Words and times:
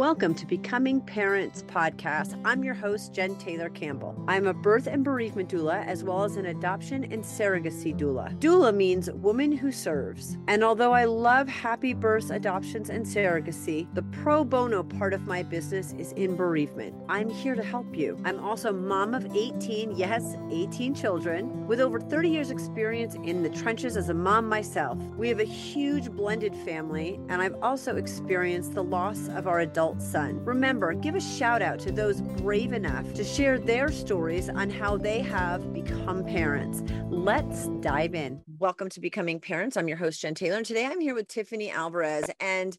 Welcome 0.00 0.34
to 0.36 0.46
Becoming 0.46 1.02
Parents 1.02 1.62
podcast. 1.62 2.40
I'm 2.42 2.64
your 2.64 2.72
host, 2.72 3.12
Jen 3.12 3.36
Taylor 3.36 3.68
Campbell. 3.68 4.16
I'm 4.26 4.46
a 4.46 4.54
birth 4.54 4.86
and 4.86 5.04
bereavement 5.04 5.50
doula, 5.50 5.84
as 5.84 6.02
well 6.02 6.24
as 6.24 6.36
an 6.36 6.46
adoption 6.46 7.04
and 7.12 7.22
surrogacy 7.22 7.94
doula. 7.94 8.34
Doula 8.38 8.74
means 8.74 9.10
woman 9.10 9.52
who 9.52 9.70
serves. 9.70 10.38
And 10.48 10.64
although 10.64 10.94
I 10.94 11.04
love 11.04 11.48
happy 11.48 11.92
births, 11.92 12.30
adoptions, 12.30 12.88
and 12.88 13.04
surrogacy, 13.04 13.94
the 13.94 14.04
pro 14.04 14.42
bono 14.42 14.82
part 14.82 15.12
of 15.12 15.26
my 15.26 15.42
business 15.42 15.92
is 15.98 16.12
in 16.12 16.34
bereavement. 16.34 16.94
I'm 17.10 17.28
here 17.28 17.54
to 17.54 17.62
help 17.62 17.94
you. 17.94 18.18
I'm 18.24 18.40
also 18.42 18.72
mom 18.72 19.12
of 19.12 19.26
18, 19.36 19.96
yes, 19.98 20.34
18 20.50 20.94
children, 20.94 21.66
with 21.66 21.78
over 21.78 22.00
30 22.00 22.30
years' 22.30 22.50
experience 22.50 23.16
in 23.16 23.42
the 23.42 23.50
trenches 23.50 23.98
as 23.98 24.08
a 24.08 24.14
mom 24.14 24.48
myself. 24.48 24.96
We 25.18 25.28
have 25.28 25.40
a 25.40 25.44
huge 25.44 26.10
blended 26.10 26.56
family, 26.56 27.20
and 27.28 27.42
I've 27.42 27.62
also 27.62 27.96
experienced 27.96 28.72
the 28.72 28.82
loss 28.82 29.28
of 29.28 29.46
our 29.46 29.60
adult 29.60 29.89
adult 29.90 30.02
son. 30.02 30.44
Remember, 30.44 30.94
give 30.94 31.16
a 31.16 31.20
shout 31.20 31.62
out 31.62 31.80
to 31.80 31.90
those 31.90 32.20
brave 32.20 32.72
enough 32.72 33.12
to 33.14 33.24
share 33.24 33.58
their 33.58 33.90
stories 33.90 34.48
on 34.48 34.70
how 34.70 34.96
they 34.96 35.20
have 35.20 35.72
become 35.72 36.24
parents. 36.24 36.82
Let's 37.08 37.66
dive 37.80 38.14
in. 38.14 38.40
Welcome 38.58 38.88
to 38.90 39.00
Becoming 39.00 39.40
Parents. 39.40 39.76
I'm 39.76 39.88
your 39.88 39.96
host, 39.96 40.20
Jen 40.20 40.34
Taylor, 40.34 40.58
and 40.58 40.66
today 40.66 40.86
I'm 40.86 41.00
here 41.00 41.14
with 41.14 41.26
Tiffany 41.26 41.70
Alvarez. 41.70 42.24
And 42.38 42.76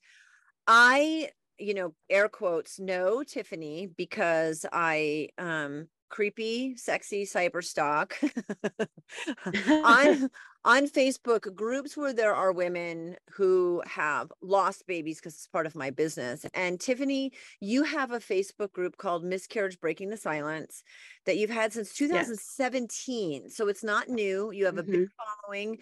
I, 0.67 1.31
you 1.57 1.73
know, 1.73 1.93
air 2.09 2.29
quotes, 2.29 2.79
know 2.79 3.23
Tiffany 3.23 3.87
because 3.87 4.65
I 4.71 5.29
um 5.37 5.87
creepy, 6.11 6.75
sexy 6.75 7.25
cyber 7.25 7.63
stalk 7.63 8.15
on 9.67 10.29
on 10.63 10.87
Facebook 10.87 11.55
groups 11.55 11.97
where 11.97 12.13
there 12.13 12.35
are 12.35 12.51
women 12.51 13.15
who 13.31 13.81
have 13.87 14.31
lost 14.41 14.85
babies 14.85 15.17
because 15.17 15.33
it's 15.33 15.47
part 15.47 15.65
of 15.65 15.73
my 15.73 15.89
business. 15.89 16.45
And 16.53 16.79
Tiffany, 16.79 17.31
you 17.59 17.83
have 17.83 18.11
a 18.11 18.19
Facebook 18.19 18.71
group 18.71 18.97
called 18.97 19.23
Miscarriage 19.23 19.79
Breaking 19.79 20.09
the 20.09 20.17
Silence 20.17 20.83
that 21.25 21.37
you've 21.37 21.49
had 21.49 21.73
since 21.73 21.93
2017. 21.95 23.41
Yes. 23.43 23.55
So 23.55 23.67
it's 23.69 23.83
not 23.83 24.09
new. 24.09 24.51
You 24.51 24.65
have 24.65 24.77
a 24.77 24.83
mm-hmm. 24.83 24.91
big 24.91 25.07
following. 25.17 25.77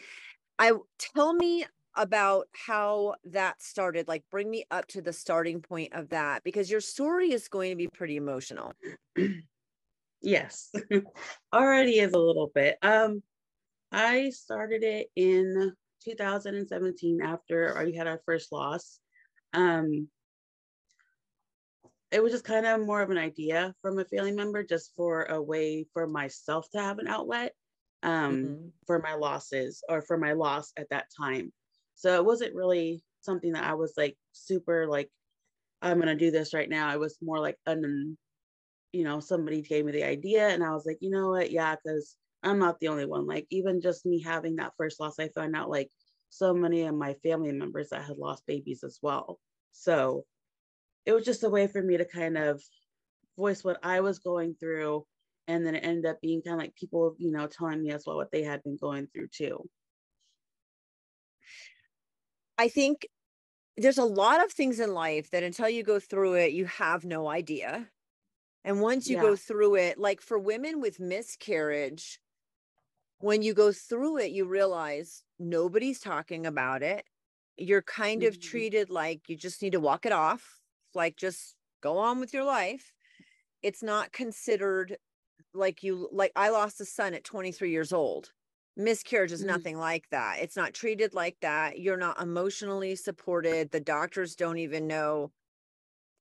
I 0.58 0.72
tell 0.98 1.34
me 1.34 1.66
about 1.96 2.48
how 2.54 3.16
that 3.26 3.62
started 3.62 4.08
like 4.08 4.24
bring 4.32 4.50
me 4.50 4.64
up 4.72 4.88
to 4.88 5.02
the 5.02 5.12
starting 5.12 5.60
point 5.62 5.92
of 5.94 6.10
that 6.10 6.44
because 6.44 6.70
your 6.72 6.80
story 6.80 7.32
is 7.32 7.48
going 7.50 7.72
to 7.72 7.76
be 7.76 7.88
pretty 7.88 8.16
emotional 8.16 8.74
Yes, 10.22 10.72
already 11.54 12.00
is 12.00 12.14
a 12.14 12.20
little 12.20 12.52
bit. 12.54 12.78
Um, 12.82 13.24
I 13.92 14.30
started 14.32 14.84
it 14.84 15.08
in 15.16 15.74
2017 16.04 17.22
after 17.22 17.82
we 17.86 17.96
had 17.96 18.08
our 18.08 18.22
first 18.26 18.52
loss. 18.52 19.00
Um, 19.54 20.10
it 22.12 22.24
was 22.24 22.32
just 22.32 22.44
kind 22.44 22.66
of 22.66 22.86
more 22.86 23.02
of 23.02 23.12
an 23.12 23.18
idea 23.18 23.74
from 23.82 24.00
a 24.00 24.06
family 24.06 24.32
member, 24.32 24.64
just 24.64 24.94
for 24.96 25.26
a 25.26 25.42
way 25.42 25.86
for 25.94 26.08
myself 26.08 26.68
to 26.72 26.80
have 26.80 27.00
an 27.00 27.08
outlet 27.08 27.54
um, 28.04 28.36
mm-hmm. 28.36 28.68
for 28.88 29.00
my 29.00 29.14
losses 29.14 29.84
or 29.88 30.02
for 30.02 30.18
my 30.18 30.34
loss 30.34 30.72
at 30.78 30.90
that 30.90 31.06
time. 31.20 31.52
So 31.96 32.16
it 32.16 32.26
wasn't 32.26 32.56
really 32.56 33.04
something 33.22 33.54
that 33.54 33.64
I 33.64 33.76
was 33.76 33.94
like 33.96 34.18
super 34.32 34.88
like, 34.88 35.10
I'm 35.82 36.00
gonna 36.00 36.16
do 36.16 36.32
this 36.32 36.54
right 36.54 36.70
now. 36.70 36.94
It 36.94 37.00
was 37.00 37.18
more 37.22 37.40
like 37.40 37.58
an 37.66 38.18
you 38.92 39.04
know, 39.04 39.20
somebody 39.20 39.62
gave 39.62 39.86
me 39.86 39.92
the 39.92 40.04
idea 40.04 40.48
and 40.50 40.64
I 40.64 40.72
was 40.72 40.86
like, 40.86 40.98
you 41.02 41.10
know 41.10 41.30
what? 41.30 41.52
Yeah, 41.52 41.76
because 41.76 42.18
I'm 42.44 42.60
not 42.60 42.80
the 42.80 42.88
only 42.90 43.06
one. 43.06 43.28
Like, 43.28 43.48
even 43.50 43.82
just 43.82 44.06
me 44.06 44.22
having 44.22 44.56
that 44.58 44.74
first 44.78 45.00
loss, 45.00 45.20
I 45.20 45.30
found 45.30 45.56
out 45.56 45.70
like 45.70 45.90
so 46.30 46.54
many 46.54 46.84
of 46.84 46.96
my 46.96 47.14
family 47.16 47.52
members 47.52 47.90
that 47.90 48.04
had 48.04 48.18
lost 48.18 48.46
babies 48.48 48.84
as 48.84 49.00
well. 49.02 49.40
So 49.72 50.26
it 51.06 51.14
was 51.14 51.26
just 51.26 51.44
a 51.44 51.50
way 51.50 51.68
for 51.68 51.82
me 51.82 51.98
to 51.98 52.06
kind 52.06 52.38
of 52.38 52.62
voice 53.38 53.64
what 53.64 53.80
I 53.84 54.02
was 54.02 54.20
going 54.20 54.56
through. 54.56 55.06
And 55.48 55.66
then 55.66 55.76
it 55.76 55.84
ended 55.84 56.06
up 56.06 56.22
being 56.22 56.42
kind 56.42 56.56
of 56.56 56.60
like 56.60 56.76
people, 56.76 57.16
you 57.18 57.32
know, 57.32 57.48
telling 57.48 57.82
me 57.82 57.92
as 57.92 58.04
well 58.06 58.18
what 58.18 58.32
they 58.32 58.44
had 58.44 58.64
been 58.64 58.78
going 58.80 59.08
through 59.08 59.30
too. 59.30 59.68
I 62.58 62.68
think 62.68 63.08
there's 63.78 63.98
a 63.98 64.04
lot 64.06 64.44
of 64.44 64.52
things 64.52 64.80
in 64.80 64.94
life 64.94 65.32
that 65.32 65.44
until 65.44 65.70
you 65.70 65.84
go 65.84 66.00
through 66.00 66.36
it, 66.36 66.52
you 66.52 66.66
have 66.66 67.06
no 67.06 67.28
idea. 67.28 67.90
And 68.64 68.82
once 68.82 69.08
you 69.10 69.16
yeah. 69.16 69.22
go 69.22 69.36
through 69.36 69.76
it, 69.76 69.98
like 69.98 70.22
for 70.22 70.38
women 70.38 70.82
with 70.82 71.00
miscarriage, 71.00 72.20
when 73.20 73.42
you 73.42 73.54
go 73.54 73.72
through 73.72 74.18
it, 74.18 74.32
you 74.32 74.46
realize 74.46 75.24
nobody's 75.38 76.00
talking 76.00 76.46
about 76.46 76.84
it. 76.84 77.06
You're 77.58 77.82
kind 77.82 78.22
mm-hmm. 78.22 78.30
of 78.30 78.42
treated 78.42 78.90
like 78.90 79.28
you 79.28 79.36
just 79.36 79.62
need 79.62 79.74
to 79.74 79.80
walk 79.80 80.06
it 80.06 80.12
off, 80.12 80.60
like 80.94 81.18
just 81.18 81.56
go 81.82 81.98
on 81.98 82.20
with 82.20 82.34
your 82.34 82.44
life. 82.44 82.94
It's 83.62 83.84
not 83.84 84.14
considered 84.14 84.98
like 85.54 85.84
you, 85.84 86.10
like 86.12 86.32
I 86.36 86.50
lost 86.50 86.80
a 86.82 86.86
son 86.86 87.14
at 87.14 87.24
23 87.24 87.72
years 87.72 87.92
old. 87.92 88.32
Miscarriage 88.78 89.34
is 89.34 89.42
mm-hmm. 89.42 89.50
nothing 89.50 89.78
like 89.78 90.06
that. 90.12 90.40
It's 90.40 90.56
not 90.56 90.74
treated 90.74 91.14
like 91.14 91.38
that. 91.42 91.80
You're 91.80 91.98
not 91.98 92.22
emotionally 92.22 92.96
supported. 92.96 93.72
The 93.72 93.82
doctors 93.82 94.36
don't 94.36 94.60
even 94.60 94.88
know 94.88 95.32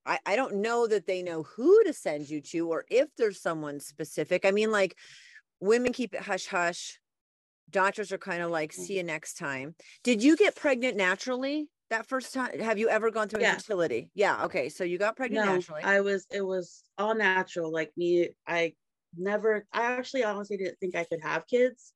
I, 0.09 0.19
I 0.25 0.37
don't 0.37 0.57
know 0.57 0.87
that 0.87 1.07
they 1.07 1.23
know 1.23 1.43
who 1.43 1.85
to 1.85 1.93
send 1.93 2.31
you 2.31 2.41
to 2.41 2.71
or 2.71 2.85
if 2.91 3.09
there's 3.17 3.41
someone 3.41 3.79
specific. 3.79 4.47
I 4.47 4.51
mean, 4.51 4.73
like 4.73 4.97
women 5.61 5.93
keep 5.93 6.15
it 6.15 6.23
hush 6.23 6.47
hush. 6.47 6.99
Doctors 7.71 8.11
are 8.13 8.19
kind 8.19 8.43
of 8.43 8.51
like, 8.51 8.73
see 8.73 8.81
mm-hmm. 8.81 8.93
you 8.95 9.03
next 9.03 9.35
time. 9.35 9.75
Did 10.03 10.23
you 10.23 10.37
get 10.37 10.57
pregnant 10.57 10.97
naturally 10.97 11.69
that 11.91 12.07
first 12.07 12.33
time? 12.33 12.59
Have 12.61 12.79
you 12.79 12.89
ever 12.89 13.11
gone 13.11 13.29
through 13.29 13.43
yeah. 13.43 13.51
infertility? 13.51 14.09
Yeah. 14.15 14.47
Okay. 14.47 14.71
So 14.71 14.85
you 14.85 14.97
got 14.97 15.17
pregnant 15.17 15.45
no, 15.45 15.53
naturally. 15.53 15.83
I 15.83 16.01
was, 16.01 16.27
it 16.31 16.45
was 16.45 16.83
all 16.97 17.15
natural. 17.15 17.71
Like 17.71 17.93
me, 17.97 18.31
I 18.47 18.73
never, 19.17 19.67
I 19.73 19.83
actually 19.83 20.25
honestly 20.25 20.57
didn't 20.57 20.79
think 20.81 20.97
I 20.97 21.05
could 21.05 21.21
have 21.23 21.47
kids 21.47 21.93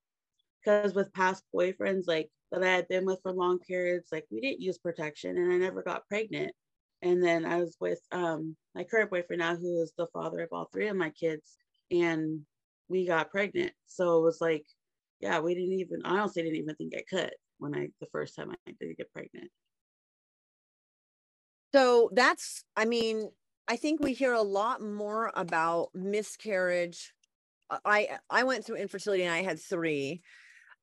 because 0.62 0.94
with 0.94 1.14
past 1.14 1.42
boyfriends, 1.54 2.06
like 2.06 2.28
that 2.50 2.62
I 2.62 2.68
had 2.68 2.88
been 2.88 3.06
with 3.06 3.20
for 3.22 3.32
long 3.32 3.58
periods, 3.58 4.08
like 4.12 4.26
we 4.30 4.42
didn't 4.42 4.60
use 4.60 4.76
protection 4.76 5.38
and 5.38 5.50
I 5.50 5.56
never 5.56 5.82
got 5.82 6.06
pregnant. 6.06 6.52
And 7.02 7.22
then 7.22 7.44
I 7.44 7.58
was 7.58 7.76
with 7.80 8.00
um, 8.12 8.56
my 8.74 8.84
current 8.84 9.10
boyfriend 9.10 9.40
now, 9.40 9.56
who 9.56 9.82
is 9.82 9.92
the 9.98 10.06
father 10.12 10.40
of 10.40 10.50
all 10.52 10.68
three 10.72 10.88
of 10.88 10.96
my 10.96 11.10
kids, 11.10 11.56
and 11.90 12.42
we 12.88 13.06
got 13.06 13.30
pregnant. 13.30 13.72
So 13.86 14.18
it 14.18 14.22
was 14.22 14.40
like, 14.40 14.64
yeah, 15.20 15.40
we 15.40 15.54
didn't 15.54 15.80
even. 15.80 16.02
I 16.04 16.18
honestly 16.18 16.42
didn't 16.42 16.58
even 16.58 16.76
think 16.76 16.94
I 16.96 17.02
could 17.08 17.32
when 17.58 17.74
I 17.74 17.88
the 18.00 18.06
first 18.12 18.36
time 18.36 18.52
I 18.52 18.72
did 18.80 18.96
get 18.96 19.12
pregnant. 19.12 19.50
So 21.74 22.10
that's, 22.12 22.64
I 22.76 22.84
mean, 22.84 23.30
I 23.66 23.76
think 23.76 24.00
we 24.00 24.12
hear 24.12 24.32
a 24.32 24.42
lot 24.42 24.82
more 24.82 25.32
about 25.34 25.88
miscarriage. 25.94 27.12
I 27.84 28.18
I 28.28 28.44
went 28.44 28.64
through 28.64 28.76
infertility 28.76 29.22
and 29.24 29.32
I 29.32 29.42
had 29.42 29.58
three 29.58 30.22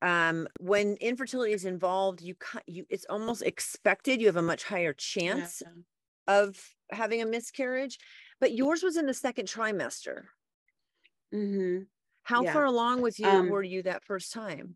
um 0.02 0.47
when 0.59 0.96
infertility 1.02 1.52
is 1.53 1.66
involved 1.66 2.22
you 2.22 2.34
you 2.68 2.85
it's 2.90 3.06
almost 3.09 3.44
expected 3.44 4.22
you 4.22 4.28
have 4.28 4.38
a 4.38 4.41
much 4.41 4.63
higher 4.63 4.94
chance 4.94 5.62
yeah 5.66 5.74
of 6.29 6.56
having 6.91 7.22
a 7.22 7.25
miscarriage, 7.25 7.97
but 8.40 8.53
yours 8.53 8.84
was 8.84 8.95
in 8.95 9.07
the 9.07 9.13
second 9.13 9.47
trimester. 9.47 10.23
Mm-hmm. 11.34 11.84
How 12.23 12.44
yeah. 12.44 12.53
far 12.53 12.66
along 12.66 13.01
with 13.01 13.19
you 13.19 13.28
um, 13.28 13.50
were 13.50 13.63
you 13.63 13.84
that 13.84 14.06
first 14.06 14.31
time? 14.31 14.75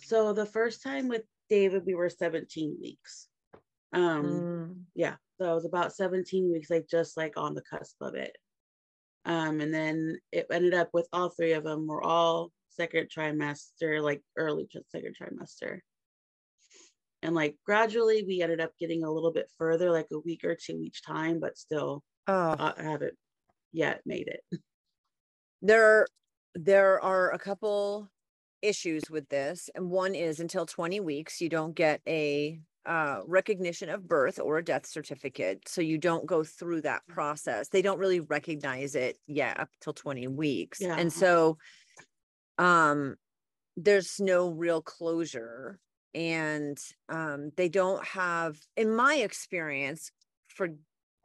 So 0.00 0.32
the 0.32 0.46
first 0.46 0.82
time 0.82 1.08
with 1.08 1.22
David, 1.50 1.82
we 1.86 1.94
were 1.94 2.08
17 2.08 2.78
weeks. 2.80 3.28
Um, 3.92 4.24
mm. 4.24 4.74
yeah, 4.94 5.16
so 5.38 5.50
it 5.50 5.54
was 5.54 5.64
about 5.64 5.94
17 5.94 6.50
weeks, 6.50 6.70
like 6.70 6.86
just 6.90 7.16
like 7.16 7.34
on 7.36 7.54
the 7.54 7.62
cusp 7.62 7.96
of 8.00 8.14
it. 8.14 8.36
Um, 9.24 9.60
and 9.60 9.72
then 9.72 10.18
it 10.32 10.46
ended 10.50 10.74
up 10.74 10.88
with 10.94 11.06
all 11.12 11.28
three 11.28 11.52
of 11.52 11.64
them 11.64 11.86
were 11.86 12.02
all 12.02 12.50
second 12.70 13.08
trimester, 13.14 14.00
like 14.02 14.22
early 14.36 14.68
second 14.90 15.14
trimester 15.20 15.80
and 17.22 17.34
like 17.34 17.56
gradually 17.64 18.24
we 18.26 18.42
ended 18.42 18.60
up 18.60 18.72
getting 18.78 19.04
a 19.04 19.10
little 19.10 19.32
bit 19.32 19.50
further 19.58 19.90
like 19.90 20.06
a 20.12 20.18
week 20.20 20.44
or 20.44 20.54
two 20.54 20.80
each 20.82 21.02
time 21.02 21.40
but 21.40 21.56
still 21.58 22.02
oh. 22.26 22.32
uh, 22.32 22.72
i 22.76 22.82
haven't 22.82 23.14
yet 23.72 24.00
made 24.06 24.28
it 24.28 24.40
there 25.62 26.06
there 26.54 27.00
are 27.00 27.32
a 27.32 27.38
couple 27.38 28.08
issues 28.62 29.08
with 29.10 29.28
this 29.28 29.70
and 29.74 29.90
one 29.90 30.14
is 30.14 30.40
until 30.40 30.66
20 30.66 31.00
weeks 31.00 31.40
you 31.40 31.48
don't 31.48 31.74
get 31.74 32.00
a 32.08 32.58
uh, 32.86 33.20
recognition 33.26 33.90
of 33.90 34.08
birth 34.08 34.40
or 34.42 34.56
a 34.56 34.64
death 34.64 34.86
certificate 34.86 35.68
so 35.68 35.82
you 35.82 35.98
don't 35.98 36.26
go 36.26 36.42
through 36.42 36.80
that 36.80 37.02
process 37.06 37.68
they 37.68 37.82
don't 37.82 37.98
really 37.98 38.20
recognize 38.20 38.94
it 38.94 39.18
yet 39.26 39.60
up 39.60 39.68
till 39.80 39.92
20 39.92 40.26
weeks 40.28 40.80
yeah. 40.80 40.96
and 40.96 41.12
so 41.12 41.58
um 42.56 43.14
there's 43.76 44.18
no 44.18 44.48
real 44.48 44.80
closure 44.80 45.78
and 46.14 46.78
um, 47.08 47.50
they 47.56 47.68
don't 47.68 48.04
have 48.06 48.56
in 48.76 48.94
my 48.94 49.16
experience 49.16 50.10
for 50.48 50.68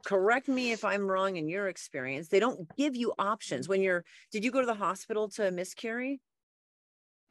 correct 0.04 0.48
me 0.48 0.72
if 0.72 0.84
i'm 0.84 1.06
wrong 1.06 1.36
in 1.36 1.48
your 1.48 1.68
experience 1.68 2.28
they 2.28 2.40
don't 2.40 2.68
give 2.76 2.94
you 2.94 3.12
options 3.18 3.68
when 3.68 3.80
you're 3.80 4.04
did 4.30 4.44
you 4.44 4.50
go 4.50 4.60
to 4.60 4.66
the 4.66 4.74
hospital 4.74 5.28
to 5.30 5.50
miscarry 5.50 6.20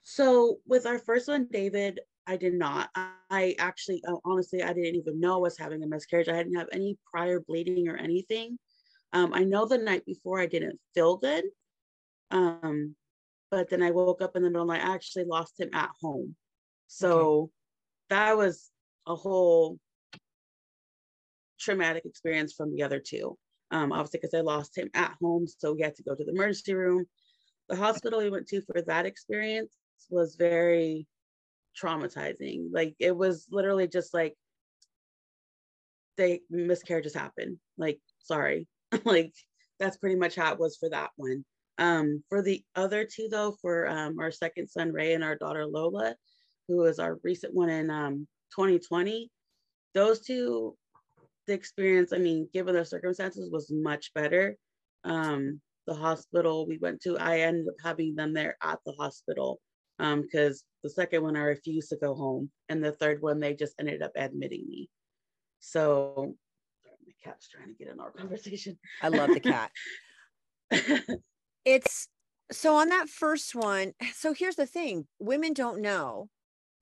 so 0.01 0.57
with 0.65 0.87
our 0.87 0.97
first 0.97 1.27
one 1.27 1.47
david 1.51 1.99
I 2.25 2.37
did 2.37 2.53
not. 2.53 2.89
I 2.95 3.55
actually, 3.59 4.01
uh, 4.07 4.15
honestly, 4.25 4.63
I 4.63 4.73
didn't 4.73 4.95
even 4.95 5.19
know 5.19 5.35
I 5.35 5.39
was 5.39 5.57
having 5.57 5.83
a 5.83 5.87
miscarriage. 5.87 6.29
I 6.29 6.37
didn't 6.37 6.55
have 6.55 6.69
any 6.71 6.97
prior 7.11 7.41
bleeding 7.41 7.87
or 7.89 7.97
anything. 7.97 8.57
Um, 9.11 9.33
I 9.33 9.43
know 9.43 9.65
the 9.65 9.77
night 9.77 10.05
before 10.05 10.39
I 10.39 10.45
didn't 10.45 10.79
feel 10.93 11.17
good. 11.17 11.43
Um, 12.31 12.95
but 13.51 13.69
then 13.69 13.83
I 13.83 13.91
woke 13.91 14.21
up 14.21 14.35
in 14.35 14.43
the 14.43 14.49
middle 14.49 14.71
and 14.71 14.81
I 14.81 14.93
actually 14.93 15.25
lost 15.25 15.59
him 15.59 15.69
at 15.73 15.91
home. 16.01 16.35
So 16.87 17.11
okay. 17.11 17.51
that 18.09 18.37
was 18.37 18.69
a 19.07 19.15
whole 19.15 19.77
traumatic 21.59 22.05
experience 22.05 22.53
from 22.53 22.75
the 22.75 22.83
other 22.83 22.99
two. 22.99 23.37
Um, 23.71 23.91
obviously, 23.91 24.19
because 24.21 24.33
I 24.33 24.41
lost 24.41 24.77
him 24.77 24.89
at 24.93 25.15
home. 25.19 25.47
So 25.47 25.73
we 25.73 25.81
had 25.81 25.95
to 25.95 26.03
go 26.03 26.13
to 26.13 26.23
the 26.23 26.31
emergency 26.31 26.73
room. 26.73 27.05
The 27.69 27.75
hospital 27.75 28.19
we 28.19 28.29
went 28.29 28.47
to 28.49 28.61
for 28.61 28.81
that 28.81 29.05
experience 29.05 29.75
was 30.09 30.35
very 30.35 31.07
traumatizing. 31.81 32.67
Like 32.71 32.95
it 32.99 33.15
was 33.15 33.47
literally 33.49 33.87
just 33.87 34.13
like 34.13 34.35
they 36.17 36.41
miscarriages 36.49 37.15
happen. 37.15 37.59
Like, 37.77 37.99
sorry. 38.19 38.67
like 39.05 39.33
that's 39.79 39.97
pretty 39.97 40.15
much 40.15 40.35
how 40.35 40.53
it 40.53 40.59
was 40.59 40.77
for 40.77 40.89
that 40.89 41.09
one. 41.15 41.43
Um, 41.79 42.23
for 42.29 42.43
the 42.43 42.63
other 42.75 43.05
two 43.05 43.27
though, 43.29 43.55
for 43.61 43.87
um, 43.87 44.19
our 44.19 44.31
second 44.31 44.67
son 44.67 44.91
Ray 44.91 45.13
and 45.13 45.23
our 45.23 45.35
daughter 45.35 45.65
Lola, 45.65 46.15
who 46.67 46.85
is 46.85 46.99
our 46.99 47.17
recent 47.23 47.53
one 47.53 47.69
in 47.69 47.89
um, 47.89 48.27
2020, 48.55 49.29
those 49.93 50.21
two, 50.21 50.75
the 51.47 51.53
experience, 51.53 52.13
I 52.13 52.17
mean, 52.17 52.47
given 52.53 52.75
the 52.75 52.85
circumstances, 52.85 53.51
was 53.51 53.71
much 53.71 54.13
better. 54.13 54.55
Um, 55.03 55.59
the 55.85 55.93
hospital 55.93 56.65
we 56.65 56.77
went 56.77 57.01
to, 57.01 57.17
I 57.17 57.39
ended 57.39 57.67
up 57.67 57.75
having 57.83 58.15
them 58.15 58.33
there 58.33 58.57
at 58.63 58.79
the 58.85 58.93
hospital 58.93 59.59
because 59.97 60.63
um, 60.63 60.67
the 60.83 60.89
second 60.89 61.23
one 61.23 61.35
I 61.35 61.41
refused 61.41 61.89
to 61.89 61.97
go 61.97 62.15
home, 62.15 62.49
and 62.69 62.83
the 62.83 62.91
third 62.91 63.21
one 63.21 63.39
they 63.39 63.53
just 63.53 63.75
ended 63.79 64.01
up 64.01 64.11
admitting 64.15 64.65
me. 64.67 64.89
So 65.59 66.35
my 66.85 67.13
cat's 67.23 67.49
trying 67.49 67.67
to 67.67 67.73
get 67.73 67.93
in 67.93 67.99
our 67.99 68.11
conversation. 68.17 68.77
I 69.01 69.09
love 69.09 69.29
the 69.29 69.39
cat. 69.39 69.71
it's 71.65 72.07
so 72.51 72.75
on 72.75 72.89
that 72.89 73.09
first 73.09 73.55
one. 73.55 73.93
So 74.13 74.33
here's 74.33 74.55
the 74.55 74.65
thing: 74.65 75.07
women 75.19 75.53
don't 75.53 75.81
know 75.81 76.29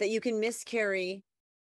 that 0.01 0.09
you 0.09 0.19
can 0.19 0.39
miscarry 0.39 1.23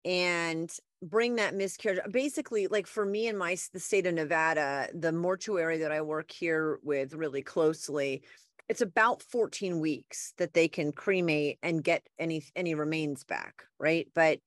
and 0.06 0.71
bring 1.01 1.35
that 1.35 1.53
miscarriage 1.53 2.00
basically 2.12 2.68
like 2.68 2.88
for 2.88 3.06
me 3.06 3.27
in 3.27 3.38
my 3.38 3.56
the 3.74 3.79
state 3.79 4.07
of 4.07 4.13
nevada 4.15 4.89
the 4.94 5.12
mortuary 5.12 5.77
that 5.77 5.91
i 5.91 6.01
work 6.01 6.31
here 6.31 6.79
with 6.81 7.13
really 7.13 7.41
closely 7.41 8.24
it's 8.68 8.81
about 8.81 9.21
14 9.21 9.79
weeks 9.79 10.33
that 10.38 10.53
they 10.53 10.68
can 10.68 10.91
cremate 10.91 11.59
and 11.62 11.83
get 11.83 12.07
any 12.18 12.44
any 12.56 12.74
remains 12.74 13.24
back 13.24 13.63
right 13.79 14.07
but 14.15 14.39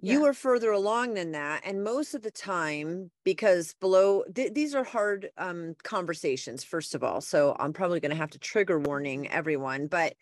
yeah. 0.00 0.14
you 0.14 0.24
are 0.24 0.34
further 0.34 0.72
along 0.72 1.14
than 1.14 1.32
that 1.32 1.62
and 1.64 1.84
most 1.84 2.14
of 2.14 2.22
the 2.22 2.30
time 2.30 3.10
because 3.24 3.74
below 3.80 4.24
th- 4.34 4.52
these 4.52 4.74
are 4.74 4.84
hard 4.84 5.30
um, 5.38 5.76
conversations 5.84 6.64
first 6.64 6.96
of 6.96 7.04
all 7.04 7.20
so 7.20 7.54
i'm 7.60 7.72
probably 7.72 8.00
going 8.00 8.10
to 8.10 8.16
have 8.16 8.30
to 8.30 8.38
trigger 8.38 8.80
warning 8.80 9.30
everyone 9.30 9.86
but 9.86 10.14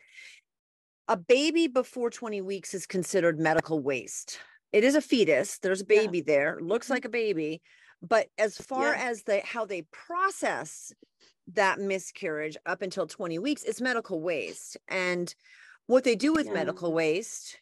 a 1.09 1.17
baby 1.17 1.67
before 1.67 2.11
20 2.11 2.41
weeks 2.41 2.75
is 2.75 2.87
considered 2.87 3.39
medical 3.39 3.81
waste 3.81 4.39
it 4.73 4.85
is 4.85 4.95
a 4.95 5.01
fetus 5.01 5.59
there's 5.59 5.81
a 5.81 5.87
baby 5.87 6.19
yeah. 6.19 6.25
there 6.27 6.59
looks 6.61 6.87
mm-hmm. 6.87 6.95
like 6.95 7.05
a 7.05 7.11
baby 7.11 7.61
but 8.01 8.29
as 8.39 8.57
far 8.57 8.95
yeah. 8.95 9.11
as 9.11 9.23
the 9.25 9.41
how 9.45 9.65
they 9.65 9.83
process 9.93 10.93
that 11.53 11.79
miscarriage 11.79 12.57
up 12.67 12.83
until 12.83 13.07
20 13.07 13.39
weeks 13.39 13.63
it's 13.65 13.81
medical 13.81 14.21
waste 14.21 14.77
and 14.89 15.35
what 15.87 16.05
they 16.05 16.15
do 16.15 16.33
with 16.33 16.47
yeah. 16.47 16.53
medical 16.53 16.93
waste 16.93 17.59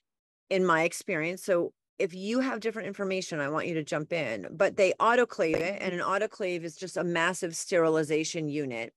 in 0.50 0.64
my 0.64 0.82
experience 0.82 1.42
so 1.42 1.72
if 1.98 2.14
you 2.14 2.40
have 2.40 2.60
different 2.60 2.88
information 2.88 3.40
i 3.40 3.48
want 3.48 3.66
you 3.66 3.74
to 3.74 3.82
jump 3.82 4.12
in 4.12 4.46
but 4.50 4.76
they 4.76 4.92
autoclave 5.00 5.56
it 5.56 5.80
and 5.80 5.94
an 5.94 6.00
autoclave 6.00 6.62
is 6.62 6.76
just 6.76 6.96
a 6.96 7.04
massive 7.04 7.56
sterilization 7.56 8.48
unit 8.48 8.92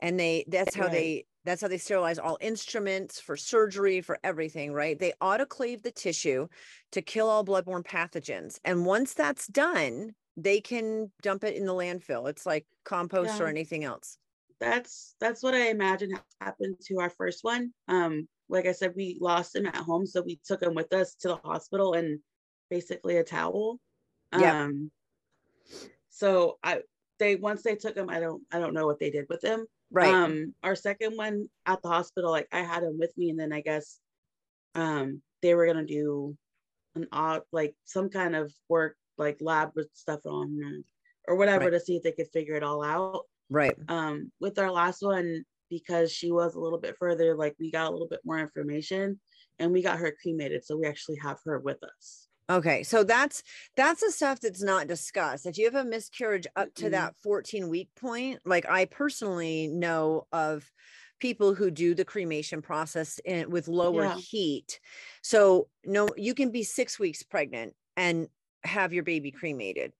and 0.00 0.18
they 0.18 0.44
that's 0.48 0.74
how 0.74 0.82
right. 0.84 0.92
they 0.92 1.24
that's 1.44 1.62
how 1.62 1.68
they 1.68 1.78
sterilize 1.78 2.18
all 2.18 2.36
instruments 2.40 3.18
for 3.18 3.36
surgery 3.36 4.00
for 4.00 4.18
everything 4.22 4.72
right 4.72 4.98
they 4.98 5.12
autoclave 5.22 5.82
the 5.82 5.90
tissue 5.90 6.46
to 6.92 7.00
kill 7.00 7.28
all 7.28 7.44
bloodborne 7.44 7.84
pathogens 7.84 8.58
and 8.64 8.84
once 8.84 9.14
that's 9.14 9.46
done 9.46 10.14
they 10.42 10.60
can 10.60 11.10
dump 11.22 11.44
it 11.44 11.56
in 11.56 11.66
the 11.66 11.72
landfill. 11.72 12.28
It's 12.28 12.46
like 12.46 12.66
compost 12.84 13.38
yeah. 13.38 13.44
or 13.44 13.48
anything 13.48 13.84
else. 13.84 14.16
That's 14.60 15.14
that's 15.20 15.42
what 15.42 15.54
I 15.54 15.68
imagine 15.68 16.10
happened 16.40 16.76
to 16.86 16.98
our 16.98 17.10
first 17.10 17.42
one. 17.42 17.72
Um, 17.88 18.28
like 18.48 18.66
I 18.66 18.72
said, 18.72 18.92
we 18.96 19.16
lost 19.20 19.56
him 19.56 19.66
at 19.66 19.76
home, 19.76 20.06
so 20.06 20.22
we 20.22 20.40
took 20.44 20.62
him 20.62 20.74
with 20.74 20.92
us 20.92 21.14
to 21.20 21.28
the 21.28 21.36
hospital 21.36 21.94
and 21.94 22.20
basically 22.68 23.16
a 23.16 23.24
towel. 23.24 23.78
Yeah. 24.38 24.64
Um, 24.64 24.90
so 26.10 26.58
I 26.62 26.82
they 27.18 27.36
once 27.36 27.62
they 27.62 27.76
took 27.76 27.96
him, 27.96 28.10
I 28.10 28.20
don't 28.20 28.42
I 28.52 28.58
don't 28.58 28.74
know 28.74 28.86
what 28.86 28.98
they 28.98 29.10
did 29.10 29.26
with 29.28 29.42
him. 29.42 29.66
Right. 29.90 30.12
Um, 30.12 30.54
our 30.62 30.76
second 30.76 31.16
one 31.16 31.48
at 31.66 31.82
the 31.82 31.88
hospital, 31.88 32.30
like 32.30 32.48
I 32.52 32.60
had 32.60 32.82
him 32.82 32.98
with 32.98 33.12
me, 33.16 33.30
and 33.30 33.38
then 33.38 33.52
I 33.52 33.60
guess 33.60 33.98
um 34.74 35.20
they 35.42 35.54
were 35.54 35.66
gonna 35.66 35.84
do 35.84 36.36
an 36.94 37.06
odd 37.12 37.42
like 37.52 37.74
some 37.84 38.08
kind 38.08 38.36
of 38.36 38.52
work 38.68 38.96
like 39.18 39.38
lab 39.40 39.70
with 39.74 39.88
stuff 39.94 40.20
on 40.26 40.48
him 40.60 40.84
or 41.28 41.36
whatever 41.36 41.66
right. 41.66 41.72
to 41.72 41.80
see 41.80 41.96
if 41.96 42.02
they 42.02 42.12
could 42.12 42.28
figure 42.32 42.54
it 42.54 42.62
all 42.62 42.82
out. 42.82 43.24
Right. 43.50 43.74
Um, 43.88 44.30
with 44.40 44.58
our 44.58 44.70
last 44.70 45.02
one, 45.02 45.44
because 45.70 46.10
she 46.12 46.32
was 46.32 46.54
a 46.54 46.60
little 46.60 46.78
bit 46.78 46.96
further, 46.98 47.36
like 47.36 47.54
we 47.58 47.70
got 47.70 47.88
a 47.88 47.90
little 47.90 48.08
bit 48.08 48.20
more 48.24 48.38
information 48.38 49.20
and 49.58 49.72
we 49.72 49.82
got 49.82 49.98
her 49.98 50.14
cremated. 50.20 50.64
So 50.64 50.76
we 50.76 50.86
actually 50.86 51.18
have 51.22 51.38
her 51.44 51.58
with 51.58 51.82
us. 51.84 52.28
Okay, 52.50 52.82
so 52.82 53.04
that's 53.04 53.44
that's 53.76 54.00
the 54.00 54.10
stuff 54.10 54.40
that's 54.40 54.62
not 54.62 54.88
discussed. 54.88 55.46
If 55.46 55.56
you 55.56 55.66
have 55.66 55.76
a 55.76 55.84
miscarriage 55.84 56.48
up 56.56 56.74
to 56.74 56.84
mm-hmm. 56.84 56.92
that 56.92 57.14
14 57.22 57.68
week 57.68 57.88
point, 57.98 58.40
like 58.44 58.68
I 58.68 58.86
personally 58.86 59.68
know 59.68 60.26
of 60.32 60.68
people 61.20 61.54
who 61.54 61.70
do 61.70 61.94
the 61.94 62.04
cremation 62.04 62.60
process 62.60 63.20
in, 63.24 63.50
with 63.50 63.68
lower 63.68 64.04
yeah. 64.04 64.16
heat. 64.16 64.80
So 65.22 65.68
no, 65.84 66.08
you 66.16 66.34
can 66.34 66.50
be 66.50 66.64
six 66.64 66.98
weeks 66.98 67.22
pregnant 67.22 67.74
and 67.96 68.26
have 68.64 68.92
your 68.92 69.04
baby 69.04 69.30
cremated. 69.30 69.92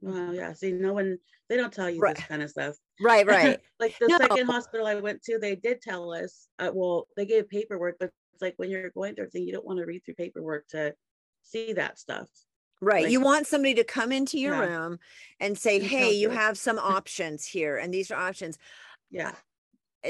Well, 0.00 0.34
yeah. 0.34 0.54
See, 0.54 0.72
no 0.72 0.94
one 0.94 1.18
they 1.50 1.58
don't 1.58 1.72
tell 1.72 1.90
you 1.90 2.00
right. 2.00 2.16
this 2.16 2.24
kind 2.24 2.42
of 2.42 2.48
stuff. 2.48 2.76
Right, 2.98 3.26
right. 3.26 3.60
like 3.78 3.94
the 3.98 4.06
no. 4.06 4.16
second 4.16 4.46
hospital 4.46 4.86
I 4.86 4.94
went 4.94 5.22
to, 5.24 5.38
they 5.38 5.56
did 5.56 5.82
tell 5.82 6.14
us. 6.14 6.48
Uh, 6.58 6.70
well, 6.72 7.08
they 7.14 7.26
gave 7.26 7.50
paperwork, 7.50 7.96
but 8.00 8.10
it's 8.32 8.40
like 8.40 8.54
when 8.56 8.70
you're 8.70 8.88
going 8.90 9.14
through 9.14 9.28
thing, 9.28 9.46
you 9.46 9.52
don't 9.52 9.66
want 9.66 9.78
to 9.80 9.84
read 9.84 10.02
through 10.02 10.14
paperwork 10.14 10.66
to 10.68 10.94
see 11.42 11.72
that 11.74 11.98
stuff. 11.98 12.28
Right. 12.80 13.04
Like, 13.04 13.12
you 13.12 13.20
want 13.20 13.46
somebody 13.46 13.74
to 13.74 13.84
come 13.84 14.10
into 14.10 14.38
your 14.38 14.54
yeah. 14.54 14.68
room 14.68 14.98
and 15.38 15.56
say, 15.56 15.78
"Hey, 15.78 16.12
you 16.12 16.30
have 16.30 16.58
some 16.58 16.78
options 16.82 17.46
here, 17.46 17.76
and 17.76 17.92
these 17.92 18.10
are 18.10 18.16
options." 18.16 18.58
Yeah. 19.10 19.32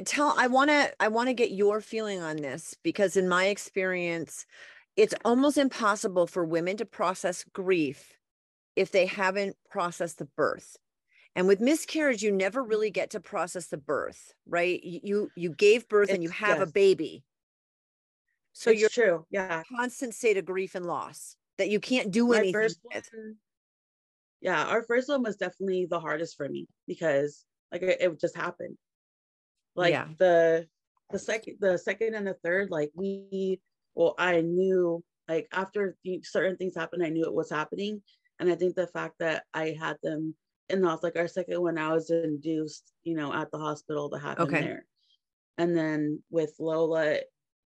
Tell 0.07 0.35
I 0.39 0.47
want 0.47 0.71
to 0.71 0.93
I 0.99 1.09
want 1.09 1.29
to 1.29 1.35
get 1.35 1.51
your 1.51 1.83
feeling 1.83 2.23
on 2.23 2.37
this 2.37 2.75
because 2.83 3.17
in 3.17 3.29
my 3.29 3.47
experience, 3.47 4.47
it's 4.97 5.15
almost 5.25 5.59
impossible 5.59 6.27
for 6.27 6.45
women 6.45 6.79
to 6.79 6.87
process 6.87 7.45
grief 7.53 8.17
if 8.75 8.91
they 8.91 9.05
haven't 9.05 9.57
processed 9.71 10.19
the 10.19 10.29
birth 10.37 10.79
and 11.35 11.47
with 11.47 11.61
miscarriage 11.61 12.23
you 12.23 12.33
never 12.33 12.63
really 12.63 12.91
get 12.91 13.11
to 13.11 13.21
process 13.21 13.67
the 13.67 13.77
birth 13.77 14.35
right 14.47 14.83
you 14.83 15.31
you 15.37 15.51
gave 15.51 15.89
birth 15.89 16.09
it's, 16.09 16.15
and 16.15 16.23
you 16.23 16.31
have 16.31 16.59
yes. 16.59 16.69
a 16.69 16.73
baby 16.73 17.25
so 18.53 18.71
it's 18.71 18.81
you're 18.81 18.91
true 18.91 19.27
yeah 19.31 19.63
constant 19.77 20.15
state 20.15 20.37
of 20.37 20.45
grief 20.45 20.75
and 20.75 20.87
loss 20.87 21.37
that 21.59 21.71
you 21.71 21.81
can't 21.81 22.11
do 22.11 22.29
My 22.29 22.39
anything 22.39 22.71
with. 22.93 23.11
One, 23.13 23.37
yeah 24.41 24.65
our 24.67 24.83
first 24.83 25.09
one 25.09 25.23
was 25.23 25.37
definitely 25.37 25.87
the 25.87 26.01
hardest 26.01 26.37
for 26.37 26.49
me 26.49 26.67
because 26.87 27.45
like 27.71 27.83
it, 27.83 28.01
it 28.01 28.21
just 28.21 28.37
happened 28.37 28.77
like 29.75 29.93
yeah. 29.93 30.09
the 30.19 30.67
the 31.11 31.19
second 31.19 31.57
the 31.61 31.79
second 31.79 32.15
and 32.15 32.27
the 32.27 32.37
third 32.45 32.71
like 32.71 32.91
we 32.95 33.61
well 33.95 34.15
i 34.19 34.41
knew 34.41 35.03
like 35.29 35.49
after 35.53 35.97
certain 36.23 36.57
things 36.57 36.75
happened 36.75 37.05
i 37.05 37.09
knew 37.09 37.25
it 37.25 37.35
was 37.35 37.51
happening 37.51 38.03
and 38.39 38.51
i 38.51 38.55
think 38.55 38.75
the 38.75 38.87
fact 38.89 39.15
that 39.19 39.45
i 39.55 39.77
had 39.79 39.97
them 40.03 40.35
in 40.69 40.81
the 40.81 40.89
hospital 40.89 41.09
like 41.09 41.23
our 41.23 41.29
second 41.29 41.61
one 41.61 41.79
i 41.79 41.93
was 41.93 42.11
induced 42.11 42.93
you 43.05 43.15
know 43.15 43.33
at 43.33 43.51
the 43.51 43.59
hospital 43.59 44.09
to 44.11 44.19
happen 44.19 44.47
okay. 44.47 44.61
there 44.61 44.87
and 45.59 45.77
then 45.77 46.23
with 46.31 46.55
lola 46.59 47.19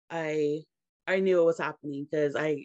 i 0.09 0.59
i 1.11 1.19
knew 1.19 1.41
it 1.41 1.45
was 1.45 1.59
happening 1.59 2.07
because 2.09 2.35
i 2.35 2.63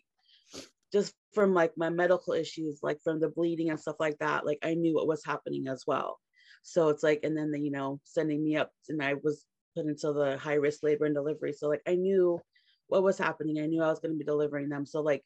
just 0.92 1.12
from 1.34 1.52
like 1.52 1.72
my 1.76 1.90
medical 1.90 2.32
issues 2.32 2.80
like 2.82 2.98
from 3.02 3.20
the 3.20 3.28
bleeding 3.28 3.70
and 3.70 3.80
stuff 3.80 3.96
like 4.00 4.18
that 4.18 4.46
like 4.46 4.58
i 4.62 4.74
knew 4.74 4.94
what 4.94 5.08
was 5.08 5.24
happening 5.24 5.66
as 5.68 5.84
well 5.86 6.18
so 6.62 6.88
it's 6.88 7.02
like 7.02 7.20
and 7.22 7.36
then 7.36 7.50
the, 7.50 7.60
you 7.60 7.70
know 7.70 8.00
sending 8.04 8.42
me 8.42 8.56
up 8.56 8.70
and 8.88 9.02
i 9.02 9.14
was 9.22 9.44
put 9.76 9.86
into 9.86 10.12
the 10.12 10.38
high 10.38 10.54
risk 10.54 10.82
labor 10.82 11.04
and 11.04 11.14
delivery 11.14 11.52
so 11.52 11.68
like 11.68 11.82
i 11.86 11.94
knew 11.94 12.40
what 12.88 13.02
was 13.02 13.18
happening. 13.18 13.60
I 13.60 13.66
knew 13.66 13.82
I 13.82 13.88
was 13.88 14.00
going 14.00 14.12
to 14.12 14.18
be 14.18 14.24
delivering 14.24 14.68
them. 14.68 14.86
So 14.86 15.00
like 15.00 15.22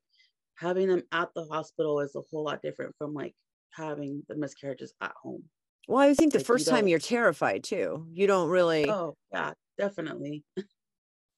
having 0.57 0.89
them 0.89 1.03
at 1.12 1.29
the 1.35 1.45
hospital 1.45 2.00
is 2.00 2.15
a 2.15 2.21
whole 2.31 2.45
lot 2.45 2.62
different 2.62 2.95
from 2.99 3.15
like 3.15 3.35
having 3.71 4.23
the 4.29 4.37
miscarriages 4.37 4.95
at 5.00 5.12
home. 5.23 5.45
Well, 5.89 5.99
I 5.99 6.15
think 6.15 6.33
the 6.33 6.39
like, 6.39 6.47
first 6.47 6.67
you 6.67 6.73
time 6.73 6.89
you're 6.89 6.99
terrified 6.99 7.65
too. 7.65 8.07
You 8.12 8.27
don't 8.27 8.49
really. 8.49 8.89
Oh 8.89 9.17
yeah, 9.33 9.53
definitely. 9.79 10.45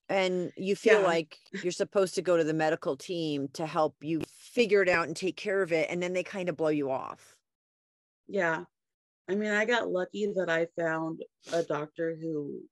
and 0.09 0.53
you 0.57 0.77
feel 0.77 1.01
Yeah. 1.01 1.07
like 1.07 1.39
you're 1.63 1.73
supposed 1.73 2.15
to 2.17 2.23
go 2.23 2.37
to 2.37 2.45
the 2.45 2.55
medical 2.55 2.97
team 2.97 3.49
to 3.55 3.67
help 3.67 4.03
you 4.03 4.21
figure 4.21 4.83
it 4.83 4.89
out 4.89 5.07
and 5.07 5.17
take 5.17 5.37
care 5.37 5.63
of 5.63 5.73
it 5.73 5.89
and 5.91 6.03
then 6.03 6.13
they 6.13 6.23
kind 6.23 6.49
of 6.49 6.57
blow 6.57 6.69
you 6.69 6.91
off 6.91 7.37
Yeah. 8.29 8.65
I 9.29 9.35
mean, 9.35 9.51
I 9.51 9.65
got 9.65 9.89
lucky 9.91 10.27
that 10.35 10.51
I 10.51 10.67
found 10.77 11.25
a 11.53 11.63
doctor 11.63 12.17
who 12.21 12.63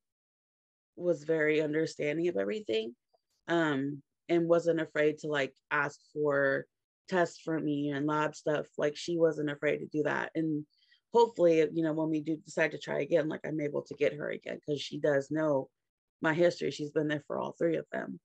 was 0.97 1.25
very 1.25 1.61
understanding 1.63 2.29
of 2.29 2.37
everything 2.37 2.95
um 3.49 4.03
and 4.29 4.49
wasn't 4.49 4.81
afraid 4.81 5.19
to 5.19 5.29
like 5.29 5.55
ask 5.71 5.99
for 6.13 6.67
tests 7.09 7.41
for 7.41 7.59
me 7.59 7.91
and 7.91 8.07
lab 8.07 8.35
stuff 8.35 8.67
like 8.77 8.97
she 8.97 9.17
wasn't 9.19 9.51
afraid 9.51 9.79
to 9.79 9.87
do 9.87 10.03
that 10.03 10.31
and 10.35 10.65
hopefully 11.13 11.59
you 11.73 11.83
know 11.83 11.93
when 11.93 12.11
we 12.11 12.21
do 12.21 12.37
decide 12.37 12.71
to 12.73 12.79
try 12.79 13.01
again 13.01 13.29
like 13.29 13.41
i'm 13.47 13.61
able 13.61 13.83
to 13.83 13.95
get 13.95 14.13
her 14.13 14.31
again 14.31 14.59
because 14.65 14.81
she 14.81 14.99
does 14.99 15.31
know 15.31 15.69
my 16.23 16.35
history 16.35 16.71
she's 16.71 16.91
been 16.91 17.09
there 17.09 17.25
for 17.27 17.39
all 17.39 17.53
three 17.53 17.77
of 17.77 17.87
them 17.93 18.21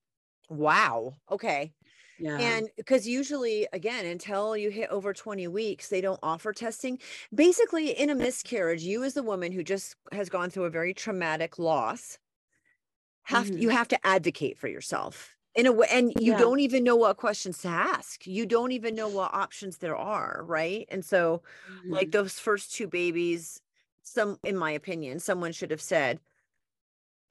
wow 0.50 1.14
okay 1.30 1.74
yeah 2.18 2.60
And 2.60 2.70
because 2.78 3.08
usually, 3.08 3.68
again, 3.74 4.06
until 4.06 4.58
you 4.58 4.72
hit 4.72 4.90
over 4.92 5.14
20 5.14 5.48
weeks, 5.50 5.90
they 5.90 6.02
don't 6.02 6.20
offer 6.24 6.54
testing. 6.54 7.00
Basically, 7.36 7.92
in 7.92 8.10
a 8.12 8.16
miscarriage, 8.16 8.84
you 8.84 9.04
as 9.06 9.16
the 9.16 9.24
woman 9.24 9.52
who 9.54 9.64
just 9.64 9.96
has 10.14 10.30
gone 10.30 10.50
through 10.52 10.66
a 10.66 10.72
very 10.72 10.94
traumatic 10.96 11.60
loss, 11.60 12.20
have 13.24 13.50
Mhm. 13.50 13.58
you 13.58 13.70
have 13.70 13.88
to 13.90 14.06
advocate 14.06 14.58
for 14.58 14.68
yourself 14.68 15.36
in 15.56 15.66
a 15.66 15.72
way, 15.72 15.88
and 15.90 16.14
you 16.20 16.34
Yeah. 16.34 16.36
don't 16.36 16.60
even 16.60 16.84
know 16.84 16.96
what 16.96 17.18
questions 17.18 17.60
to 17.62 17.68
ask. 17.68 18.28
You 18.28 18.46
don't 18.46 18.72
even 18.72 18.94
know 18.96 19.08
what 19.08 19.34
options 19.34 19.78
there 19.78 19.96
are, 19.96 20.44
right? 20.46 20.86
And 20.90 21.04
so, 21.04 21.42
like 21.90 22.12
Mhm. 22.12 22.12
those 22.12 22.40
first 22.40 22.74
two 22.74 22.88
babies, 22.88 23.62
some, 24.04 24.38
in 24.44 24.58
my 24.58 24.72
opinion, 24.72 25.20
someone 25.20 25.52
should 25.54 25.72
have 25.72 25.82
said, 25.82 26.20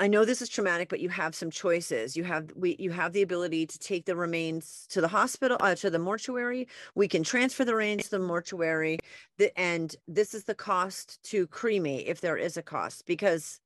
I 0.00 0.08
know 0.08 0.24
this 0.24 0.42
is 0.42 0.48
traumatic, 0.48 0.88
but 0.88 0.98
you 1.00 1.08
have 1.10 1.34
some 1.34 1.50
choices. 1.50 2.16
You 2.16 2.24
have 2.24 2.50
we 2.56 2.74
you 2.78 2.90
have 2.90 3.12
the 3.12 3.22
ability 3.22 3.66
to 3.66 3.78
take 3.78 4.06
the 4.06 4.16
remains 4.16 4.86
to 4.90 5.00
the 5.00 5.08
hospital, 5.08 5.56
uh, 5.60 5.76
to 5.76 5.90
the 5.90 6.00
mortuary. 6.00 6.66
We 6.96 7.06
can 7.06 7.22
transfer 7.22 7.64
the 7.64 7.76
remains 7.76 8.04
to 8.04 8.10
the 8.10 8.18
mortuary, 8.18 8.98
the, 9.38 9.56
and 9.58 9.94
this 10.08 10.34
is 10.34 10.44
the 10.44 10.54
cost 10.54 11.22
to 11.24 11.46
cremate 11.46 12.08
if 12.08 12.20
there 12.20 12.36
is 12.36 12.56
a 12.56 12.62
cost 12.62 13.06
because 13.06 13.60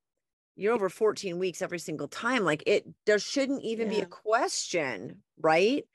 you're 0.54 0.74
over 0.74 0.90
14 0.90 1.38
weeks 1.38 1.62
every 1.62 1.78
single 1.78 2.08
time. 2.08 2.44
Like 2.44 2.62
it, 2.66 2.86
there 3.06 3.18
shouldn't 3.18 3.62
even 3.62 3.88
be 3.88 4.00
a 4.00 4.06
question, 4.06 5.22
right? 5.40 5.86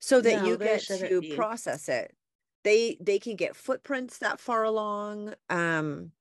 So 0.00 0.20
that 0.20 0.36
No, 0.36 0.50
you 0.50 0.58
get 0.58 0.82
to 0.82 1.20
be. 1.20 1.34
process 1.34 1.88
it. 1.88 2.14
They 2.62 2.98
they 3.00 3.18
can 3.18 3.36
get 3.36 3.56
footprints 3.56 4.18
that 4.18 4.38
far 4.40 4.64
along. 4.64 5.34
Um, 5.48 6.12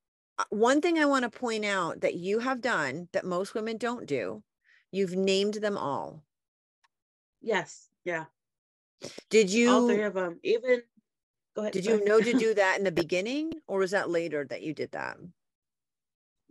one 0.49 0.81
thing 0.81 0.99
I 0.99 1.05
want 1.05 1.23
to 1.23 1.39
point 1.39 1.65
out 1.65 2.01
that 2.01 2.15
you 2.15 2.39
have 2.39 2.61
done 2.61 3.07
that 3.13 3.25
most 3.25 3.53
women 3.53 3.77
don't 3.77 4.05
do, 4.05 4.43
you've 4.91 5.15
named 5.15 5.55
them 5.55 5.77
all. 5.77 6.23
yes 7.41 7.89
yeah 8.03 8.25
Did 9.29 9.49
you 9.49 9.69
all 9.71 9.87
three 9.87 10.03
of 10.03 10.13
them 10.13 10.39
even 10.43 10.81
go 11.55 11.61
ahead 11.61 11.73
did 11.73 11.85
you 11.85 12.03
know 12.05 12.19
to 12.19 12.33
do 12.33 12.53
that 12.61 12.77
in 12.77 12.83
the 12.83 12.91
beginning 12.91 13.51
or 13.67 13.79
was 13.79 13.91
that 13.91 14.09
later 14.09 14.45
that 14.49 14.61
you 14.61 14.73
did 14.73 14.91
that? 14.91 15.17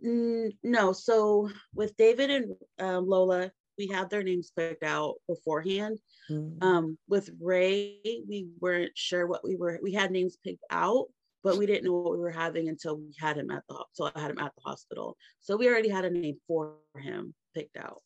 Mm, 0.03 0.51
no, 0.63 0.91
so 0.93 1.49
with 1.73 1.95
David 1.97 2.29
and 2.29 2.53
um, 2.79 3.07
Lola, 3.07 3.51
we 3.77 3.87
had 3.87 4.09
their 4.09 4.23
names 4.23 4.51
picked 4.55 4.83
out 4.83 5.15
beforehand. 5.27 5.99
Mm. 6.29 6.61
Um, 6.63 6.97
with 7.07 7.29
Ray, 7.41 7.99
we 8.27 8.47
weren't 8.59 8.91
sure 8.95 9.25
what 9.27 9.43
we 9.43 9.55
were. 9.55 9.79
We 9.81 9.93
had 9.93 10.11
names 10.11 10.37
picked 10.43 10.63
out, 10.69 11.05
but 11.45 11.57
we 11.57 11.65
didn't 11.67 11.85
know 11.85 11.93
what 11.93 12.11
we 12.11 12.17
were 12.17 12.31
having 12.31 12.67
until 12.67 12.97
we 12.97 13.13
had 13.19 13.37
him 13.37 13.51
at 13.51 13.63
the 13.69 13.85
so 13.93 14.11
I 14.13 14.19
had 14.19 14.31
him 14.31 14.39
at 14.39 14.51
the 14.55 14.61
hospital. 14.61 15.15
So 15.39 15.55
we 15.55 15.69
already 15.69 15.89
had 15.89 16.03
a 16.03 16.09
name 16.09 16.37
for 16.47 16.79
him 16.97 17.33
picked 17.53 17.77
out. 17.77 18.01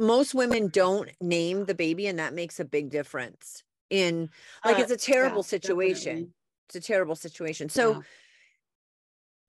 Most 0.00 0.34
women 0.34 0.68
don't 0.68 1.10
name 1.20 1.66
the 1.66 1.74
baby 1.74 2.06
and 2.06 2.18
that 2.18 2.32
makes 2.32 2.58
a 2.58 2.64
big 2.64 2.90
difference 2.90 3.62
in 3.90 4.30
like 4.64 4.78
Uh, 4.78 4.82
it's 4.82 4.92
a 4.92 4.96
terrible 4.96 5.42
yeah, 5.42 5.48
situation. 5.50 6.12
definitely. 6.12 6.32
It's 6.68 6.76
a 6.76 6.80
terrible 6.80 7.16
situation. 7.16 7.68
So 7.68 7.92
Yeah. 7.94 8.02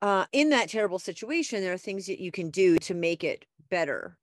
uh, 0.02 0.26
in 0.32 0.50
that 0.50 0.70
terrible 0.70 1.00
situation, 1.00 1.62
there 1.62 1.74
are 1.74 1.78
things 1.78 2.06
that 2.08 2.20
you 2.20 2.32
can 2.32 2.50
do 2.50 2.78
to 2.80 2.94
make 2.94 3.24
it 3.24 3.46
better. 3.70 4.18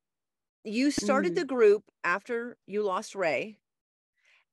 You 0.64 0.90
started 0.90 1.32
Mhm. 1.32 1.36
the 1.36 1.44
group 1.44 1.84
after 2.04 2.58
you 2.66 2.82
lost 2.82 3.14
Ray, 3.14 3.58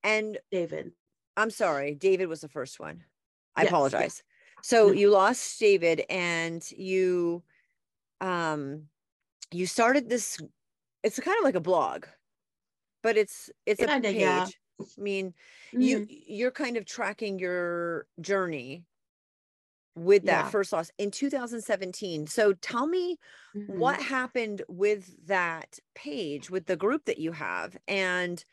and 0.03 0.37
David. 0.51 0.93
I'm 1.37 1.49
sorry, 1.49 1.95
David 1.95 2.27
was 2.27 2.41
the 2.41 2.49
first 2.49 2.79
one. 2.79 3.05
I 3.55 3.63
Yes, 3.63 3.95
yeah. 3.97 4.05
apologize. 4.05 4.23
So 4.61 4.91
No. 4.91 4.93
you 4.93 5.09
lost 5.11 5.59
David, 5.59 6.05
and 6.09 6.69
you, 6.71 7.43
um, 8.21 8.89
you 9.51 9.67
started 9.67 10.09
this. 10.09 10.39
It's 11.03 11.19
kind 11.19 11.37
of 11.39 11.43
like 11.45 11.55
a 11.55 11.61
blog, 11.61 12.07
but 13.03 13.17
it's 13.17 13.51
it's 13.65 13.83
a 13.83 13.89
page. 13.89 14.13
yeah. 14.13 14.51
I 14.97 15.01
mean, 15.01 15.33
you 15.79 16.01
Mhm. 16.01 16.09
you're 16.09 16.51
kind 16.51 16.77
of 16.77 16.85
tracking 16.85 17.39
your 17.39 18.07
journey 18.21 18.85
with 19.95 20.25
that 20.25 20.47
Yeah. 20.47 20.47
first 20.47 20.73
loss 20.73 20.91
in 20.97 21.11
2017. 21.11 22.27
So 22.27 22.53
tell 22.53 22.87
me 22.87 23.17
Mhm. 23.53 23.63
what 23.67 24.01
happened 24.01 24.63
with 24.67 25.27
that 25.27 25.79
page, 25.95 26.49
with 26.49 26.65
the 26.65 26.75
group 26.77 27.05
that 27.05 27.19
you 27.19 27.31
have, 27.33 27.77
and 27.87 28.43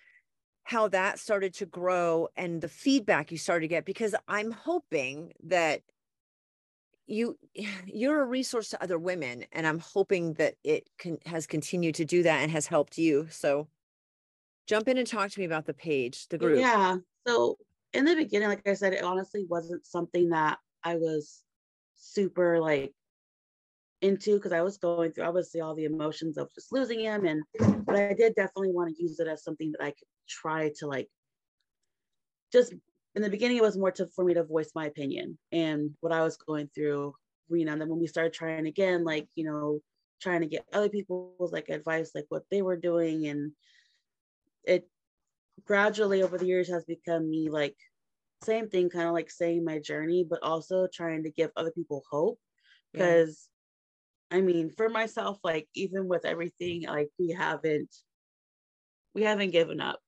how 0.70 0.86
that 0.86 1.18
started 1.18 1.52
to 1.52 1.66
grow 1.66 2.28
and 2.36 2.60
the 2.60 2.68
feedback 2.68 3.32
you 3.32 3.36
started 3.36 3.62
to 3.62 3.68
get 3.68 3.84
because 3.84 4.14
I'm 4.28 4.52
hoping 4.52 5.32
that 5.42 5.82
you 7.08 7.36
you're 7.86 8.22
a 8.22 8.24
resource 8.24 8.68
to 8.68 8.82
other 8.82 8.96
women 8.96 9.44
and 9.50 9.66
I'm 9.66 9.80
hoping 9.80 10.34
that 10.34 10.54
it 10.62 10.88
can 10.96 11.18
has 11.26 11.48
continued 11.48 11.96
to 11.96 12.04
do 12.04 12.22
that 12.22 12.42
and 12.42 12.52
has 12.52 12.68
helped 12.68 12.98
you. 12.98 13.26
So 13.30 13.66
jump 14.68 14.86
in 14.86 14.96
and 14.96 15.08
talk 15.08 15.30
to 15.30 15.40
me 15.40 15.44
about 15.44 15.66
the 15.66 15.74
page, 15.74 16.28
the 16.28 16.38
group. 16.38 16.60
Yeah. 16.60 16.98
So 17.26 17.56
in 17.92 18.04
the 18.04 18.14
beginning, 18.14 18.48
like 18.48 18.68
I 18.68 18.74
said, 18.74 18.92
it 18.92 19.02
honestly 19.02 19.46
wasn't 19.50 19.84
something 19.84 20.28
that 20.28 20.58
I 20.84 20.94
was 20.94 21.42
super 21.96 22.60
like 22.60 22.92
into 24.02 24.36
because 24.36 24.52
I 24.52 24.62
was 24.62 24.78
going 24.78 25.10
through 25.10 25.24
obviously 25.24 25.60
all 25.60 25.74
the 25.74 25.84
emotions 25.84 26.38
of 26.38 26.48
just 26.54 26.70
losing 26.70 27.00
him 27.00 27.26
and 27.26 27.42
but 27.84 27.96
I 27.96 28.14
did 28.14 28.36
definitely 28.36 28.70
want 28.72 28.96
to 28.96 29.02
use 29.02 29.18
it 29.18 29.26
as 29.26 29.42
something 29.42 29.72
that 29.72 29.84
I 29.84 29.90
could 29.90 30.06
try 30.30 30.70
to 30.78 30.86
like 30.86 31.08
just 32.52 32.72
in 33.14 33.22
the 33.22 33.30
beginning 33.30 33.56
it 33.56 33.62
was 33.62 33.76
more 33.76 33.90
to 33.92 34.06
for 34.14 34.24
me 34.24 34.34
to 34.34 34.44
voice 34.44 34.70
my 34.74 34.86
opinion 34.86 35.38
and 35.52 35.90
what 36.00 36.12
I 36.12 36.22
was 36.22 36.36
going 36.36 36.68
through, 36.74 37.14
you 37.50 37.64
know, 37.64 37.72
and 37.72 37.80
then 37.80 37.88
when 37.88 37.98
we 38.00 38.06
started 38.06 38.32
trying 38.32 38.66
again, 38.66 39.04
like, 39.04 39.28
you 39.34 39.44
know, 39.44 39.80
trying 40.22 40.40
to 40.42 40.46
get 40.46 40.64
other 40.72 40.88
people's 40.88 41.52
like 41.52 41.68
advice, 41.68 42.12
like 42.14 42.26
what 42.28 42.44
they 42.50 42.62
were 42.62 42.76
doing 42.76 43.26
and 43.26 43.52
it 44.64 44.88
gradually 45.64 46.22
over 46.22 46.38
the 46.38 46.46
years 46.46 46.68
has 46.68 46.84
become 46.84 47.28
me 47.28 47.48
like 47.50 47.76
same 48.42 48.68
thing 48.68 48.88
kind 48.88 49.06
of 49.06 49.12
like 49.12 49.30
saying 49.30 49.64
my 49.64 49.78
journey 49.78 50.26
but 50.28 50.42
also 50.42 50.86
trying 50.92 51.24
to 51.24 51.30
give 51.30 51.50
other 51.56 51.70
people 51.72 52.02
hope 52.10 52.38
Yeah. 52.92 53.00
because 53.00 53.48
i 54.30 54.40
mean 54.40 54.70
for 54.70 54.88
myself 54.88 55.38
like 55.44 55.68
even 55.74 56.08
with 56.08 56.24
everything 56.24 56.84
like 56.86 57.10
we 57.18 57.30
haven't 57.30 57.94
we 59.14 59.22
haven't 59.22 59.50
given 59.50 59.80
up 59.80 60.00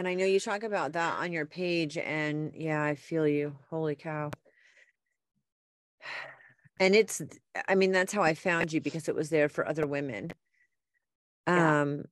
And 0.00 0.08
I 0.08 0.14
know 0.14 0.24
you 0.24 0.40
talk 0.40 0.62
about 0.62 0.94
that 0.94 1.18
on 1.20 1.30
your 1.30 1.44
page 1.44 1.98
and 1.98 2.52
yeah, 2.54 2.82
I 2.82 2.94
feel 2.94 3.28
you. 3.28 3.54
Holy 3.68 3.94
cow. 3.94 4.30
And 6.78 6.94
it's 6.94 7.20
I 7.68 7.74
mean 7.74 7.92
that's 7.92 8.10
how 8.10 8.22
I 8.22 8.32
found 8.32 8.72
you 8.72 8.80
because 8.80 9.10
it 9.10 9.14
was 9.14 9.28
there 9.28 9.50
for 9.50 9.68
other 9.68 9.86
women. 9.86 10.32
Yeah. 11.46 11.82
Um 11.82 12.04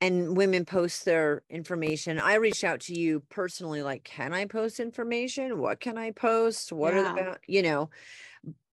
and 0.00 0.36
women 0.36 0.64
post 0.64 1.04
their 1.04 1.42
information. 1.50 2.20
I 2.20 2.34
reached 2.34 2.62
out 2.62 2.78
to 2.82 2.96
you 2.96 3.24
personally 3.30 3.82
like 3.82 4.04
can 4.04 4.32
I 4.32 4.44
post 4.44 4.78
information? 4.78 5.58
What 5.58 5.80
can 5.80 5.98
I 5.98 6.12
post? 6.12 6.70
What 6.70 6.94
are 6.94 7.02
the 7.02 7.38
you 7.48 7.62
know? 7.62 7.90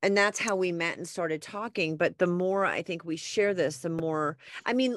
And 0.04 0.16
that's 0.16 0.38
how 0.38 0.54
we 0.54 0.70
met 0.70 0.97
and 0.97 1.09
started 1.09 1.42
talking, 1.42 1.97
but 1.97 2.18
the 2.18 2.28
more 2.28 2.64
I 2.64 2.82
think 2.82 3.04
we 3.04 3.16
share 3.16 3.52
this, 3.52 3.78
the 3.78 3.90
more 3.90 4.37
I 4.64 4.75
mean 4.75 4.97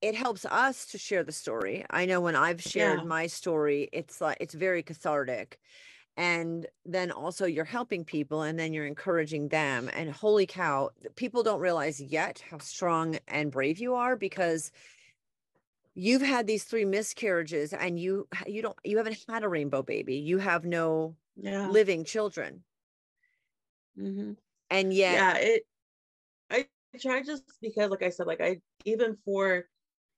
it 0.00 0.14
helps 0.14 0.44
us 0.46 0.86
to 0.86 0.98
share 0.98 1.24
the 1.24 1.32
story. 1.32 1.84
I 1.90 2.06
know 2.06 2.20
when 2.20 2.36
I've 2.36 2.62
shared 2.62 3.04
Yeah. 3.04 3.04
my 3.04 3.26
story, 3.26 3.88
it's 3.92 4.20
like 4.20 4.38
it's 4.40 4.54
very 4.54 4.82
cathartic. 4.82 5.58
And 6.16 6.66
then 6.84 7.10
also 7.12 7.46
you're 7.46 7.64
helping 7.64 8.04
people 8.04 8.42
and 8.42 8.58
then 8.58 8.72
you're 8.74 8.86
encouraging 8.86 9.48
them. 9.48 9.90
And 9.94 10.10
holy 10.12 10.46
cow, 10.46 10.90
people 11.16 11.42
don't 11.42 11.60
realize 11.60 12.00
yet 12.00 12.40
how 12.50 12.58
strong 12.58 13.18
and 13.28 13.52
brave 13.52 13.78
you 13.80 13.94
are 13.94 14.16
because 14.16 14.72
you've 15.94 16.22
had 16.22 16.46
these 16.46 16.64
three 16.64 16.84
miscarriages 16.84 17.72
and 17.72 17.98
you 17.98 18.28
you 18.46 18.62
don't 18.62 18.78
you 18.84 18.96
haven't 18.98 19.24
had 19.28 19.42
a 19.42 19.48
rainbow 19.48 19.82
baby. 19.82 20.16
You 20.16 20.38
have 20.38 20.64
no 20.64 21.16
yeah 21.36 21.76
living 21.76 22.04
children. 22.04 22.64
hmm 23.96 24.32
And 24.70 24.92
yet 24.92 25.28
yeah 25.28 25.36
it 25.38 25.64
i 26.50 26.68
try 27.00 27.22
just 27.22 27.44
because 27.62 27.90
like 27.90 28.02
i 28.02 28.10
said 28.10 28.26
like 28.26 28.40
i 28.40 28.60
even 28.84 29.16
for 29.24 29.68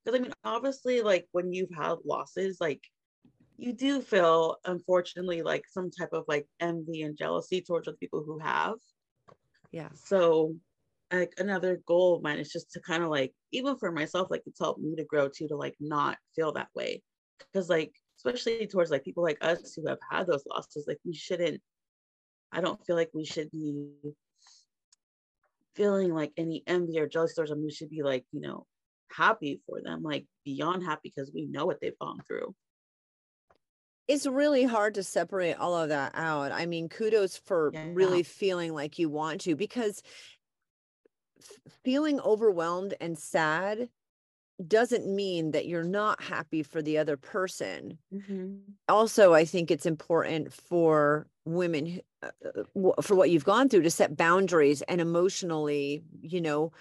because 0.04 0.18
i 0.18 0.22
mean 0.22 0.32
obviously 0.44 1.02
like 1.02 1.26
when 1.32 1.52
you've 1.52 1.70
had 1.76 1.96
losses 2.04 2.58
like 2.60 2.82
you 3.60 3.74
do 3.74 4.00
feel 4.00 4.56
unfortunately 4.64 5.42
like 5.42 5.64
some 5.68 5.90
type 5.90 6.08
of 6.12 6.24
like 6.26 6.46
envy 6.60 7.02
and 7.02 7.16
jealousy 7.16 7.60
towards 7.60 7.84
the 7.84 7.92
people 7.92 8.22
who 8.24 8.38
have. 8.38 8.76
Yeah. 9.70 9.90
so 9.94 10.56
like 11.12 11.34
another 11.38 11.80
goal 11.86 12.16
of 12.16 12.22
mine 12.22 12.38
is 12.38 12.50
just 12.50 12.72
to 12.72 12.80
kind 12.80 13.04
of 13.04 13.10
like 13.10 13.32
even 13.52 13.76
for 13.76 13.92
myself 13.92 14.28
like 14.30 14.42
it's 14.46 14.58
helped 14.58 14.80
me 14.80 14.96
to 14.96 15.04
grow 15.04 15.28
too 15.28 15.46
to 15.48 15.56
like 15.56 15.76
not 15.78 16.16
feel 16.34 16.52
that 16.52 16.68
way. 16.74 17.02
Because 17.38 17.68
like 17.68 17.92
especially 18.16 18.66
towards 18.66 18.90
like 18.90 19.04
people 19.04 19.22
like 19.22 19.38
us 19.42 19.74
who 19.74 19.86
have 19.86 19.98
had 20.10 20.26
those 20.26 20.44
losses 20.50 20.86
like 20.88 20.98
we 21.06 21.14
shouldn't 21.14 21.58
i 22.52 22.60
don't 22.60 22.84
feel 22.84 22.96
like 22.96 23.08
we 23.14 23.24
should 23.24 23.50
be 23.50 23.88
feeling 25.74 26.12
like 26.12 26.32
any 26.36 26.62
envy 26.66 26.98
or 26.98 27.08
jealousy 27.08 27.34
towards 27.34 27.50
them. 27.50 27.62
We 27.62 27.70
should 27.70 27.90
be 27.90 28.02
like 28.02 28.24
you 28.32 28.40
know 28.40 28.66
happy 29.10 29.60
for 29.66 29.80
them 29.82 30.02
like 30.02 30.26
beyond 30.44 30.82
happy 30.82 31.12
because 31.14 31.30
we 31.34 31.46
know 31.46 31.66
what 31.66 31.80
they've 31.80 31.98
gone 31.98 32.20
through 32.26 32.54
it's 34.10 34.26
really 34.26 34.64
hard 34.64 34.94
to 34.94 35.04
separate 35.04 35.54
all 35.54 35.76
of 35.76 35.90
that 35.90 36.10
out. 36.16 36.50
I 36.50 36.66
mean, 36.66 36.88
kudos 36.88 37.36
for 37.36 37.70
yeah. 37.72 37.86
really 37.92 38.24
feeling 38.24 38.74
like 38.74 38.98
you 38.98 39.08
want 39.08 39.42
to 39.42 39.54
because 39.54 40.02
feeling 41.84 42.20
overwhelmed 42.20 42.94
and 43.00 43.16
sad 43.16 43.88
doesn't 44.66 45.06
mean 45.06 45.52
that 45.52 45.66
you're 45.66 45.84
not 45.84 46.20
happy 46.20 46.64
for 46.64 46.82
the 46.82 46.98
other 46.98 47.16
person. 47.16 47.98
Mm-hmm. 48.12 48.56
Also, 48.88 49.32
I 49.32 49.44
think 49.44 49.70
it's 49.70 49.86
important 49.86 50.52
for 50.52 51.28
women 51.44 52.00
uh, 52.22 52.30
uh 52.76 53.02
for 53.02 53.14
what 53.14 53.30
you've 53.30 53.44
gone 53.44 53.68
through 53.68 53.82
to 53.82 53.90
set 53.90 54.16
boundaries 54.16 54.82
and 54.82 55.00
emotionally, 55.00 56.02
you 56.20 56.40
know, 56.40 56.72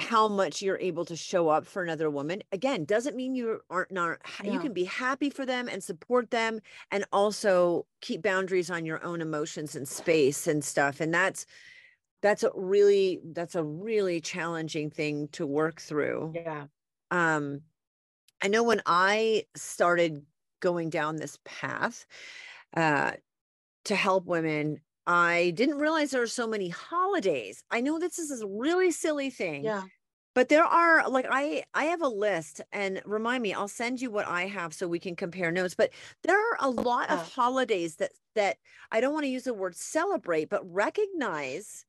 how 0.00 0.28
much 0.28 0.62
you're 0.62 0.78
able 0.78 1.04
to 1.04 1.16
show 1.16 1.48
up 1.48 1.66
for 1.66 1.82
another 1.82 2.08
woman 2.08 2.42
again 2.52 2.84
doesn't 2.84 3.16
mean 3.16 3.34
you 3.34 3.60
aren't 3.68 3.90
not 3.90 4.18
yeah. 4.42 4.52
you 4.52 4.60
can 4.60 4.72
be 4.72 4.84
happy 4.84 5.28
for 5.28 5.44
them 5.44 5.68
and 5.68 5.82
support 5.82 6.30
them 6.30 6.60
and 6.90 7.04
also 7.12 7.84
keep 8.00 8.22
boundaries 8.22 8.70
on 8.70 8.84
your 8.84 9.02
own 9.04 9.20
emotions 9.20 9.74
and 9.74 9.88
space 9.88 10.46
and 10.46 10.64
stuff 10.64 11.00
and 11.00 11.12
that's 11.12 11.46
that's 12.22 12.42
a 12.42 12.50
really 12.54 13.20
that's 13.32 13.54
a 13.54 13.64
really 13.64 14.20
challenging 14.20 14.90
thing 14.90 15.28
to 15.32 15.46
work 15.46 15.80
through 15.80 16.32
yeah 16.34 16.64
um 17.10 17.60
i 18.42 18.48
know 18.48 18.62
when 18.62 18.82
i 18.86 19.44
started 19.56 20.24
going 20.60 20.90
down 20.90 21.16
this 21.16 21.38
path 21.44 22.06
uh 22.76 23.12
to 23.84 23.96
help 23.96 24.26
women 24.26 24.80
I 25.08 25.52
didn't 25.56 25.78
realize 25.78 26.10
there 26.10 26.22
are 26.22 26.26
so 26.26 26.46
many 26.46 26.68
holidays. 26.68 27.64
I 27.70 27.80
know 27.80 27.98
this 27.98 28.18
is 28.18 28.42
a 28.42 28.46
really 28.46 28.90
silly 28.90 29.30
thing. 29.30 29.64
Yeah. 29.64 29.84
But 30.34 30.50
there 30.50 30.64
are 30.64 31.08
like 31.08 31.26
I 31.28 31.64
I 31.74 31.84
have 31.84 32.02
a 32.02 32.08
list 32.08 32.60
and 32.70 33.00
remind 33.06 33.42
me, 33.42 33.54
I'll 33.54 33.66
send 33.66 34.00
you 34.00 34.10
what 34.10 34.28
I 34.28 34.46
have 34.46 34.74
so 34.74 34.86
we 34.86 35.00
can 35.00 35.16
compare 35.16 35.50
notes. 35.50 35.74
But 35.74 35.90
there 36.22 36.38
are 36.38 36.58
a 36.60 36.70
lot 36.70 37.10
of 37.10 37.32
holidays 37.32 37.96
that 37.96 38.12
that 38.34 38.58
I 38.92 39.00
don't 39.00 39.14
want 39.14 39.24
to 39.24 39.30
use 39.30 39.44
the 39.44 39.54
word 39.54 39.74
celebrate, 39.74 40.50
but 40.50 40.62
recognize 40.70 41.86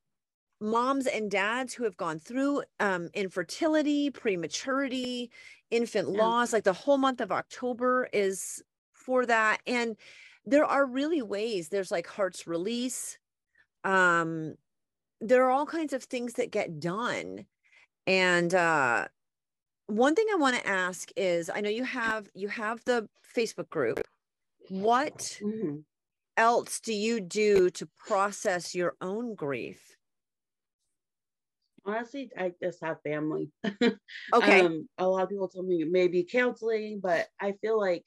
moms 0.62 1.06
and 1.06 1.30
dads 1.30 1.74
who 1.74 1.84
have 1.84 1.98
gone 1.98 2.20
through 2.20 2.64
um, 2.80 3.10
infertility, 3.14 4.10
prematurity, 4.10 5.30
infant 5.70 6.10
yeah. 6.10 6.22
loss. 6.24 6.54
Like 6.54 6.64
the 6.64 6.74
whole 6.74 6.98
month 6.98 7.22
of 7.22 7.32
October 7.32 8.10
is 8.14 8.64
for 8.94 9.26
that. 9.26 9.60
And 9.68 9.96
there 10.50 10.66
are 10.66 10.86
really 10.86 11.22
ways 11.22 11.70
there's 11.70 11.92
like 11.92 12.08
hearts 12.08 12.48
release 12.48 13.18
um 13.84 14.56
there 15.22 15.46
are 15.46 15.52
all 15.52 15.66
kinds 15.66 15.94
of 15.94 16.04
things 16.04 16.34
that 16.34 16.52
get 16.52 16.80
done 16.80 17.46
and 18.08 18.54
uh 18.56 19.06
one 19.88 20.16
thing 20.16 20.26
i 20.32 20.36
want 20.36 20.56
to 20.56 20.68
ask 20.68 21.10
is 21.16 21.50
i 21.54 21.62
know 21.62 21.70
you 21.70 21.84
have 21.84 22.28
you 22.34 22.48
have 22.48 22.84
the 22.86 23.08
facebook 23.36 23.70
group. 23.70 24.02
What 24.70 25.40
mm-hmm. 25.42 25.78
else 26.38 26.80
do 26.80 26.94
you 26.94 27.20
do 27.22 27.70
to 27.72 27.88
process 27.98 28.76
your 28.76 28.96
own 29.02 29.36
grief? 29.36 29.96
Honestly 31.86 32.30
i 32.38 32.52
just 32.62 32.84
have 32.84 32.98
family. 33.04 33.52
Okay. 34.34 34.62
Um, 34.62 34.88
a 34.98 35.08
lot 35.08 35.24
of 35.24 35.30
people 35.30 35.48
tell 35.48 35.64
me 35.64 35.84
maybe 35.90 36.24
counseling 36.24 37.00
but 37.02 37.28
i 37.40 37.54
feel 37.62 37.80
like 37.80 38.04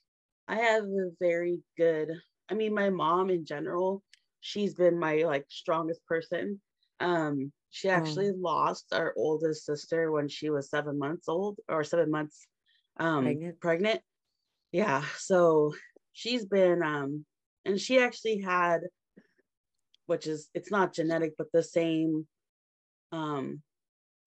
i 0.49 0.57
have 0.57 0.85
a 0.85 1.11
very 1.21 1.61
good 1.77 2.11
I 2.53 2.55
mean, 2.55 2.75
my 2.75 2.91
mom 2.91 3.31
in 3.31 3.47
general, 3.47 4.03
she's 4.41 4.75
been 4.75 4.99
my 4.99 5.23
like 5.23 5.47
strongest 5.49 6.05
person. 6.05 6.61
Um, 7.01 7.51
she 7.71 7.89
actually 7.89 8.29
oh. 8.29 8.37
lost 8.37 8.93
our 8.93 9.15
oldest 9.17 9.65
sister 9.65 10.13
when 10.13 10.29
she 10.29 10.51
was 10.51 10.69
seven 10.69 10.99
months 10.99 11.31
old 11.31 11.57
or 11.67 11.83
seven 11.83 12.11
months 12.11 12.47
um 13.01 13.25
pregnant. 13.25 13.61
pregnant. 13.61 14.01
Yeah. 14.71 15.03
So 15.17 15.73
she's 16.13 16.45
been 16.45 16.83
um 16.83 17.25
and 17.65 17.81
she 17.81 17.99
actually 17.99 18.43
had 18.43 18.81
which 20.05 20.27
is 20.27 20.51
it's 20.53 20.71
not 20.71 20.93
genetic, 20.93 21.33
but 21.39 21.47
the 21.55 21.63
same 21.63 22.27
um 23.13 23.63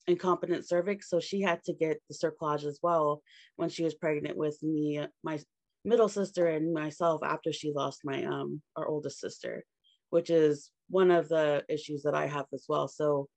incompetent 0.08 0.68
cervix. 0.68 1.12
So 1.12 1.20
she 1.20 1.42
had 1.42 1.64
to 1.66 1.74
get 1.74 1.98
the 2.10 2.16
cerclage 2.16 2.66
as 2.66 2.80
well 2.82 3.22
when 3.56 3.70
she 3.70 3.84
was 3.84 3.94
pregnant 3.94 4.36
with 4.36 4.58
me, 4.64 5.06
my 5.24 5.38
middle 5.86 6.10
sister 6.10 6.48
and 6.48 6.74
myself 6.74 7.22
after 7.24 7.54
she 7.54 7.72
lost 7.74 8.02
my 8.04 8.24
um 8.26 8.62
our 8.76 8.88
oldest 8.88 9.20
sister 9.20 9.64
which 10.10 10.30
is 10.30 10.72
one 10.90 11.12
of 11.12 11.28
the 11.30 11.64
issues 11.70 12.04
that 12.04 12.16
i 12.16 12.26
have 12.28 12.46
as 12.54 12.66
well. 12.70 12.88
So 12.88 13.28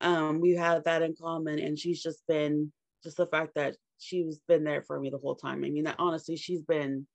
um 0.00 0.40
we 0.40 0.54
have 0.54 0.84
that 0.84 1.02
in 1.02 1.14
common 1.20 1.58
and 1.58 1.78
she's 1.78 2.02
just 2.02 2.22
been 2.26 2.72
just 3.02 3.16
the 3.16 3.26
fact 3.26 3.52
that 3.56 3.76
she's 3.98 4.38
been 4.48 4.64
there 4.64 4.82
for 4.82 4.98
me 4.98 5.10
the 5.10 5.18
whole 5.18 5.34
time. 5.34 5.64
I 5.64 5.70
mean 5.70 5.84
that 5.84 5.96
honestly 5.98 6.36
she's 6.36 6.62
been 6.62 7.06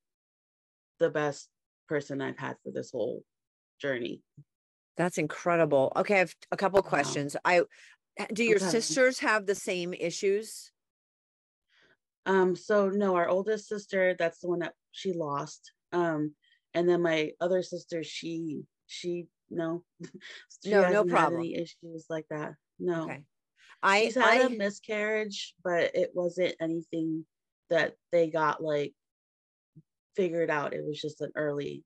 the 0.99 1.09
best 1.09 1.49
person 1.87 2.21
i've 2.21 2.37
had 2.37 2.55
for 2.63 2.71
this 2.71 2.91
whole 2.91 3.23
journey. 3.81 4.21
That's 4.97 5.17
incredible. 5.17 5.91
Okay 5.95 6.15
i 6.15 6.19
have 6.19 6.35
a 6.51 6.57
couple 6.57 6.81
questions. 6.81 7.35
Wow. 7.45 7.65
i 8.19 8.25
do 8.33 8.43
your 8.43 8.57
okay. 8.57 8.69
sisters 8.69 9.19
have 9.19 9.45
the 9.45 9.55
same 9.55 9.93
issues 9.93 10.71
um, 12.25 12.55
so 12.55 12.89
no, 12.89 13.15
our 13.15 13.27
oldest 13.27 13.67
sister, 13.67 14.15
that's 14.17 14.39
the 14.39 14.47
one 14.47 14.59
that 14.59 14.73
she 14.91 15.13
lost. 15.13 15.71
Um, 15.91 16.33
and 16.73 16.89
then 16.89 17.01
my 17.01 17.31
other 17.39 17.61
sister, 17.61 18.03
she 18.03 18.63
she 18.87 19.27
no, 19.49 19.83
she 20.63 20.71
no, 20.71 20.89
no 20.89 21.05
problem. 21.05 21.41
Any 21.41 21.55
issues 21.55 22.05
like 22.09 22.25
that? 22.29 22.53
No. 22.79 23.03
Okay. 23.03 23.23
I 23.83 24.05
She's 24.05 24.15
had 24.15 24.41
I, 24.41 24.45
a 24.45 24.49
miscarriage, 24.49 25.53
but 25.63 25.91
it 25.95 26.11
wasn't 26.13 26.55
anything 26.59 27.25
that 27.69 27.95
they 28.11 28.29
got 28.29 28.63
like 28.63 28.93
figured 30.15 30.49
out. 30.49 30.73
It 30.73 30.83
was 30.85 30.99
just 30.99 31.21
an 31.21 31.31
early 31.35 31.83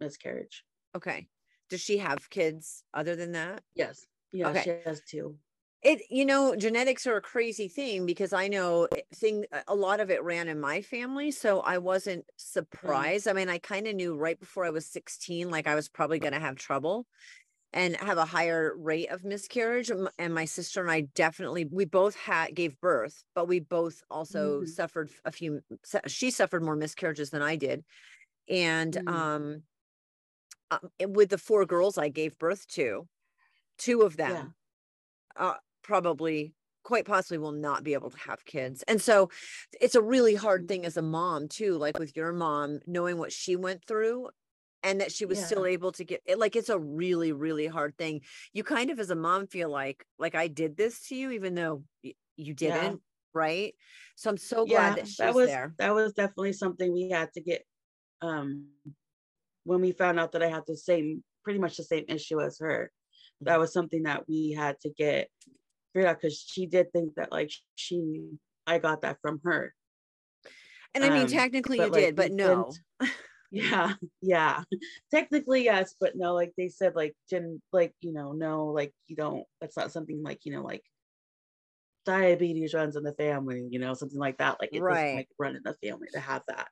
miscarriage. 0.00 0.64
Okay. 0.96 1.28
Does 1.68 1.80
she 1.80 1.98
have 1.98 2.30
kids 2.30 2.84
other 2.94 3.16
than 3.16 3.32
that? 3.32 3.62
Yes. 3.74 4.06
Yeah, 4.32 4.48
okay. 4.48 4.62
she 4.62 4.88
has 4.88 5.02
two 5.08 5.36
it 5.82 6.00
you 6.10 6.24
know 6.24 6.54
genetics 6.54 7.06
are 7.06 7.16
a 7.16 7.22
crazy 7.22 7.68
thing 7.68 8.06
because 8.06 8.32
i 8.32 8.46
know 8.48 8.86
thing 9.14 9.44
a 9.68 9.74
lot 9.74 10.00
of 10.00 10.10
it 10.10 10.22
ran 10.22 10.48
in 10.48 10.60
my 10.60 10.80
family 10.80 11.30
so 11.30 11.60
i 11.60 11.78
wasn't 11.78 12.24
mm. 12.24 12.28
surprised 12.36 13.26
i 13.26 13.32
mean 13.32 13.48
i 13.48 13.58
kind 13.58 13.86
of 13.86 13.94
knew 13.94 14.16
right 14.16 14.38
before 14.38 14.64
i 14.64 14.70
was 14.70 14.86
16 14.86 15.50
like 15.50 15.66
i 15.66 15.74
was 15.74 15.88
probably 15.88 16.18
going 16.18 16.32
to 16.32 16.40
have 16.40 16.56
trouble 16.56 17.06
and 17.74 17.96
have 17.96 18.18
a 18.18 18.24
higher 18.24 18.74
rate 18.76 19.10
of 19.10 19.24
miscarriage 19.24 19.90
and 20.18 20.34
my 20.34 20.44
sister 20.44 20.80
and 20.80 20.90
i 20.90 21.00
definitely 21.14 21.64
we 21.64 21.84
both 21.84 22.14
had 22.14 22.54
gave 22.54 22.80
birth 22.80 23.24
but 23.34 23.48
we 23.48 23.58
both 23.60 24.02
also 24.10 24.60
mm. 24.60 24.68
suffered 24.68 25.10
a 25.24 25.32
few 25.32 25.60
she 26.06 26.30
suffered 26.30 26.62
more 26.62 26.76
miscarriages 26.76 27.30
than 27.30 27.42
i 27.42 27.56
did 27.56 27.84
and 28.48 28.94
mm. 28.94 29.12
um 29.12 29.62
uh, 30.70 30.78
with 31.08 31.28
the 31.28 31.38
four 31.38 31.66
girls 31.66 31.98
i 31.98 32.08
gave 32.08 32.38
birth 32.38 32.66
to 32.68 33.06
two 33.78 34.02
of 34.02 34.16
them 34.16 34.54
yeah. 35.36 35.48
uh, 35.48 35.54
probably 35.82 36.54
quite 36.84 37.04
possibly 37.04 37.38
will 37.38 37.52
not 37.52 37.84
be 37.84 37.94
able 37.94 38.10
to 38.10 38.18
have 38.18 38.44
kids. 38.44 38.82
And 38.88 39.00
so 39.00 39.30
it's 39.80 39.94
a 39.94 40.02
really 40.02 40.34
hard 40.34 40.66
thing 40.66 40.84
as 40.84 40.96
a 40.96 41.02
mom 41.02 41.48
too, 41.48 41.76
like 41.78 41.98
with 41.98 42.16
your 42.16 42.32
mom, 42.32 42.80
knowing 42.86 43.18
what 43.18 43.32
she 43.32 43.56
went 43.56 43.84
through 43.86 44.28
and 44.82 45.00
that 45.00 45.12
she 45.12 45.24
was 45.24 45.38
yeah. 45.38 45.46
still 45.46 45.66
able 45.66 45.92
to 45.92 46.04
get 46.04 46.22
it 46.26 46.38
like 46.38 46.56
it's 46.56 46.68
a 46.68 46.78
really 46.78 47.32
really 47.32 47.66
hard 47.66 47.96
thing 47.96 48.20
you 48.52 48.64
kind 48.64 48.90
of 48.90 48.98
as 48.98 49.10
a 49.10 49.14
mom 49.14 49.46
feel 49.46 49.68
like 49.68 50.04
like 50.18 50.34
i 50.34 50.48
did 50.48 50.76
this 50.76 51.06
to 51.08 51.14
you 51.14 51.30
even 51.30 51.54
though 51.54 51.82
you 52.36 52.54
didn't 52.54 52.94
yeah. 52.94 52.96
right 53.32 53.74
so 54.16 54.30
i'm 54.30 54.36
so 54.36 54.66
glad 54.66 54.88
yeah, 54.88 54.94
that 54.94 55.06
she's 55.06 55.16
that 55.18 55.34
was 55.34 55.48
there 55.48 55.74
that 55.78 55.94
was 55.94 56.12
definitely 56.12 56.52
something 56.52 56.92
we 56.92 57.08
had 57.08 57.32
to 57.32 57.40
get 57.40 57.64
um 58.22 58.66
when 59.64 59.80
we 59.80 59.92
found 59.92 60.18
out 60.18 60.32
that 60.32 60.42
i 60.42 60.48
had 60.48 60.62
the 60.66 60.76
same 60.76 61.22
pretty 61.44 61.58
much 61.58 61.76
the 61.76 61.84
same 61.84 62.04
issue 62.08 62.40
as 62.40 62.58
her 62.58 62.90
that 63.40 63.58
was 63.58 63.72
something 63.72 64.04
that 64.04 64.28
we 64.28 64.52
had 64.52 64.78
to 64.80 64.90
get 64.90 65.28
figured 65.92 66.10
out 66.10 66.20
because 66.20 66.38
she 66.38 66.66
did 66.66 66.92
think 66.92 67.14
that 67.16 67.32
like 67.32 67.50
she 67.74 68.20
I 68.66 68.78
got 68.78 69.02
that 69.02 69.18
from 69.22 69.40
her. 69.44 69.74
And 70.94 71.04
I 71.04 71.10
mean, 71.10 71.22
um, 71.22 71.28
technically 71.28 71.78
you 71.78 71.84
like, 71.84 71.92
did, 71.92 72.16
but 72.16 72.32
no. 72.32 72.70
yeah, 73.50 73.94
yeah. 74.20 74.62
Technically, 75.10 75.64
yes, 75.64 75.94
but 75.98 76.16
no, 76.16 76.34
like 76.34 76.52
they 76.56 76.68
said, 76.68 76.94
like 76.94 77.14
Jen, 77.30 77.62
like, 77.72 77.94
you 78.02 78.12
know, 78.12 78.32
no, 78.32 78.66
like 78.66 78.92
you 79.06 79.16
don't, 79.16 79.44
that's 79.60 79.76
not 79.76 79.90
something 79.90 80.22
like, 80.22 80.40
you 80.44 80.52
know, 80.52 80.62
like 80.62 80.82
diabetes 82.04 82.74
runs 82.74 82.96
in 82.96 83.04
the 83.04 83.14
family, 83.14 83.66
you 83.70 83.78
know, 83.78 83.94
something 83.94 84.18
like 84.18 84.38
that. 84.38 84.58
Like 84.60 84.70
it 84.72 84.82
right. 84.82 85.02
doesn't 85.02 85.16
like 85.16 85.28
run 85.38 85.56
in 85.56 85.62
the 85.64 85.74
family 85.82 86.08
to 86.12 86.20
have 86.20 86.42
that. 86.48 86.68